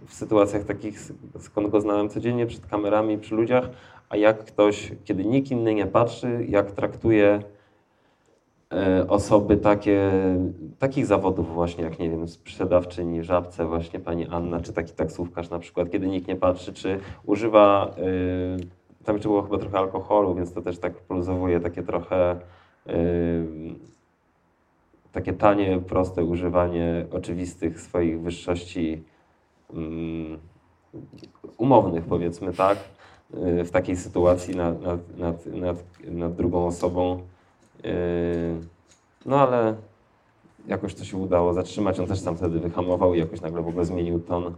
[0.06, 1.00] w sytuacjach takich,
[1.40, 3.70] skąd go znałem codziennie przed kamerami, przy ludziach,
[4.10, 7.42] a jak ktoś, kiedy nikt inny nie patrzy, jak traktuje
[8.74, 10.12] E, osoby takie,
[10.80, 15.60] takich zawodów właśnie, jak nie wiem, sprzedawczyni, żabce, właśnie pani Anna, czy taki taksówkarz na
[15.60, 20.54] przykład, kiedy nikt nie patrzy, czy używa, y, tam jeszcze było chyba trochę alkoholu, więc
[20.54, 22.38] to też tak poluzowuje takie trochę y,
[25.12, 29.04] takie tanie, proste używanie oczywistych swoich wyższości
[29.74, 29.78] y,
[31.58, 32.78] umownych, powiedzmy tak,
[33.66, 37.22] w takiej sytuacji nad, nad, nad, nad, nad drugą osobą.
[37.84, 37.92] Yy,
[39.26, 39.76] no ale
[40.68, 42.00] jakoś to się udało zatrzymać.
[42.00, 44.56] On też sam wtedy wyhamował i jakoś nagle w ogóle zmienił ton.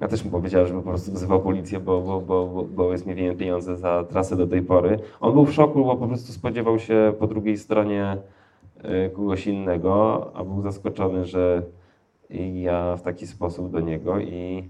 [0.00, 3.14] Ja też mu powiedziałem, żeby po prostu wzywał policję, bo, bo, bo, bo jest mi
[3.14, 4.98] winien pieniądze za trasę do tej pory.
[5.20, 8.16] On był w szoku, bo po prostu spodziewał się po drugiej stronie
[8.84, 11.62] yy, kogoś innego, a był zaskoczony, że
[12.54, 14.68] ja w taki sposób do niego i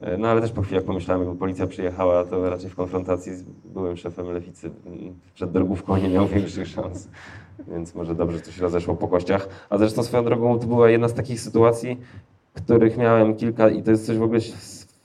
[0.00, 3.34] E, no ale też po chwili, jak pomyślałem, jakby policja przyjechała, to raczej w konfrontacji
[3.34, 4.70] z byłym szefem lewicy
[5.34, 7.08] przed drogówką nie miał większych szans.
[7.68, 9.48] Więc może dobrze, że to się rozeszło po kościach.
[9.70, 12.00] A zresztą swoją drogą to była jedna z takich sytuacji,
[12.56, 14.40] których miałem kilka i to jest coś w ogóle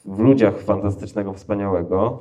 [0.06, 2.20] w ludziach fantastycznego, wspaniałego.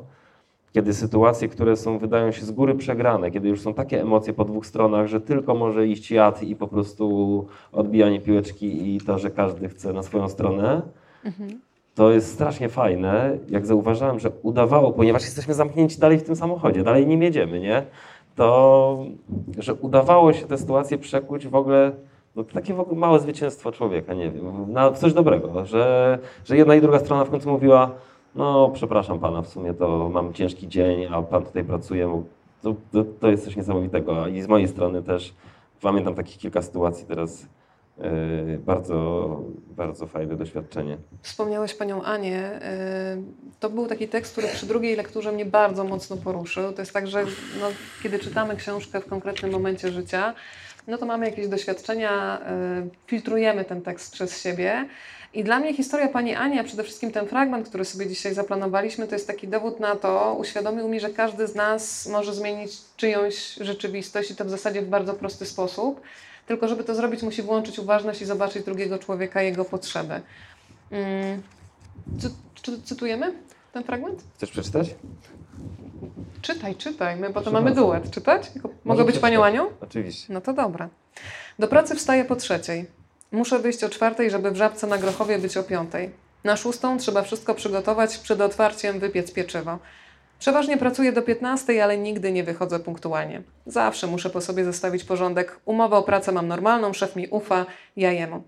[0.73, 4.45] Kiedy sytuacje, które są, wydają się z góry przegrane, kiedy już są takie emocje po
[4.45, 9.31] dwóch stronach, że tylko może iść jad i po prostu odbijanie piłeczki i to, że
[9.31, 10.83] każdy chce na swoją stronę,
[11.25, 11.61] mhm
[11.95, 16.83] to jest strasznie fajne, jak zauważyłem, że udawało, ponieważ jesteśmy zamknięci dalej w tym samochodzie,
[16.83, 17.83] dalej nim jedziemy, nie?
[18.37, 19.05] To,
[19.59, 21.93] że udawało się tę sytuację przekuć w ogóle,
[22.37, 26.75] no takie w ogóle małe zwycięstwo człowieka, nie wiem, na coś dobrego, że, że jedna
[26.75, 27.91] i druga strona w końcu mówiła,
[28.35, 32.23] no przepraszam pana, w sumie to mam ciężki dzień, a pan tutaj pracuje,
[32.63, 34.27] to, to, to jest coś niesamowitego.
[34.27, 35.35] I z mojej strony też
[35.81, 37.49] pamiętam takich kilka sytuacji teraz,
[38.59, 39.41] bardzo,
[39.77, 40.97] bardzo fajne doświadczenie.
[41.23, 42.39] Wspomniałeś Panią Anię.
[42.39, 43.17] E,
[43.61, 46.73] to był taki tekst, który przy drugiej lekturze mnie bardzo mocno poruszył.
[46.73, 47.25] To jest tak, że
[47.61, 47.67] no,
[48.03, 50.35] kiedy czytamy książkę w konkretnym momencie życia,
[50.87, 54.89] no to mamy jakieś doświadczenia, e, filtrujemy ten tekst przez siebie.
[55.35, 59.07] I dla mnie historia Pani Ani, a przede wszystkim ten fragment, który sobie dzisiaj zaplanowaliśmy,
[59.09, 63.55] to jest taki dowód na to, uświadomił mi, że każdy z nas może zmienić czyjąś
[63.55, 66.01] rzeczywistość i to w zasadzie w bardzo prosty sposób.
[66.51, 70.21] Tylko żeby to zrobić, musi włączyć uważność i zobaczyć drugiego człowieka, jego potrzeby.
[70.91, 71.43] Hmm.
[72.21, 73.35] Cy, czy, cytujemy
[73.73, 74.25] ten fragment?
[74.37, 74.95] Chcesz przeczytać?
[76.43, 77.17] Czytaj, czytaj.
[77.17, 78.11] My potem mamy duet.
[78.11, 78.53] Czytać?
[78.85, 79.67] Mogę być panią Anią?
[79.81, 80.33] Oczywiście.
[80.33, 80.89] No to dobra.
[81.59, 82.87] Do pracy wstaję po trzeciej.
[83.33, 86.11] Muszę wyjść o czwartej, żeby w Żabce na Grochowie być o piątej.
[86.45, 89.79] Na szóstą trzeba wszystko przygotować, przed otwarciem wypiec pieczywo.
[90.41, 93.43] Przeważnie pracuję do 15, ale nigdy nie wychodzę punktualnie.
[93.67, 95.61] Zawsze muszę po sobie zostawić porządek.
[95.65, 98.43] Umowę o pracę mam normalną, szef mi ufa, ja jemu.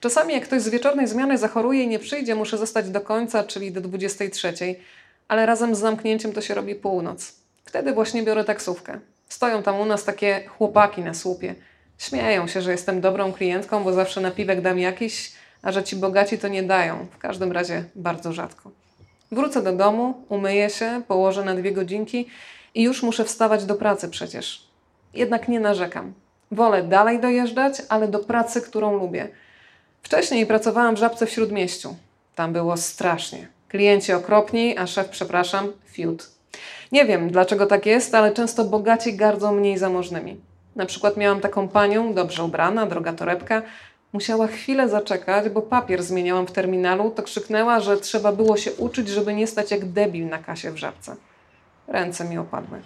[0.00, 3.72] Czasami jak ktoś z wieczornej zmiany zachoruje i nie przyjdzie, muszę zostać do końca, czyli
[3.72, 4.52] do 23,
[5.28, 7.34] ale razem z zamknięciem to się robi północ.
[7.64, 9.00] Wtedy właśnie biorę taksówkę.
[9.28, 11.54] Stoją tam u nas takie chłopaki na słupie.
[11.98, 15.32] Śmieją się, że jestem dobrą klientką, bo zawsze napiwek dam jakiś,
[15.62, 17.06] a że ci bogaci to nie dają.
[17.10, 18.77] W każdym razie bardzo rzadko.
[19.32, 22.28] Wrócę do domu, umyję się, położę na dwie godzinki
[22.74, 24.68] i już muszę wstawać do pracy przecież.
[25.14, 26.12] Jednak nie narzekam.
[26.50, 29.28] Wolę dalej dojeżdżać, ale do pracy, którą lubię.
[30.02, 31.96] Wcześniej pracowałam w Żabce w Śródmieściu.
[32.34, 33.48] Tam było strasznie.
[33.68, 36.30] Klienci okropni, a szef, przepraszam, fiut.
[36.92, 40.40] Nie wiem, dlaczego tak jest, ale często bogaci gardzą mniej zamożnymi.
[40.76, 43.62] Na przykład miałam taką panią, dobrze ubrana, droga torebka,
[44.12, 49.08] Musiała chwilę zaczekać, bo papier zmieniałam w terminalu, to krzyknęła, że trzeba było się uczyć,
[49.08, 51.16] żeby nie stać jak debil na kasie w żabce.
[51.88, 52.82] Ręce mi opadły.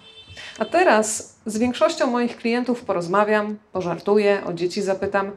[0.59, 5.31] A teraz z większością moich klientów porozmawiam, pożartuję, o dzieci zapytam.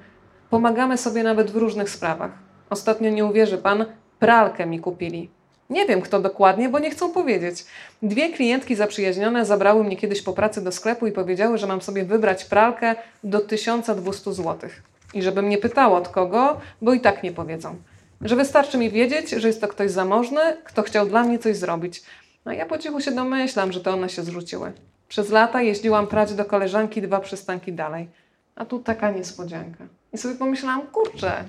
[0.50, 2.30] Pomagamy sobie nawet w różnych sprawach.
[2.70, 3.84] Ostatnio nie uwierzy pan,
[4.18, 5.30] pralkę mi kupili.
[5.70, 7.64] Nie wiem kto dokładnie, bo nie chcą powiedzieć.
[8.02, 12.04] Dwie klientki zaprzyjaźnione zabrały mnie kiedyś po pracy do sklepu i powiedziały, że mam sobie
[12.04, 14.70] wybrać pralkę do 1200 zł.
[15.14, 17.76] I żebym nie pytała od kogo, bo i tak nie powiedzą.
[18.20, 22.02] Że wystarczy mi wiedzieć, że jest to ktoś zamożny, kto chciał dla mnie coś zrobić.
[22.44, 24.72] No ja po cichu się domyślam, że to one się zrzuciły.
[25.08, 28.08] Przez lata jeździłam prać do koleżanki dwa przystanki dalej.
[28.56, 29.84] A tu taka niespodzianka.
[30.12, 31.44] I sobie pomyślałam, kurczę,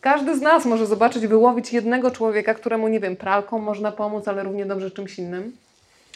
[0.00, 4.42] każdy z nas może zobaczyć, wyłowić jednego człowieka, któremu, nie wiem, pralką można pomóc, ale
[4.42, 5.56] równie dobrze czymś innym.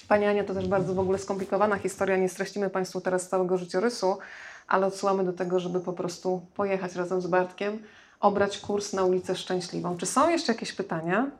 [0.08, 4.18] Pani Ania, to też bardzo w ogóle skomplikowana historia, nie streścimy Państwu teraz całego życiorysu,
[4.68, 7.82] ale odsyłamy do tego, żeby po prostu pojechać razem z Bartkiem,
[8.20, 9.96] obrać kurs na ulicę Szczęśliwą.
[9.96, 11.30] Czy są jeszcze jakieś pytania?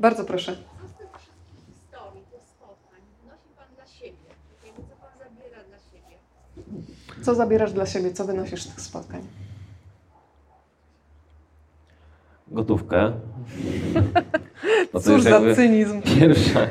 [0.00, 0.56] Bardzo proszę.
[0.56, 4.16] Co z tych wszystkich historii, tych spotkań wnosi Pan dla siebie?
[4.66, 6.16] Jakby Co Pan zabiera dla siebie?
[7.24, 8.12] Co zabierasz dla siebie?
[8.12, 9.41] Co wynosisz z tych spotkań?
[12.52, 13.12] Gotówkę.
[14.94, 16.02] No to Cóż za cynizm.
[16.02, 16.60] Pierwsza.
[16.60, 16.68] e,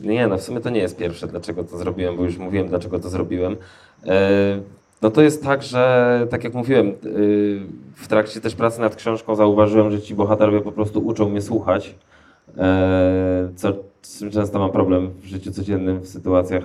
[0.00, 2.98] nie, no w sumie to nie jest pierwsze, dlaczego to zrobiłem, bo już mówiłem, dlaczego
[2.98, 3.56] to zrobiłem.
[4.06, 4.60] E,
[5.02, 6.92] no to jest tak, że tak jak mówiłem, e,
[7.94, 11.94] w trakcie też pracy nad książką zauważyłem, że ci bohaterowie po prostu uczą mnie słuchać,
[13.56, 16.62] co, z czym często mam problem w życiu codziennym, w sytuacjach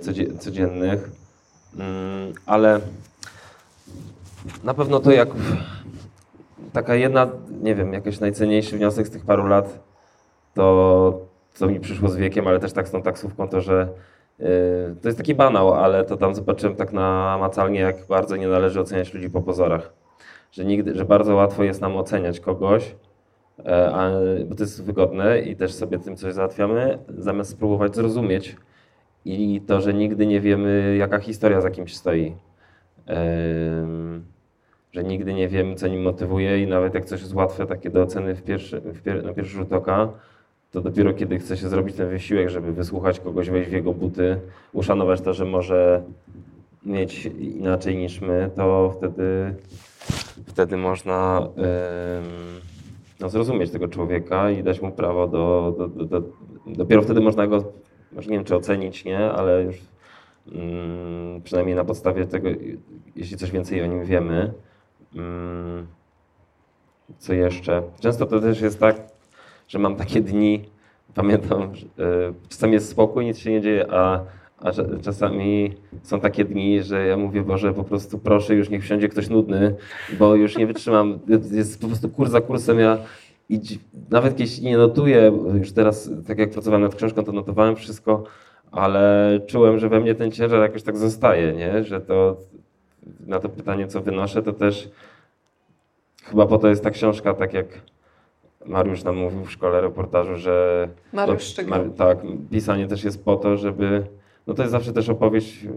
[0.00, 1.10] codzie- codziennych.
[1.78, 2.80] Mm, ale
[4.64, 5.28] na pewno to jak
[6.72, 7.28] taka jedna,
[7.62, 9.80] nie wiem, jakiś najcenniejszy wniosek z tych paru lat,
[10.54, 11.20] to
[11.54, 13.88] co mi przyszło z wiekiem, ale też tak z tą taksówką, to że
[14.38, 14.46] yy,
[15.02, 19.14] to jest taki banał, ale to tam zobaczyłem tak namacalnie, jak bardzo nie należy oceniać
[19.14, 19.92] ludzi po pozorach.
[20.52, 22.96] Że, nigdy, że bardzo łatwo jest nam oceniać kogoś,
[23.66, 24.10] e, a,
[24.46, 28.56] bo to jest wygodne i też sobie tym coś załatwiamy, zamiast spróbować zrozumieć
[29.24, 32.36] i to, że nigdy nie wiemy, jaka historia za kimś stoi.
[33.06, 34.24] Em,
[34.92, 38.02] że nigdy nie wiemy, co nim motywuje i nawet jak coś jest łatwe takie do
[38.02, 40.08] oceny w pierwszy, w pier, na pierwszy rzut oka,
[40.70, 44.40] to dopiero kiedy chce się zrobić ten wysiłek, żeby wysłuchać kogoś, wejść w jego buty,
[44.72, 46.02] uszanować to, że może
[46.86, 49.54] mieć inaczej niż my, to wtedy,
[50.46, 52.24] wtedy można em,
[53.20, 56.22] no, zrozumieć tego człowieka i dać mu prawo do, do, do, do...
[56.66, 57.72] Dopiero wtedy można go,
[58.12, 59.76] może nie wiem czy ocenić, nie, ale już
[60.52, 62.48] mm, przynajmniej na podstawie tego,
[63.16, 64.52] jeśli coś więcej o nim wiemy.
[65.16, 65.86] Mm,
[67.18, 67.82] Co jeszcze?
[68.00, 68.96] Często to też jest tak,
[69.68, 70.64] że mam takie dni,
[71.14, 74.20] pamiętam, że e, czasami jest spokój, nic się nie dzieje, a,
[74.58, 78.82] a cza- czasami są takie dni, że ja mówię, Boże, po prostu proszę, już niech
[78.82, 79.74] wsiądzie ktoś nudny,
[80.18, 81.18] bo już nie wytrzymam.
[81.50, 82.98] Jest po prostu kurs za kursem, ja
[83.48, 83.60] i
[84.10, 88.24] nawet jeśli nie notuję, już teraz, tak jak pracowałem nad książką, to notowałem wszystko,
[88.70, 91.84] ale czułem, że we mnie ten ciężar jakoś tak zostaje, nie?
[91.84, 92.36] że to
[93.26, 94.90] na to pytanie, co wynoszę, to też
[96.24, 97.66] chyba po to jest ta książka, tak jak
[98.66, 101.56] Mariusz nam mówił w szkole reportażu, że Mariusz.
[101.66, 102.18] Mar- tak,
[102.50, 104.06] pisanie też jest po to, żeby
[104.46, 105.70] no to jest zawsze też opowieść yy,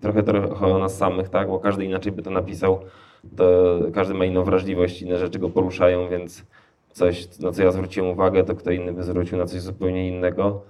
[0.00, 1.48] trochę, trochę o nas samych, tak?
[1.48, 2.80] Bo każdy inaczej by to napisał.
[3.36, 6.44] To każdy ma inną wrażliwość, inne rzeczy go poruszają, więc
[6.92, 10.62] coś, na co ja zwróciłem uwagę, to kto inny by zwrócił na coś zupełnie innego.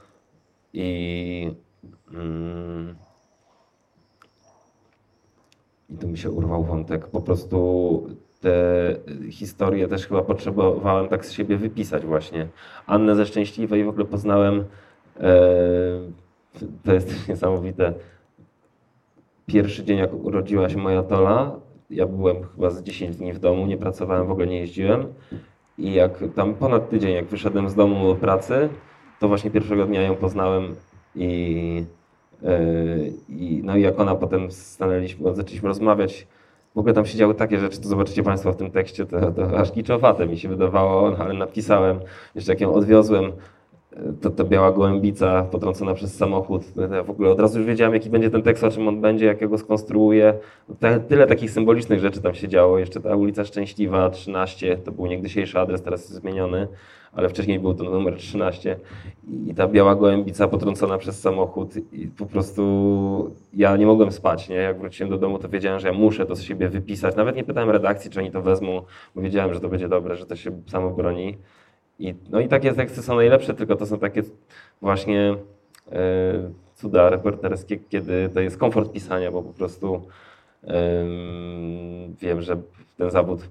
[0.73, 1.51] I,
[2.12, 2.97] mm,
[5.91, 7.07] i tu mi się urwał wątek.
[7.07, 8.07] Po prostu
[8.41, 8.95] te
[9.31, 12.49] historie też chyba potrzebowałem tak z siebie wypisać właśnie.
[12.87, 14.65] Annę ze Szczęśliwej w ogóle poznałem,
[15.21, 15.41] e,
[16.85, 17.95] to jest niesamowite.
[19.47, 21.61] Pierwszy dzień, jak urodziła się moja Tola,
[21.91, 25.07] ja byłem chyba z 10 dni w domu, nie pracowałem, w ogóle nie jeździłem.
[25.79, 28.69] I jak tam ponad tydzień, jak wyszedłem z domu do pracy,
[29.21, 30.75] to właśnie pierwszego dnia ją poznałem
[31.15, 31.85] i,
[33.29, 36.27] i no i jak ona potem stanęliśmy, zaczęliśmy rozmawiać,
[36.75, 39.59] w ogóle tam się działy takie rzeczy, to zobaczycie Państwo w tym tekście, to, to
[39.59, 42.01] aż kiczowate mi się wydawało, no, ale napisałem,
[42.35, 43.33] jeszcze jak ją odwiozłem,
[44.21, 46.63] to, to biała gołębica potrącona przez samochód.
[46.93, 49.27] Ja w ogóle od razu już wiedziałem, jaki będzie ten tekst, o czym on będzie,
[49.27, 50.35] jak ja go skonstruuję.
[50.81, 52.79] Te, tyle takich symbolicznych rzeczy tam się działo.
[52.79, 56.69] Jeszcze ta ulica Szczęśliwa 13, to był niegdysiejszy adres, teraz jest zmieniony,
[57.16, 58.78] ale wcześniej był to numer 13.
[59.47, 61.74] I ta biała gołębica potrącona przez samochód.
[61.93, 64.48] I po prostu ja nie mogłem spać.
[64.48, 64.56] Nie?
[64.56, 67.16] Jak wróciłem do domu, to wiedziałem, że ja muszę to z siebie wypisać.
[67.16, 68.82] Nawet nie pytałem redakcji, czy oni to wezmą,
[69.14, 71.38] bo wiedziałem, że to będzie dobre, że to się samo broni.
[71.98, 74.22] I, no i takie teksty są najlepsze, tylko to są takie
[74.82, 75.34] właśnie
[75.93, 75.97] e,
[76.74, 80.02] cuda reporterskie, kiedy to jest komfort pisania, bo po prostu
[82.20, 82.56] wiem, że
[82.98, 83.48] ten zawód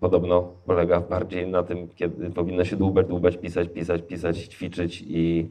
[0.00, 5.48] podobno polega bardziej na tym, kiedy powinno się dłubać, dłubać, pisać, pisać, pisać, ćwiczyć i,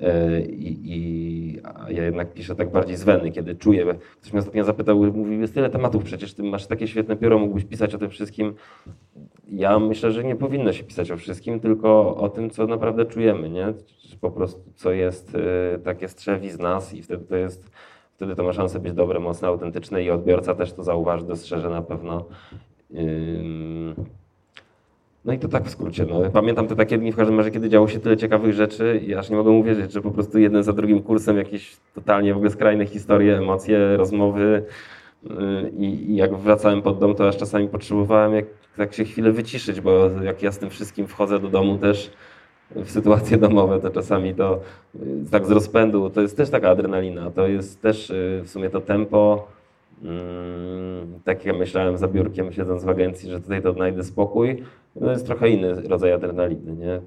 [0.00, 3.94] e, i, i ja jednak piszę tak bardziej z weny, kiedy czuję.
[4.20, 7.64] Ktoś mnie ostatnio zapytał, mówi, jest tyle tematów przecież, ty masz takie świetne pióro, mógłbyś
[7.64, 8.54] pisać o tym wszystkim.
[9.48, 13.50] Ja myślę, że nie powinno się pisać o wszystkim, tylko o tym, co naprawdę czujemy,
[13.50, 13.74] nie?
[14.20, 17.70] Po prostu, co jest y, takie strzewi z nas i wtedy to jest,
[18.18, 21.82] wtedy to ma szansę być dobre, mocne, autentyczne i odbiorca też to zauważy, dostrzeże na
[21.82, 22.24] pewno.
[25.24, 26.06] No i to tak w skrócie.
[26.10, 26.30] No.
[26.30, 29.30] Pamiętam te takie dni w każdym razie, kiedy działo się tyle ciekawych rzeczy i aż
[29.30, 32.86] nie mogę uwierzyć, że po prostu jeden za drugim kursem jakieś totalnie w ogóle skrajne
[32.86, 34.62] historie, emocje, rozmowy,
[35.78, 38.44] i, I, jak wracałem pod dom, to aż czasami potrzebowałem jak,
[38.78, 42.10] jak się chwilę wyciszyć, bo jak ja z tym wszystkim wchodzę do domu też
[42.76, 44.60] w sytuacje domowe, to czasami to
[45.30, 48.80] tak z rozpędu, to jest też taka adrenalina, to jest też y, w sumie to
[48.80, 49.48] tempo,
[50.02, 54.64] mm, tak jak myślałem za biurkiem siedząc w agencji, że tutaj to odnajdę spokój,
[55.00, 57.00] no jest trochę inny rodzaj adrenaliny, nie?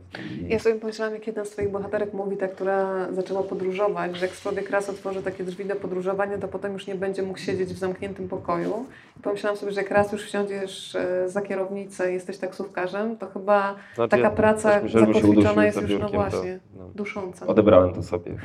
[0.48, 0.50] I...
[0.50, 4.36] Ja sobie pomyślałam, jak jedna z Twoich bohaterek mówi, ta, która zaczęła podróżować, że jak
[4.36, 7.78] człowiek raz otworzy takie drzwi do podróżowania, to potem już nie będzie mógł siedzieć w
[7.78, 8.86] zamkniętym pokoju.
[9.20, 13.76] I pomyślałam sobie, że jak raz już wsiądziesz e, za kierownicę, jesteś taksówkarzem, to chyba
[13.96, 17.48] znaczy, taka praca zakotwiczona jest już, no właśnie, to, no, dusząca.
[17.48, 18.36] Odebrałem to sobie.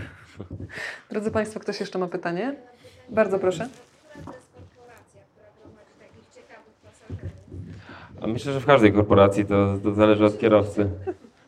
[1.10, 2.56] Drodzy Państwo, ktoś jeszcze ma pytanie?
[3.08, 3.68] Bardzo proszę.
[8.22, 10.90] A myślę, że w każdej korporacji to, to zależy od kierowcy.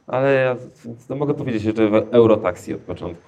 [0.07, 0.57] Ale ja
[1.17, 3.23] mogę powiedzieć że w Eurotaxi od początku.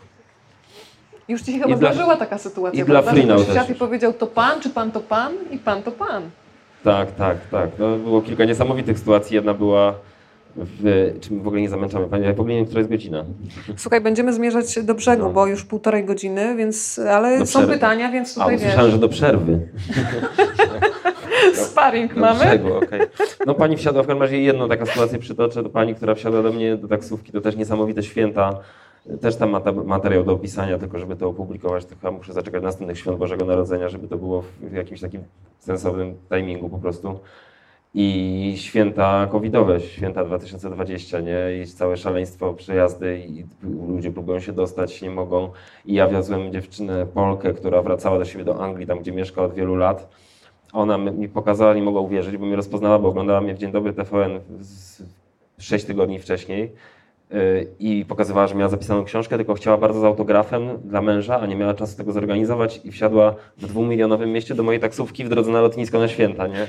[1.29, 3.71] Już ci chyba zdarzyła taka sytuacja, I dla Freenow też.
[3.71, 5.33] i powiedział, to pan, czy pan to pan?
[5.51, 6.23] I pan to pan.
[6.85, 7.71] Tak, tak, tak.
[7.79, 9.35] No, było kilka niesamowitych sytuacji.
[9.35, 9.95] Jedna była
[10.57, 12.25] w, czy my w ogóle nie zamęczamy Pani?
[12.25, 13.25] Ja w ogóle nie wiem, która jest godzina.
[13.77, 15.31] Słuchaj, będziemy zmierzać do brzegu, no.
[15.31, 19.61] bo już półtorej godziny, więc, ale są pytania, więc tutaj A, słyszałem, że do przerwy.
[21.55, 22.39] Sparring do mamy?
[22.39, 23.09] Brzegu, okay.
[23.47, 26.53] No pani wsiadła, w każdym razie jedną taką sytuację przytoczę, do pani, która wsiadła do
[26.53, 28.61] mnie do taksówki, to też niesamowite święta.
[29.21, 33.19] Też tam materiał do opisania, tylko żeby to opublikować, to chyba muszę zaczekać następnych świąt
[33.19, 35.25] Bożego Narodzenia, żeby to było w jakimś takim
[35.59, 37.21] sensownym timingu po prostu
[37.95, 41.62] i święta covidowe, święta 2020, nie?
[41.62, 43.45] I całe szaleństwo przejazdy i
[43.89, 45.51] ludzie próbują się dostać, nie mogą.
[45.87, 49.55] I ja wiozłem dziewczynę Polkę, która wracała do siebie do Anglii, tam gdzie mieszka od
[49.55, 50.09] wielu lat.
[50.73, 53.93] Ona mi pokazała, nie mogła uwierzyć, bo mnie rozpoznała, bo oglądała mnie w Dzień Dobry
[53.93, 54.41] TVN
[55.59, 56.73] 6 tygodni wcześniej
[57.79, 61.57] i pokazywała, że miała zapisaną książkę, tylko chciała bardzo z autografem dla męża, a nie
[61.57, 65.61] miała czasu tego zorganizować i wsiadła w dwumilionowym mieście do mojej taksówki w drodze na
[65.61, 66.67] lotnisko na święta, nie?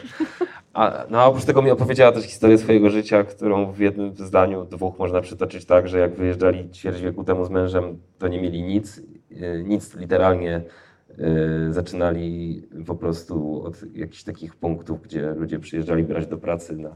[0.74, 4.66] A, no, a oprócz tego mi opowiedziała też historię swojego życia, którą w jednym zdaniu,
[4.66, 8.64] dwóch można przytoczyć tak, że jak wyjeżdżali ćwierć wieku temu z mężem, to nie mieli
[8.64, 8.98] nic,
[9.32, 10.62] y, nic literalnie
[11.10, 16.96] y, zaczynali po prostu od jakichś takich punktów, gdzie ludzie przyjeżdżali brać do pracy na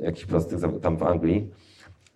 [0.00, 1.50] jakichś prostych, tam w Anglii.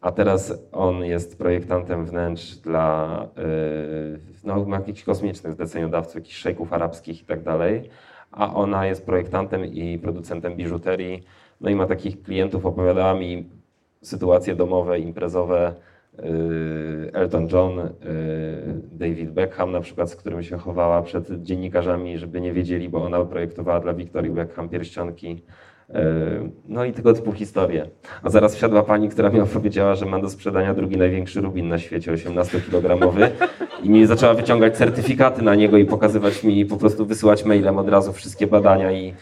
[0.00, 7.22] A teraz on jest projektantem wnętrz dla yy, no, jakichś kosmicznych zleceniodawców, jakichś szejków arabskich
[7.22, 7.90] i tak dalej,
[8.32, 11.22] a ona jest projektantem i producentem biżuterii,
[11.60, 13.50] no i ma takich klientów, opowiadała mi
[14.02, 15.74] sytuacje domowe, imprezowe,
[16.18, 17.88] yy, Elton John, yy,
[18.92, 23.24] David Beckham na przykład, z którym się chowała przed dziennikarzami, żeby nie wiedzieli, bo ona
[23.24, 25.42] projektowała dla Victorii Beckham pierścionki,
[26.68, 27.88] no i tego typu historie.
[28.22, 31.78] A zaraz wsiadła pani, która mi opowiedziała, że ma do sprzedania drugi największy rubin na
[31.78, 33.28] świecie, 18-kilogramowy
[33.82, 37.88] i mi zaczęła wyciągać certyfikaty na niego i pokazywać mi, po prostu wysyłać mailem od
[37.88, 39.14] razu wszystkie badania i,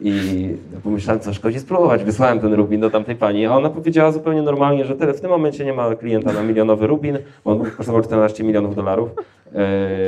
[0.00, 0.48] i
[0.84, 2.04] pomyślałem, co szkodzi spróbować.
[2.04, 5.64] Wysłałem ten rubin do tamtej pani, a ona powiedziała zupełnie normalnie, że w tym momencie
[5.64, 9.10] nie ma klienta na milionowy rubin, bo on kosztował 14 milionów dolarów.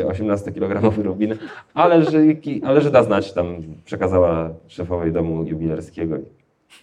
[0.06, 1.34] 18-kilogramowy e, rubin,
[1.74, 2.18] ale że,
[2.64, 6.16] ale że da znać, tam przekazała szefowej domu jubilerskiego.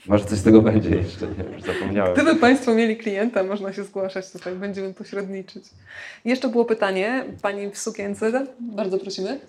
[0.07, 2.13] Może coś z tego będzie jeszcze, nie już zapomniałem.
[2.13, 5.63] Gdyby Państwo mieli klienta, można się zgłaszać tutaj, będziemy pośredniczyć.
[6.25, 9.39] Jeszcze było pytanie, Pani w sukience, bardzo prosimy.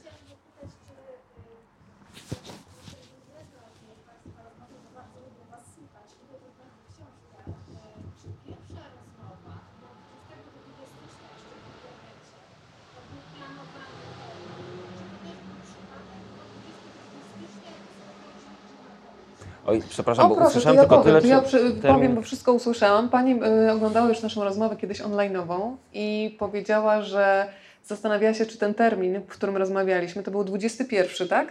[19.70, 22.14] Oj, przepraszam, O bo proszę, usłyszałem ja tylko powiem, tyle, to ja czy przy, powiem,
[22.14, 23.08] bo wszystko usłyszałam.
[23.08, 27.46] Pani y, oglądała już naszą rozmowę kiedyś online'ową i powiedziała, że
[27.84, 31.48] zastanawiała się, czy ten termin, w którym rozmawialiśmy, to był 21, tak?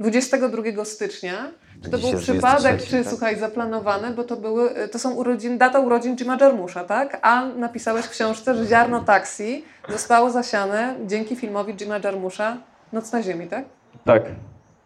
[0.00, 1.50] 22 stycznia.
[1.82, 3.12] Czy to Dziś był przypadek, 23, czy tak?
[3.12, 7.18] słuchaj, zaplanowane, bo to były, y, to są urodzin, data urodzin Jima Jarmusza, tak?
[7.22, 12.56] A napisałeś w książce, że ziarno taksi zostało zasiane dzięki filmowi Jima Jarmusza
[12.92, 13.64] Noc na ziemi, tak?
[14.04, 14.22] Tak.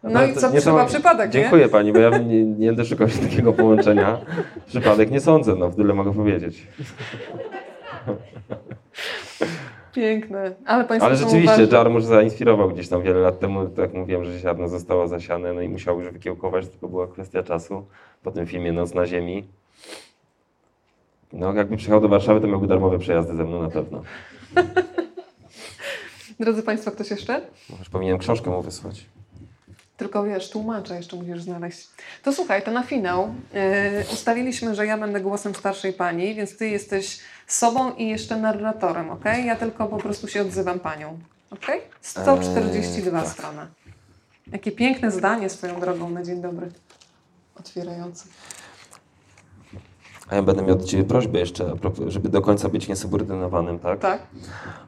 [0.03, 1.41] No i co, nie chyba są- przypadek, nie?
[1.41, 4.17] Dziękuję pani, bo ja nie, nie będę szukał się takiego połączenia.
[4.67, 6.67] Przypadek nie sądzę, no tyle mogę powiedzieć.
[9.93, 10.55] Piękne.
[10.65, 11.67] Ale Ale rzeczywiście.
[11.71, 15.61] Jarmusz zainspirował gdzieś tam wiele lat temu, tak jak mówiłem, że ziarno zostało zasiane, no
[15.61, 17.85] i musiał już wykiełkować, tylko była kwestia czasu.
[18.23, 19.47] Po tym filmie Noc na ziemi.
[21.33, 24.01] No jakby przyjechał do Warszawy, to miałby darmowe przejazdy ze mną na pewno.
[26.39, 27.41] Drodzy Państwo, ktoś jeszcze?
[27.69, 29.05] Może powinienem książkę mu wysłać.
[29.99, 31.87] Tylko wiesz, tłumacza jeszcze musisz znaleźć.
[32.23, 33.59] To słuchaj, to na finał yy,
[34.13, 39.25] ustaliliśmy, że ja będę głosem starszej pani, więc ty jesteś sobą i jeszcze narratorem, ok?
[39.45, 41.19] Ja tylko po prostu się odzywam panią,
[41.51, 41.65] ok?
[42.01, 43.33] 142 Eee, tak.
[43.33, 43.67] strony.
[44.51, 46.71] Jakie piękne zdanie swoją drogą na dzień dobry.
[47.59, 48.25] Otwierające.
[50.31, 51.73] A ja będę miał do Ciebie prośbę jeszcze,
[52.07, 53.99] żeby do końca być niesubordynowanym, tak?
[53.99, 54.21] Tak?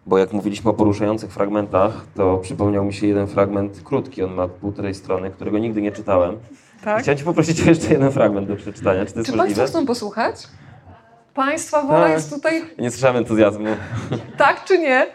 [0.05, 4.47] Bo jak mówiliśmy o poruszających fragmentach, to przypomniał mi się jeden fragment krótki, on ma
[4.47, 6.38] półtorej strony, którego nigdy nie czytałem.
[6.84, 7.01] Tak?
[7.01, 9.05] Chciałem Cię poprosić o jeszcze jeden fragment do przeczytania.
[9.05, 9.38] Czy to jest Czy?
[9.38, 10.35] Państwo chcą posłuchać?
[11.34, 12.11] Państwa wola Tak.
[12.11, 13.65] jest tutaj Nie słyszałem entuzjazmu.
[14.38, 15.07] tak czy nie?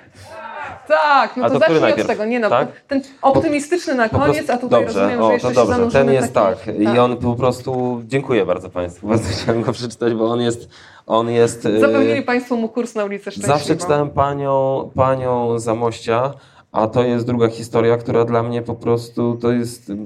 [0.89, 2.09] Tak, no A to, to zacznij od najpierw?
[2.09, 2.25] tego.
[2.25, 2.69] Nie no, Tak?
[2.89, 5.75] ten optymistyczny na Po koniec, a tutaj dobrze, rozumiem, o, że jeszcze to się dobrze.
[5.77, 6.95] zanurzymy Ten jest taki- tak.
[6.95, 8.03] I on po prostu.
[8.07, 9.09] Dziękuję bardzo Państwu.
[9.09, 10.69] Bardzo chciałem go przeczytać, bo on jest.
[11.07, 13.59] On jest e, Zapewnili Państwo mu kurs na ulicę Szczęśliwą.
[13.59, 16.33] Zawsze czytałem panią, panią Zamościa,
[16.73, 19.97] a to jest druga historia, która dla mnie po prostu to jest y,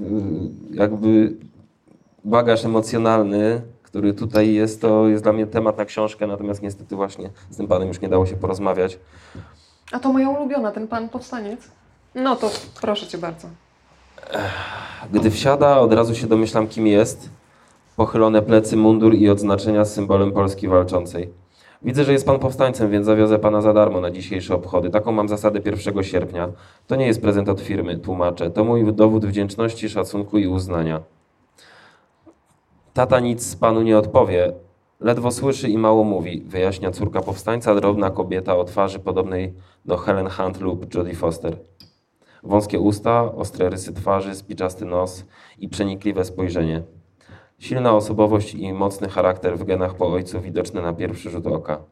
[0.70, 1.32] jakby
[2.24, 7.30] bagaż emocjonalny, który tutaj jest, to jest dla mnie temat na książkę, natomiast niestety właśnie
[7.50, 8.98] z tym panem już nie dało się porozmawiać.
[9.92, 11.60] A to moja ulubiona, ten pan powstaniec?
[12.14, 12.50] No to
[12.80, 13.48] proszę cię bardzo.
[15.12, 17.30] Gdy wsiada, od razu się domyślam, kim jest.
[17.96, 21.32] Pochylone plecy, mundur i odznaczenia z symbolem Polski walczącej.
[21.82, 24.90] Widzę, że jest pan powstańcem, więc zawiozę pana za darmo na dzisiejsze obchody.
[24.90, 26.48] Taką mam zasadę 1 sierpnia.
[26.86, 28.50] To nie jest prezent od firmy, tłumaczę.
[28.50, 31.00] To mój dowód wdzięczności, szacunku i uznania.
[32.94, 34.52] Tata nic panu nie odpowie.
[35.00, 39.54] Ledwo słyszy i mało mówi, wyjaśnia córka powstańca, drobna kobieta o twarzy podobnej
[39.84, 41.56] do Helen Hunt lub Jodie Foster.
[42.42, 45.24] Wąskie usta, ostre rysy twarzy, spiczasty nos
[45.58, 46.82] i przenikliwe spojrzenie.
[47.58, 51.82] Silna osobowość i mocny charakter w genach po ojcu widoczne na pierwszy rzut oka.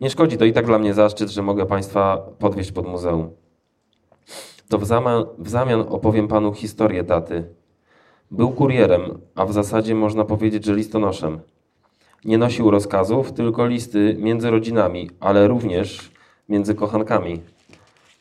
[0.00, 3.30] Nie szkodzi, to i tak dla mnie zaszczyt, że mogę Państwa podwieźć pod muzeum.
[4.68, 7.54] To w zamian, w zamian opowiem Panu historię taty.
[8.30, 11.40] Był kurierem, a w zasadzie można powiedzieć, że listonoszem.
[12.24, 16.12] Nie nosił rozkazów, tylko listy między rodzinami, ale również
[16.48, 17.42] między kochankami.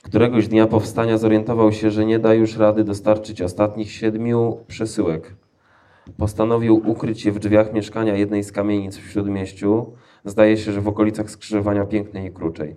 [0.02, 5.36] Któregoś dnia powstania zorientował się, że nie da już rady dostarczyć ostatnich siedmiu przesyłek.
[6.18, 9.94] Postanowił ukryć je w drzwiach mieszkania jednej z kamienic w śródmieściu,
[10.26, 12.76] zdaje się, że w okolicach skrzyżowania Pięknej i Kruczej.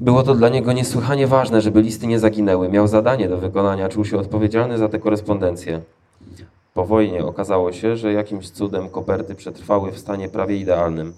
[0.00, 2.68] Było to dla niego niesłychanie ważne, żeby listy nie zaginęły.
[2.68, 5.80] Miał zadanie do wykonania, czuł się odpowiedzialny za tę korespondencję.
[6.78, 11.14] Po wojnie okazało się, że jakimś cudem koperty przetrwały w stanie prawie idealnym.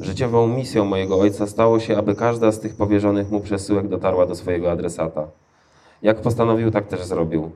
[0.00, 4.34] Życiową misją mojego ojca stało się, aby każda z tych powierzonych mu przesyłek dotarła do
[4.34, 5.28] swojego adresata.
[6.02, 7.50] Jak postanowił, tak też zrobił.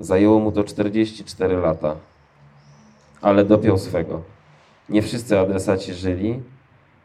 [0.00, 1.96] Zajęło mu to 44 lata.
[3.20, 4.22] Ale dopiął swego.
[4.88, 6.42] Nie wszyscy adresaci żyli.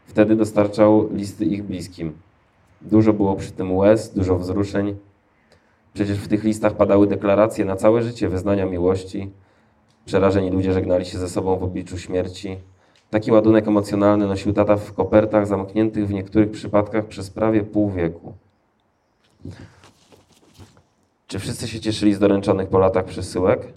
[0.06, 2.18] Wtedy dostarczał listy ich bliskim.
[2.82, 4.96] Dużo było przy tym łez, dużo wzruszeń.
[5.94, 9.32] Przecież w tych listach padały deklaracje na całe życie wyznania miłości.
[10.08, 12.58] Przerażeni ludzie żegnali się ze sobą w obliczu śmierci.
[13.10, 18.34] Taki ładunek emocjonalny nosił tata w kopertach zamkniętych w niektórych przypadkach przez prawie pół wieku.
[21.28, 23.74] Czy wszyscy się cieszyli z doręczonych po latach przesyłek?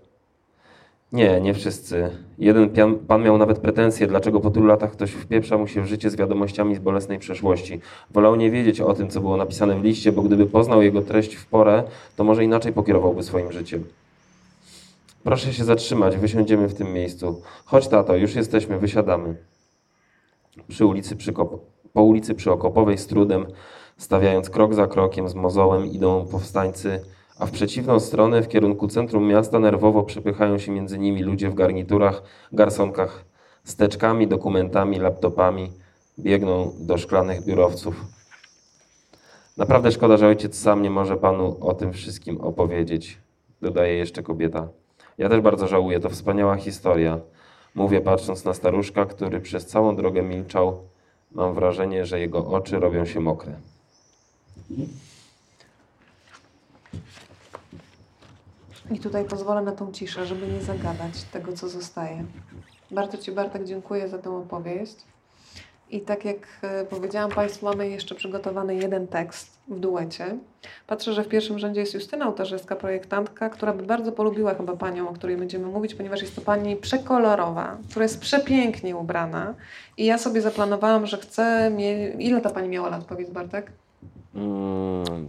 [1.12, 2.10] Nie, nie wszyscy.
[2.38, 2.70] Jeden
[3.08, 6.16] pan miał nawet pretensje, dlaczego po tylu latach ktoś wpieprza mu się w życie z
[6.16, 7.80] wiadomościami z bolesnej przeszłości.
[8.10, 11.34] Wolał nie wiedzieć o tym, co było napisane w liście, bo gdyby poznał jego treść
[11.34, 11.82] w porę,
[12.16, 13.84] to może inaczej pokierowałby swoim życiem.
[15.24, 17.42] Proszę się zatrzymać, wysiądziemy w tym miejscu.
[17.64, 19.36] Chodź, tato, już jesteśmy, wysiadamy.
[20.68, 21.60] Przy ulicy Przykop,
[21.92, 23.46] po ulicy Przyokopowej z trudem,
[23.96, 27.00] stawiając krok za krokiem z mozołem, idą powstańcy,
[27.38, 31.54] a w przeciwną stronę, w kierunku centrum miasta, nerwowo przepychają się między nimi ludzie w
[31.54, 32.22] garniturach,
[32.52, 33.24] garsonkach,
[33.64, 35.72] steczkami, dokumentami, laptopami,
[36.18, 38.04] biegną do szklanych biurowców.
[39.56, 43.18] Naprawdę szkoda, że ojciec sam nie może panu o tym wszystkim opowiedzieć,
[43.62, 44.68] dodaje jeszcze kobieta.
[45.18, 47.20] Ja też bardzo żałuję, to wspaniała historia.
[47.74, 50.88] Mówię patrząc na staruszka, który przez całą drogę milczał.
[51.32, 53.52] Mam wrażenie, że jego oczy robią się mokre.
[58.90, 62.24] I tutaj pozwolę na tą ciszę, żeby nie zagadać tego, co zostaje.
[62.90, 64.96] Bardzo Ci, Bartek, dziękuję za tę opowieść.
[65.90, 70.36] I tak jak e, powiedziałam Państwu, mamy jeszcze przygotowany jeden tekst w duecie.
[70.86, 75.08] Patrzę, że w pierwszym rzędzie jest Justyna Ołtarzewska, projektantka, która by bardzo polubiła chyba Panią,
[75.08, 79.54] o której będziemy mówić, ponieważ jest to Pani przekolorowa, która jest przepięknie ubrana.
[79.96, 81.70] I ja sobie zaplanowałam, że chcę...
[81.70, 82.08] Mie...
[82.08, 83.72] Ile ta Pani miała lat, powiedz Bartek?
[84.34, 85.28] Mm,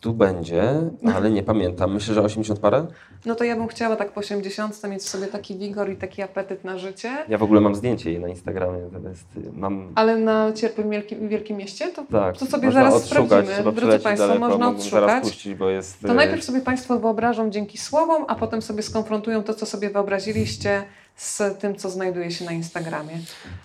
[0.00, 0.80] tu będzie,
[1.14, 1.94] ale nie pamiętam.
[1.94, 2.86] Myślę, że 80 parę?
[3.26, 6.22] No to ja bym chciała tak po 80 mieć w sobie taki wigor i taki
[6.22, 7.10] apetyt na życie.
[7.28, 8.80] Ja w ogóle mam zdjęcie jej na Instagramie.
[9.02, 11.88] To jest, mam Ale na cierpym wielkim, wielkim mieście?
[11.88, 13.72] To, Tak, to sobie zaraz odszukać, sprawdzimy.
[13.72, 15.22] Drodzy Państwo, daleko, można odszukać.
[15.22, 16.00] puścić, bo jest...
[16.00, 19.90] To e, najpierw sobie Państwo wyobrażą dzięki słowom, a potem sobie skonfrontują to, co sobie
[19.90, 20.82] wyobraziliście
[21.16, 23.18] z tym, co znajduje się na Instagramie.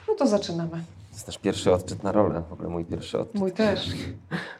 [0.08, 0.84] No to zaczynamy.
[1.16, 3.40] To jest nasz pierwszy odczyt na rolę, w ogóle mój pierwszy odczyt.
[3.40, 3.90] Mój też.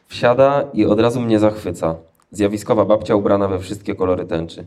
[0.06, 1.96] Wsiada i od razu mnie zachwyca.
[2.30, 4.66] Zjawiskowa babcia ubrana we wszystkie kolory tęczy.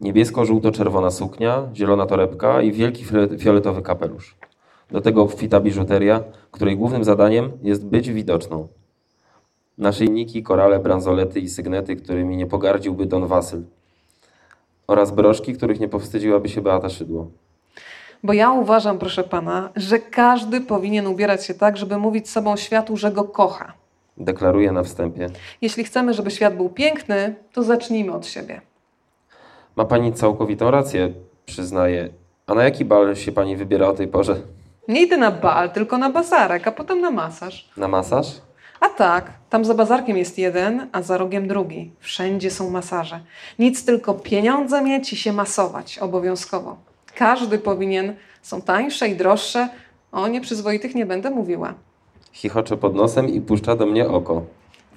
[0.00, 4.36] Niebiesko-żółto-czerwona suknia, zielona torebka i wielki fiolet- fioletowy kapelusz.
[4.90, 8.68] Do tego obfita biżuteria, której głównym zadaniem jest być widoczną.
[9.78, 13.62] Naszyjniki, korale, bransolety i sygnety, którymi nie pogardziłby Don Wasyl.
[14.86, 17.30] Oraz broszki, których nie powstydziłaby się Beata Szydło.
[18.22, 22.96] Bo ja uważam, proszę Pana, że każdy powinien ubierać się tak, żeby mówić sobą światu,
[22.96, 23.72] że go kocha.
[24.16, 25.26] Deklaruje na wstępie.
[25.60, 28.60] Jeśli chcemy, żeby świat był piękny, to zacznijmy od siebie.
[29.76, 31.12] Ma pani całkowitą rację,
[31.46, 32.08] przyznaję.
[32.46, 34.36] A na jaki bal się pani wybiera o tej porze?
[34.88, 37.68] Nie idę na bal, tylko na bazarek, a potem na masaż.
[37.76, 38.26] Na masaż?
[38.80, 41.90] A tak, tam za bazarkiem jest jeden, a za rogiem drugi.
[42.00, 43.20] Wszędzie są masaże.
[43.58, 46.76] Nic tylko pieniądze mieć i się masować obowiązkowo.
[47.22, 49.68] Każdy powinien, są tańsze i droższe.
[50.12, 51.74] O nieprzyzwoitych nie będę mówiła.
[52.32, 54.42] Chichocze pod nosem i puszcza do mnie oko.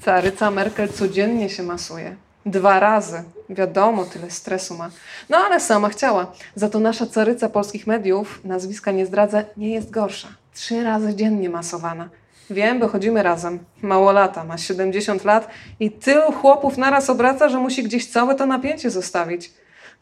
[0.06, 2.16] Caryca Merkel codziennie się masuje.
[2.46, 3.24] Dwa razy.
[3.50, 4.90] Wiadomo, tyle stresu ma.
[5.30, 6.32] No ale sama chciała.
[6.56, 10.28] Za to nasza caryca polskich mediów, nazwiska nie zdradzę, nie jest gorsza.
[10.54, 12.10] Trzy razy dziennie masowana.
[12.50, 13.60] Wiem, bo chodzimy razem.
[13.82, 15.48] Mało lata, ma 70 lat
[15.80, 19.52] i tylu chłopów naraz obraca, że musi gdzieś całe to napięcie zostawić.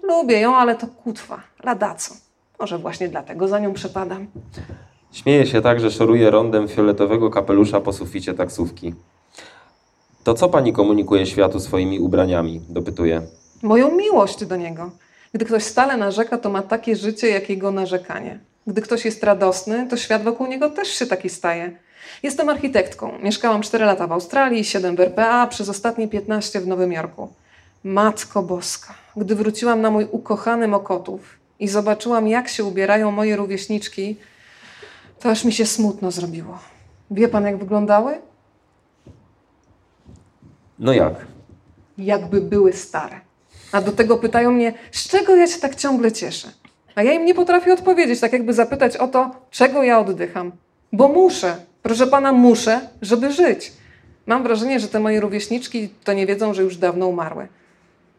[0.04, 1.42] Lubię ją, ale to kutwa.
[1.64, 2.14] Ladaco.
[2.60, 4.28] Może właśnie dlatego za nią przepadam.
[5.12, 8.94] Śmieje się tak, że szoruje rondem fioletowego kapelusza po suficie taksówki.
[10.24, 12.62] To co pani komunikuje światu swoimi ubraniami?
[12.70, 13.22] Dopytuje.
[13.64, 14.92] Moją miłość do niego.
[15.34, 18.40] Gdy ktoś stale narzeka, to ma takie życie, jak jego narzekanie.
[18.68, 21.78] Gdy ktoś jest radosny, to świat wokół niego też się taki staje.
[22.24, 23.20] Jestem architektką.
[23.24, 27.34] Mieszkałam 4 lata w Australii, 7 w RPA, przez ostatnie 15 w Nowym Jorku.
[27.84, 34.16] Matko Boska, gdy wróciłam na mój ukochany Mokotów i zobaczyłam, jak się ubierają moje rówieśniczki,
[35.20, 36.60] to aż mi się smutno zrobiło.
[37.12, 38.22] Wie pan, jak wyglądały?
[40.80, 41.34] No jak?
[41.98, 43.22] jakby były stare.
[43.72, 46.48] A do tego pytają mnie, z czego ja się tak ciągle cieszę?
[46.96, 50.52] A ja im nie potrafię odpowiedzieć, tak jakby zapytać o to, czego ja oddycham.
[50.94, 53.74] Bo muszę, proszę pana, muszę, żeby żyć.
[54.26, 57.48] Mam wrażenie, że te moje rówieśniczki to nie wiedzą, że już dawno umarły.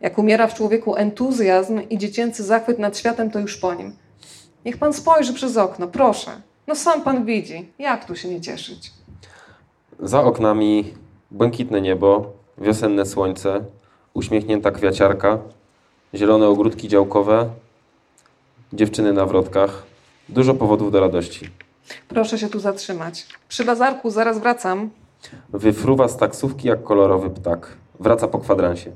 [0.00, 3.96] Jak umiera w człowieku entuzjazm i dziecięcy zachwyt nad światem, to już po nim.
[4.64, 6.30] Niech pan spojrzy przez okno, proszę.
[6.66, 8.92] No sam pan widzi, jak tu się nie cieszyć.
[10.00, 10.94] Za oknami
[11.30, 13.64] błękitne niebo, wiosenne słońce,
[14.14, 15.38] uśmiechnięta kwiaciarka,
[16.14, 17.50] zielone ogródki działkowe,
[18.72, 19.82] dziewczyny na wrotkach.
[20.28, 21.50] Dużo powodów do radości.
[22.08, 23.26] Proszę się tu zatrzymać.
[23.48, 24.90] Przy bazarku zaraz wracam.
[25.48, 27.76] Wyfruwa z taksówki jak kolorowy ptak.
[28.00, 28.92] Wraca po kwadransie.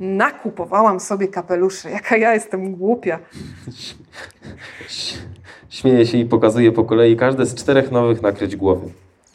[0.00, 1.90] Nakupowałam sobie kapelusze.
[1.90, 3.18] Jaka ja jestem głupia.
[5.68, 8.88] Śmieje się i pokazuje po kolei każde z czterech nowych nakryć głowy.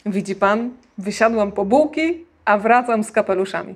[0.06, 0.70] Widzi pan?
[0.98, 3.74] Wysiadłam po bułki, a wracam z kapeluszami.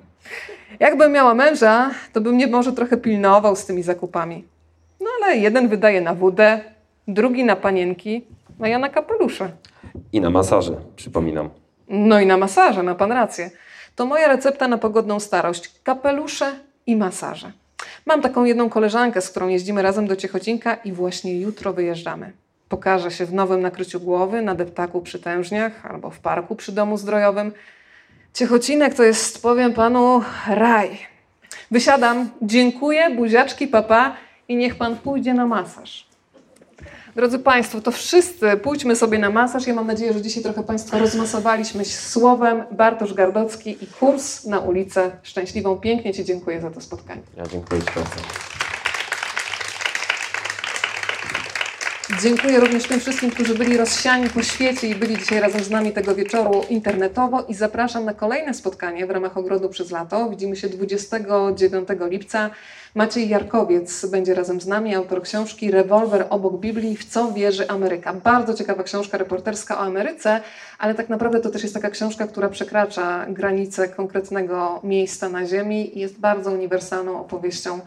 [0.79, 4.43] Jakbym miała męża, to bym mnie może trochę pilnował z tymi zakupami.
[4.99, 6.59] No ale jeden wydaje na wódę,
[7.07, 8.25] drugi na panienki,
[8.61, 9.51] a ja na kapelusze.
[10.13, 11.49] I na masaże, przypominam.
[11.89, 13.49] No i na masaże, ma pan rację.
[13.97, 15.71] To moja recepta na pogodną starość.
[15.83, 17.51] Kapelusze i masaże.
[18.05, 22.31] Mam taką jedną koleżankę, z którą jeździmy razem do Ciechocinka i właśnie jutro wyjeżdżamy.
[22.69, 26.97] Pokaże się w nowym nakryciu głowy, na deptaku przy tężniach albo w parku przy domu
[26.97, 27.51] zdrojowym.
[28.33, 30.99] Ciechocinek to jest, powiem panu, raj.
[31.71, 34.15] Wysiadam, dziękuję, buziaczki, papa
[34.47, 36.06] i niech pan pójdzie na masaż.
[37.17, 39.67] Drodzy Państwo, to wszyscy pójdźmy sobie na masaż.
[39.67, 45.11] Ja mam nadzieję, że dzisiaj trochę Państwa rozmasowaliśmy słowem Bartosz Gardocki i kurs na ulicę
[45.23, 45.77] Szczęśliwą.
[45.77, 47.21] Pięknie Ci dziękuję za to spotkanie.
[47.37, 48.56] Ja dziękuję Ci bardzo.
[52.15, 55.91] Dziękuję również tym wszystkim, którzy byli rozsiani po świecie i byli dzisiaj razem z nami
[55.91, 60.29] tego wieczoru internetowo i zapraszam na kolejne spotkanie w ramach Ogrodu przez lato.
[60.29, 62.49] Widzimy się 29 lipca.
[62.95, 68.13] Maciej Jarkowiec będzie razem z nami, autor książki Rewolwer obok Biblii, w co wierzy Ameryka.
[68.13, 70.41] Bardzo ciekawa książka reporterska o Ameryce,
[70.79, 75.97] ale tak naprawdę to też jest taka książka, która przekracza granice konkretnego miejsca na Ziemi
[75.97, 77.79] i jest bardzo uniwersalną opowieścią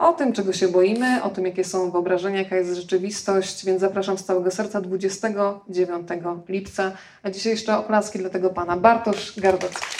[0.00, 4.18] o tym, czego się boimy, o tym, jakie są wyobrażenia, jaka jest rzeczywistość, więc zapraszam
[4.18, 6.08] z całego serca 29
[6.48, 6.92] lipca.
[7.22, 9.99] A dzisiaj jeszcze oklaski dla tego pana Bartosz Gardocki.